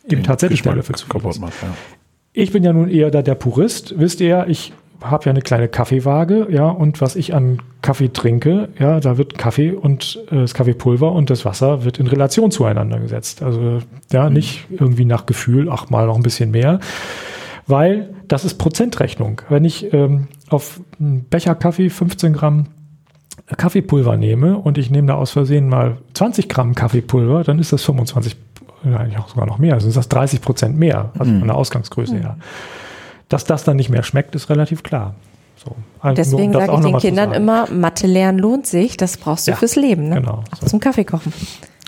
eben 0.09 0.23
tatsächlich 0.23 0.63
der 0.63 0.75
Löffel 0.75 0.95
zu 0.95 1.07
viel 1.07 1.31
ist. 1.31 1.41
macht. 1.41 1.63
Ja. 1.63 1.69
Ich 2.33 2.53
bin 2.53 2.63
ja 2.63 2.73
nun 2.73 2.89
eher 2.89 3.11
da 3.11 3.23
der 3.23 3.35
Purist, 3.35 3.99
wisst 3.99 4.21
ihr, 4.21 4.47
ich 4.49 4.73
habe 5.03 5.27
ja 5.27 5.31
eine 5.31 5.43
kleine 5.43 5.69
Kaffeewaage, 5.69 6.49
ja, 6.51 6.69
und 6.69 7.01
was 7.01 7.17
ich 7.17 7.35
an 7.35 7.61
Kaffee 7.83 8.09
trinke, 8.09 8.69
ja, 8.79 9.01
da 9.01 9.17
wird 9.17 9.39
Kaffee 9.39 9.73
und 9.73 10.19
äh, 10.31 10.37
das 10.37 10.55
Kaffeepulver 10.55 11.13
und 11.13 11.31
das 11.31 11.45
Wasser 11.45 11.85
wird 11.85 11.99
in 11.99 12.07
Relation 12.07 12.51
zueinander 12.51 12.99
gesetzt. 12.99 13.43
Also 13.43 13.79
ja, 14.13 14.31
nicht 14.31 14.67
irgendwie 14.71 15.05
nach 15.05 15.27
Gefühl, 15.27 15.69
ach 15.71 15.91
mal 15.91 16.07
noch 16.07 16.17
ein 16.17 16.23
bisschen 16.23 16.51
mehr, 16.51 16.81
weil 17.67 18.15
das 18.27 18.45
ist 18.45 18.55
Prozentrechnung. 18.55 19.43
Wenn 19.49 19.65
ich 19.65 19.93
ähm, 19.93 20.29
auf 20.51 20.81
einen 20.99 21.25
Becher 21.25 21.55
Kaffee 21.55 21.91
15 21.91 22.33
Gramm 22.33 22.67
Kaffeepulver 23.57 24.17
nehme 24.17 24.59
und 24.59 24.77
ich 24.79 24.91
nehme 24.91 25.09
da 25.09 25.15
aus 25.15 25.31
Versehen 25.31 25.69
mal 25.69 25.99
20 26.15 26.49
Gramm 26.49 26.75
Kaffeepulver, 26.75 27.45
dann 27.45 27.59
ist 27.59 27.73
das 27.73 27.83
25, 27.85 28.37
ja, 28.85 28.97
eigentlich 28.97 29.19
auch 29.19 29.29
sogar 29.29 29.47
noch 29.47 29.59
mehr, 29.59 29.75
also 29.75 29.89
ist 29.89 29.97
das 29.97 30.09
30 30.09 30.41
Prozent 30.41 30.79
mehr, 30.79 31.13
also 31.19 31.33
von 31.39 31.47
der 31.47 31.57
Ausgangsgröße 31.57 32.17
her. 32.17 32.37
Dass 33.29 33.45
das 33.45 33.65
dann 33.65 33.77
nicht 33.77 33.91
mehr 33.91 34.03
schmeckt, 34.03 34.35
ist 34.35 34.49
relativ 34.51 34.83
klar. 34.83 35.15
So. 35.57 35.75
Deswegen 36.15 36.53
sage 36.53 36.73
ich 36.73 36.81
den 36.81 36.95
zu 36.95 37.01
Kindern 37.01 37.33
immer, 37.33 37.69
Mathe 37.71 38.07
lernen 38.07 38.39
lohnt 38.39 38.67
sich, 38.67 38.97
das 38.97 39.17
brauchst 39.17 39.47
du 39.47 39.51
Ja, 39.51 39.57
fürs 39.57 39.77
Leben. 39.77 40.09
Ne? 40.09 40.17
genau, 40.17 40.45
Auch 40.53 40.61
so. 40.61 40.67
zum 40.67 40.81
Kaffee 40.81 41.05
kochen. 41.05 41.33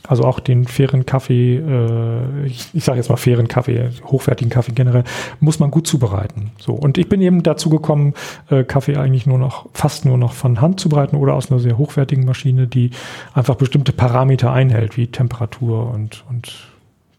Also 0.08 0.24
auch 0.24 0.40
den 0.40 0.66
fairen 0.66 1.06
Kaffee, 1.06 1.58
äh, 1.58 2.46
ich, 2.46 2.66
ich 2.74 2.82
sage 2.82 2.98
jetzt 2.98 3.10
mal 3.10 3.16
fairen 3.16 3.46
Kaffee, 3.46 3.90
hochwertigen 4.04 4.50
Kaffee 4.50 4.72
generell, 4.72 5.04
muss 5.38 5.60
man 5.60 5.70
gut 5.70 5.86
zubereiten. 5.86 6.50
So 6.58 6.72
und 6.72 6.98
ich 6.98 7.08
bin 7.08 7.20
eben 7.20 7.44
dazu 7.44 7.70
gekommen, 7.70 8.14
äh, 8.50 8.64
Kaffee 8.64 8.96
eigentlich 8.96 9.26
nur 9.26 9.38
noch 9.38 9.66
fast 9.72 10.04
nur 10.04 10.18
noch 10.18 10.32
von 10.32 10.60
Hand 10.60 10.80
zubereiten 10.80 11.14
oder 11.16 11.34
aus 11.34 11.52
einer 11.52 11.60
sehr 11.60 11.78
hochwertigen 11.78 12.24
Maschine, 12.24 12.66
die 12.66 12.90
einfach 13.34 13.54
bestimmte 13.54 13.92
Parameter 13.92 14.52
einhält, 14.52 14.96
wie 14.96 15.06
Temperatur 15.06 15.88
und 15.94 16.24
und 16.28 16.54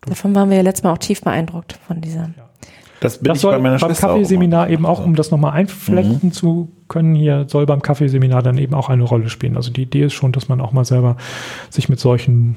Davon 0.01 0.35
waren 0.35 0.49
wir 0.49 0.57
ja 0.57 0.63
letztes 0.63 0.83
Mal 0.83 0.91
auch 0.91 0.97
tief 0.97 1.21
beeindruckt 1.21 1.79
von 1.87 2.01
dieser. 2.01 2.31
Das 3.01 3.17
bin 3.17 3.25
das 3.29 3.37
ich 3.37 3.41
soll 3.41 3.51
bei 3.55 3.59
meiner 3.59 3.77
beim 3.79 3.93
Kaffeeseminar 3.93 4.69
eben 4.69 4.85
auch, 4.85 5.03
um 5.03 5.15
das 5.15 5.29
nochmal 5.31 5.51
einflechten 5.53 6.31
zu 6.31 6.69
können, 6.87 7.15
hier 7.15 7.45
soll 7.49 7.65
beim 7.65 7.81
Kaffeeseminar 7.81 8.41
dann 8.43 8.57
eben 8.57 8.73
auch 8.73 8.87
eine 8.89 9.03
Rolle 9.03 9.29
spielen. 9.29 9.57
Also 9.57 9.71
die 9.71 9.81
Idee 9.81 10.03
ist 10.05 10.13
schon, 10.13 10.31
dass 10.31 10.47
man 10.47 10.61
auch 10.61 10.71
mal 10.71 10.85
selber 10.85 11.17
sich 11.69 11.89
mit 11.89 11.99
solchen 11.99 12.55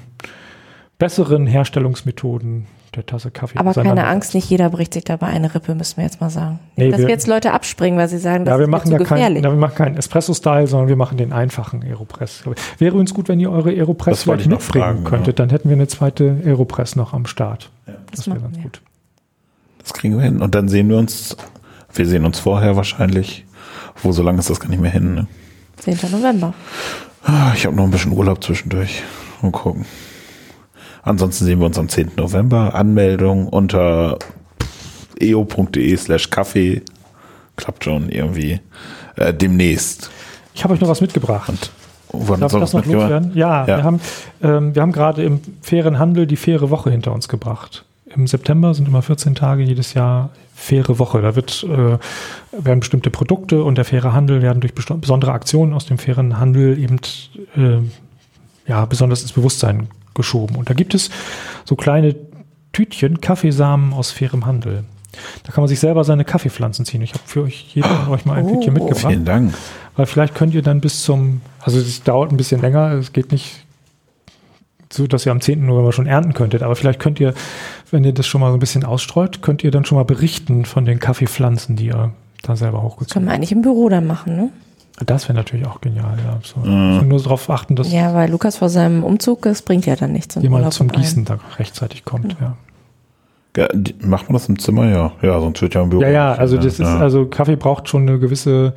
besseren 0.99 1.47
Herstellungsmethoden 1.47 2.67
der 2.95 3.05
Tasse 3.07 3.31
Kaffee 3.33 3.59
Aber 3.59 3.73
keine. 3.73 4.07
Angst, 4.07 4.35
nicht 4.35 4.49
jeder 4.49 4.71
bricht 4.71 4.95
sich 4.95 5.03
dabei 5.03 5.27
eine 5.27 5.53
Rippe, 5.55 5.75
müssen 5.75 5.97
wir 5.97 6.05
jetzt 6.05 6.21
mal 6.21 6.31
sagen. 6.31 6.61
Nee, 6.77 6.91
dass 6.91 7.01
wir- 7.01 7.07
wir 7.09 7.13
jetzt 7.15 7.27
Leute 7.27 7.53
abspringen, 7.53 7.99
weil 7.99 8.09
sie 8.09 8.19
sagen, 8.19 8.45
das 8.45 8.53
Ja, 8.53 8.59
wir 8.59 8.65
ist 8.67 8.71
machen 8.71 8.93
ja 8.93 8.99
zu 8.99 9.05
keinen 9.05 9.17
gefährlich. 9.17 9.43
ja, 9.45 9.51
wir 9.51 9.57
machen 9.59 9.75
keinen 9.75 9.97
Espresso-Style, 9.97 10.69
sondern 10.69 10.89
wir 10.89 10.95
machen 10.97 11.17
den 11.19 11.33
einfachen 11.33 11.83
Aeropress. 11.83 12.45
Wäre 12.79 12.91
übrigens 12.93 13.13
gut, 13.13 13.29
wenn 13.29 13.41
ihr 13.41 13.51
eure 13.51 13.71
Aeropress 13.71 14.23
vielleicht 14.23 14.47
mitbringen 14.49 14.61
fragen, 14.85 15.05
könntet, 15.05 15.41
dann 15.41 15.51
hätten 15.51 15.69
wir 15.69 15.75
eine 15.77 15.89
zweite 15.89 16.37
Aeropress 16.45 16.95
noch 16.95 17.13
am 17.15 17.27
Start. 17.27 17.71
Das 17.87 17.95
Das 18.19 18.27
wäre 18.29 18.39
ganz 18.39 18.57
wir. 18.57 18.63
gut. 18.63 18.81
Das 19.85 19.93
kriegen 19.93 20.17
wir 20.17 20.25
hin. 20.25 20.43
Und 20.43 20.55
dann 20.57 20.69
sehen 20.69 20.89
wir 20.89 20.97
uns, 20.97 21.37
wir 21.93 22.07
sehen 22.07 22.25
uns 22.25 22.41
vorher 22.41 22.75
wahrscheinlich. 22.77 23.45
Wo 24.03 24.11
so 24.11 24.23
lange 24.25 24.41
ist 24.41 24.51
das 24.51 24.59
gar 24.59 24.69
nicht 24.69 24.81
mehr 24.81 24.91
hin. 24.91 25.15
Ne? 25.15 25.27
10. 25.77 26.11
November. 26.11 26.53
Ah, 27.23 27.53
Ich 27.55 27.65
habe 27.65 27.77
noch 27.77 27.85
ein 27.85 27.91
bisschen 27.93 28.13
Urlaub 28.13 28.43
zwischendurch. 28.43 29.03
Mal 29.41 29.53
gucken. 29.53 29.85
Ansonsten 31.03 31.45
sehen 31.45 31.59
wir 31.61 31.67
uns 31.67 31.79
am 31.79 31.89
10. 31.89 32.13
November. 32.17 32.75
Anmeldung 32.75 33.47
unter 33.49 34.19
eo.de 35.21 35.97
slash 35.97 36.31
Kaffee. 36.31 36.83
Klappt 37.57 37.85
schon 37.85 38.09
irgendwie. 38.09 38.61
Äh, 39.17 39.33
demnächst. 39.33 40.11
Ich 40.55 40.65
habe 40.65 40.75
euch 40.75 40.81
noch 40.81 40.89
was 40.89 41.01
mitgebracht. 41.01 41.71
Wann 42.11 42.41
Darf 42.41 42.53
ich 42.53 42.61
das 42.61 42.73
noch 42.73 42.85
loswerden? 42.87 43.33
Ja, 43.35 43.67
Ja. 43.67 43.77
wir 43.79 43.85
haben, 43.85 44.01
ähm, 44.43 44.75
wir 44.75 44.83
haben 44.83 44.93
gerade 44.93 45.23
im 45.25 45.41
fairen 45.63 45.99
Handel 45.99 46.27
die 46.27 46.37
faire 46.37 46.71
Woche 46.71 46.91
hinter 46.91 47.13
uns 47.13 47.29
gebracht. 47.29 47.85
Im 48.17 48.27
September 48.27 48.75
sind 48.75 48.87
immer 48.87 49.03
14 49.03 49.35
Tage 49.35 49.63
jedes 49.63 49.95
Jahr 49.95 50.31
faire 50.55 50.99
Woche. 50.99 51.21
Da 51.21 51.35
wird, 51.35 51.65
äh, 51.65 51.99
werden 52.53 52.81
bestimmte 52.81 53.11
Produkte 53.11 53.65
und 53.65 53.77
der 53.77 53.85
faire 53.85 54.13
Handel 54.13 54.41
werden 54.41 54.61
durch 54.61 54.75
besondere 54.75 55.33
Aktionen 55.33 55.73
aus 55.73 55.87
dem 55.87 55.99
fairen 55.99 56.39
Handel 56.39 56.79
eben 56.79 57.01
äh, 57.57 57.79
ja, 58.67 58.85
besonders 58.87 59.23
ins 59.23 59.33
Bewusstsein 59.33 59.89
geschoben. 60.15 60.57
Und 60.57 60.71
da 60.71 60.75
gibt 60.75 60.95
es 60.95 61.11
so 61.65 61.75
kleine 61.75 62.15
Tütchen, 62.73 63.21
Kaffeesamen 63.21 63.93
aus 63.93 64.11
fairem 64.11 64.47
Handel. 64.47 64.85
Da 65.45 65.53
kann 65.53 65.63
man 65.63 65.69
sich 65.69 65.81
selber 65.81 66.05
seine 66.05 66.25
Kaffeepflanzen 66.25 66.85
ziehen. 66.85 67.03
Ich 67.03 67.15
habe 67.15 67.23
für 67.27 67.43
euch 67.43 67.67
jeder 67.75 67.89
von 67.89 68.15
euch 68.15 68.25
mal 68.25 68.39
ein 68.39 68.45
Oh. 68.47 68.55
Tütchen 68.55 68.75
mitgebracht. 68.75 69.07
Vielen 69.07 69.25
Dank. 69.25 69.55
Weil 69.97 70.07
vielleicht 70.07 70.35
könnt 70.35 70.55
ihr 70.55 70.63
dann 70.63 70.81
bis 70.81 71.03
zum, 71.03 71.41
also 71.61 71.79
es 71.79 72.03
dauert 72.03 72.33
ein 72.33 72.37
bisschen 72.37 72.61
länger, 72.61 72.93
es 72.93 73.13
geht 73.13 73.31
nicht 73.31 73.64
so, 74.95 75.07
dass 75.07 75.27
ihr 75.27 75.33
am 75.33 75.41
10. 75.41 75.65
November 75.67 75.93
schon 75.93 76.07
ernten 76.07 76.33
könntet, 76.35 76.63
aber 76.63 76.77
vielleicht 76.77 77.01
könnt 77.01 77.21
ihr, 77.21 77.35
wenn 77.91 78.05
ihr 78.05 78.13
das 78.13 78.27
schon 78.27 78.41
mal 78.41 78.49
so 78.51 78.57
ein 78.57 78.61
bisschen 78.61 78.85
ausstreut, 78.85 79.43
könnt 79.43 79.65
ihr 79.65 79.71
dann 79.71 79.85
schon 79.85 79.97
mal 79.97 80.05
berichten 80.05 80.65
von 80.65 80.85
den 80.85 80.99
Kaffeepflanzen, 80.99 81.77
die 81.77 81.87
ihr 81.87 82.13
da 82.43 82.57
selber 82.57 82.79
Können 82.79 82.89
hochgezogen 82.91 83.25
wir 83.27 83.31
habt. 83.31 83.37
eigentlich 83.37 83.53
im 83.53 83.63
Büro 83.63 83.89
dann 83.89 84.07
machen, 84.07 84.37
ne? 84.37 84.51
Das 85.05 85.25
wäre 85.29 85.35
natürlich 85.37 85.67
auch 85.67 85.81
genial, 85.81 86.17
ja. 86.25 86.39
So. 86.45 86.61
Also 86.61 87.05
nur 87.05 87.21
darauf 87.21 87.51
achten, 87.51 87.75
dass 87.75 87.93
Ja, 87.93 88.15
weil 88.15 88.31
Lukas 88.31 88.59
vor 88.59 88.69
seinem 88.69 89.03
Umzug, 89.03 89.43
das 89.43 89.63
bringt 89.63 89.87
ja 89.87 89.97
dann 89.97 90.13
nichts. 90.13 90.37
jemand 90.37 90.61
Urlaub 90.61 90.73
zum. 90.73 90.89
Gießen 90.89 91.25
da 91.25 91.39
rechtzeitig 91.59 92.05
kommt, 92.05 92.37
ja. 92.41 92.57
Ja, 93.57 93.69
die, 93.73 93.95
macht 94.05 94.29
man 94.29 94.35
das 94.35 94.49
im 94.49 94.59
Zimmer? 94.59 94.89
Ja. 94.89 95.13
Ja, 95.23 95.41
sonst 95.41 95.63
wird 95.63 95.75
ja 95.75 95.83
im 95.83 95.89
Büro. 95.91 96.03
Ja, 96.03 96.09
ja, 96.09 96.33
also 96.35 96.57
das 96.57 96.67
ist, 96.75 96.81
Ja. 96.81 96.99
also 96.99 97.27
Kaffee 97.27 97.57
braucht 97.57 97.89
schon 97.89 98.03
eine 98.09 98.19
gewisse, 98.19 98.75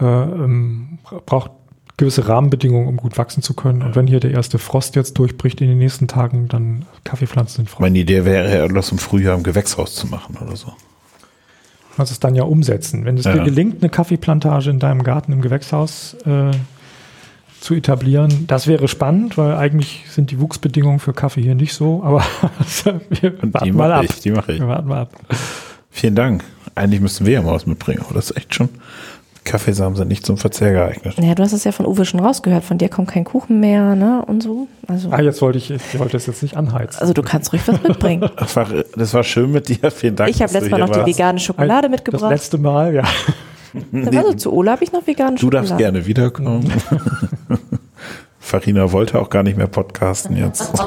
äh, 0.00 0.04
ähm, 0.04 0.98
braucht 1.26 1.50
gewisse 1.98 2.28
Rahmenbedingungen, 2.28 2.88
um 2.88 2.96
gut 2.98 3.16
wachsen 3.16 3.42
zu 3.42 3.54
können. 3.54 3.80
Und 3.82 3.96
wenn 3.96 4.06
hier 4.06 4.20
der 4.20 4.32
erste 4.32 4.58
Frost 4.58 4.96
jetzt 4.96 5.18
durchbricht 5.18 5.60
in 5.62 5.68
den 5.68 5.78
nächsten 5.78 6.08
Tagen, 6.08 6.48
dann 6.48 6.84
Kaffeepflanzen 7.04 7.56
sind 7.56 7.70
frost. 7.70 7.80
Meine 7.80 7.98
Idee 7.98 8.24
wäre 8.24 8.54
ja, 8.58 8.68
das 8.68 8.92
im 8.92 8.98
Frühjahr 8.98 9.34
im 9.36 9.42
Gewächshaus 9.42 9.94
zu 9.94 10.06
machen 10.06 10.36
oder 10.44 10.56
so. 10.56 10.66
Du 10.66 11.96
kannst 11.96 12.12
es 12.12 12.20
dann 12.20 12.34
ja 12.34 12.42
umsetzen. 12.42 13.06
Wenn 13.06 13.16
es 13.16 13.24
Ja. 13.24 13.32
dir 13.32 13.44
gelingt, 13.44 13.82
eine 13.82 13.88
Kaffeeplantage 13.88 14.68
in 14.68 14.78
deinem 14.78 15.02
Garten 15.02 15.32
im 15.32 15.40
Gewächshaus 15.40 16.14
äh, 16.26 16.50
zu 17.60 17.74
etablieren, 17.74 18.44
das 18.46 18.66
wäre 18.66 18.86
spannend, 18.88 19.38
weil 19.38 19.54
eigentlich 19.54 20.04
sind 20.10 20.30
die 20.30 20.38
Wuchsbedingungen 20.38 20.98
für 20.98 21.14
Kaffee 21.14 21.40
hier 21.40 21.54
nicht 21.54 21.72
so, 21.72 22.02
aber 22.04 22.22
wir 23.08 23.38
warten 23.54 23.74
mal 23.74 23.90
ab. 23.92 24.04
ich, 24.04 24.20
die 24.20 24.30
mache 24.32 24.52
ich. 24.52 24.60
Wir 24.60 24.68
warten 24.68 24.88
mal 24.88 25.00
ab. 25.00 25.12
Vielen 25.90 26.14
Dank. 26.14 26.44
Eigentlich 26.74 27.00
müssten 27.00 27.24
wir 27.24 27.32
ja 27.32 27.42
mal 27.42 27.54
was 27.54 27.64
mitbringen, 27.64 28.02
aber 28.04 28.12
das 28.14 28.30
ist 28.30 28.36
echt 28.36 28.54
schon. 28.54 28.68
Kaffeesamen 29.46 29.96
sind 29.96 30.08
nicht 30.08 30.26
zum 30.26 30.36
Verzehr 30.36 30.72
geeignet. 30.72 31.14
Ja, 31.18 31.34
du 31.34 31.42
hast 31.42 31.52
es 31.54 31.64
ja 31.64 31.72
von 31.72 31.86
Uwe 31.86 32.04
schon 32.04 32.20
rausgehört. 32.20 32.64
Von 32.64 32.76
dir 32.76 32.90
kommt 32.90 33.08
kein 33.08 33.24
Kuchen 33.24 33.58
mehr, 33.60 33.94
ne? 33.96 34.22
Und 34.26 34.42
so. 34.42 34.68
Also, 34.86 35.10
Ah, 35.10 35.22
jetzt 35.22 35.40
wollte 35.40 35.56
ich, 35.58 35.70
ich 35.70 35.98
wollte 35.98 36.16
es 36.18 36.26
jetzt 36.26 36.42
nicht 36.42 36.56
anheizen. 36.56 37.00
also 37.00 37.14
du 37.14 37.22
kannst 37.22 37.52
ruhig 37.52 37.62
was 37.66 37.82
mitbringen. 37.82 38.28
Das 38.36 38.54
war, 38.56 38.66
das 38.96 39.14
war 39.14 39.24
schön 39.24 39.50
mit 39.52 39.68
dir. 39.68 39.90
Vielen 39.90 40.16
Dank. 40.16 40.28
Ich 40.30 40.42
habe 40.42 40.52
letztes 40.52 40.70
du 40.70 40.70
Mal 40.70 40.78
noch 40.80 40.90
die 40.90 40.96
warst. 41.00 41.06
vegane 41.08 41.38
Schokolade 41.38 41.88
das 41.88 41.90
mitgebracht. 41.90 42.30
letzte 42.30 42.58
Mal, 42.58 42.94
ja. 42.94 43.04
Also 43.92 44.32
zu 44.34 44.52
Ola 44.52 44.72
habe 44.72 44.84
ich 44.84 44.92
noch 44.92 45.06
vegane 45.06 45.36
Du 45.36 45.42
Schokolade. 45.42 45.68
darfst 45.68 45.78
gerne 45.78 46.06
wiederkommen. 46.06 46.70
Farina 48.38 48.92
wollte 48.92 49.18
auch 49.20 49.28
gar 49.30 49.42
nicht 49.42 49.56
mehr 49.56 49.66
podcasten 49.68 50.36
jetzt. 50.36 50.72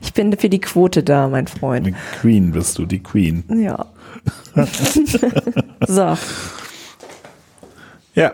Ich 0.00 0.12
bin 0.14 0.36
für 0.38 0.48
die 0.48 0.60
Quote 0.60 1.02
da, 1.02 1.26
mein 1.26 1.48
Freund. 1.48 1.88
Die 1.88 1.94
Queen 2.20 2.52
bist 2.52 2.78
du, 2.78 2.86
die 2.86 3.02
Queen. 3.02 3.42
Ja. 3.60 3.86
so, 5.88 6.16
Ja. 8.14 8.32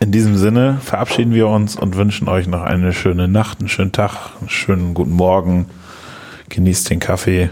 In 0.00 0.10
diesem 0.10 0.36
Sinne 0.36 0.78
verabschieden 0.82 1.32
wir 1.32 1.46
uns 1.46 1.76
und 1.76 1.96
wünschen 1.96 2.28
euch 2.28 2.48
noch 2.48 2.62
eine 2.62 2.92
schöne 2.92 3.28
Nacht, 3.28 3.60
einen 3.60 3.68
schönen 3.68 3.92
Tag, 3.92 4.32
einen 4.40 4.48
schönen 4.48 4.94
guten 4.94 5.12
Morgen. 5.12 5.66
Genießt 6.48 6.90
den 6.90 6.98
Kaffee. 6.98 7.50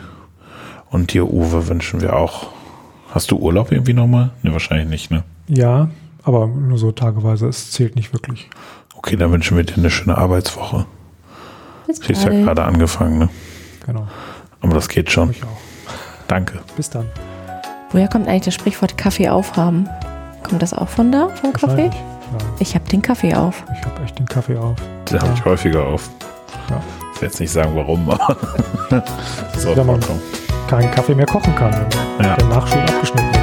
Und 0.91 1.13
dir, 1.13 1.33
Uwe, 1.33 1.69
wünschen 1.69 2.01
wir 2.01 2.17
auch. 2.17 2.49
Hast 3.15 3.31
du 3.31 3.37
Urlaub 3.37 3.71
irgendwie 3.71 3.93
nochmal? 3.93 4.31
Ne, 4.43 4.53
wahrscheinlich 4.53 4.89
nicht, 4.89 5.11
ne? 5.11 5.23
Ja, 5.47 5.91
aber 6.25 6.49
nur 6.49 6.79
so 6.79 6.91
tageweise, 6.91 7.47
es 7.47 7.71
zählt 7.71 7.95
nicht 7.95 8.13
wirklich. 8.13 8.51
Okay, 8.97 9.17
dann 9.17 9.31
wünschen 9.31 9.57
wir 9.57 9.65
dir 9.65 9.77
eine 9.77 9.91
schöne 9.91 10.19
Arbeitswoche. 10.19 10.87
bis 11.87 11.99
Sie 11.99 12.13
ist 12.13 12.25
ja 12.25 12.31
gerade 12.31 12.65
angefangen, 12.65 13.19
ne? 13.19 13.29
Genau. 13.87 14.09
Aber 14.61 14.75
das 14.75 14.89
geht 14.89 15.11
schon. 15.11 15.31
Ich 15.31 15.43
auch. 15.45 15.59
Danke. 16.27 16.61
Bis 16.77 16.91
dann. 16.91 17.07
Woher 17.91 18.09
kommt 18.09 18.29
eigentlich 18.29 18.43
das 18.43 18.55
Sprichwort 18.55 18.99
Kaffee 18.99 19.29
aufhaben? 19.29 19.89
Kommt 20.43 20.63
das 20.63 20.73
auch 20.75 20.89
von 20.89 21.13
da, 21.13 21.29
vom 21.29 21.53
Kaffee? 21.53 21.87
Ja, 21.87 22.39
Ich 22.59 22.75
habe 22.75 22.85
den 22.89 23.03
Kaffee 23.03 23.35
auf. 23.35 23.63
ich 23.79 23.85
habe 23.87 24.03
echt 24.05 24.19
den 24.19 24.27
Kaffee 24.27 24.57
auf. 24.57 24.77
Den 25.11 25.21
habe 25.21 25.33
ich 25.35 25.45
häufiger 25.45 25.87
auf. 25.87 26.09
Ja. 26.69 26.81
Ich 27.15 27.21
werde 27.23 27.33
jetzt 27.33 27.41
nicht 27.41 27.53
sagen, 27.53 27.73
warum, 27.75 28.09
aber 28.11 28.37
so 29.59 29.77
Wenn 29.77 29.87
man 29.87 30.01
keinen 30.69 30.91
Kaffee 30.91 31.15
mehr 31.15 31.27
kochen 31.27 31.55
kann, 31.55 31.73
wenn 32.19 32.27
Ja. 32.27 32.37
der 32.37 32.47
Nachschub 32.49 32.79
abgeschnitten 32.81 33.31
ist. 33.31 33.40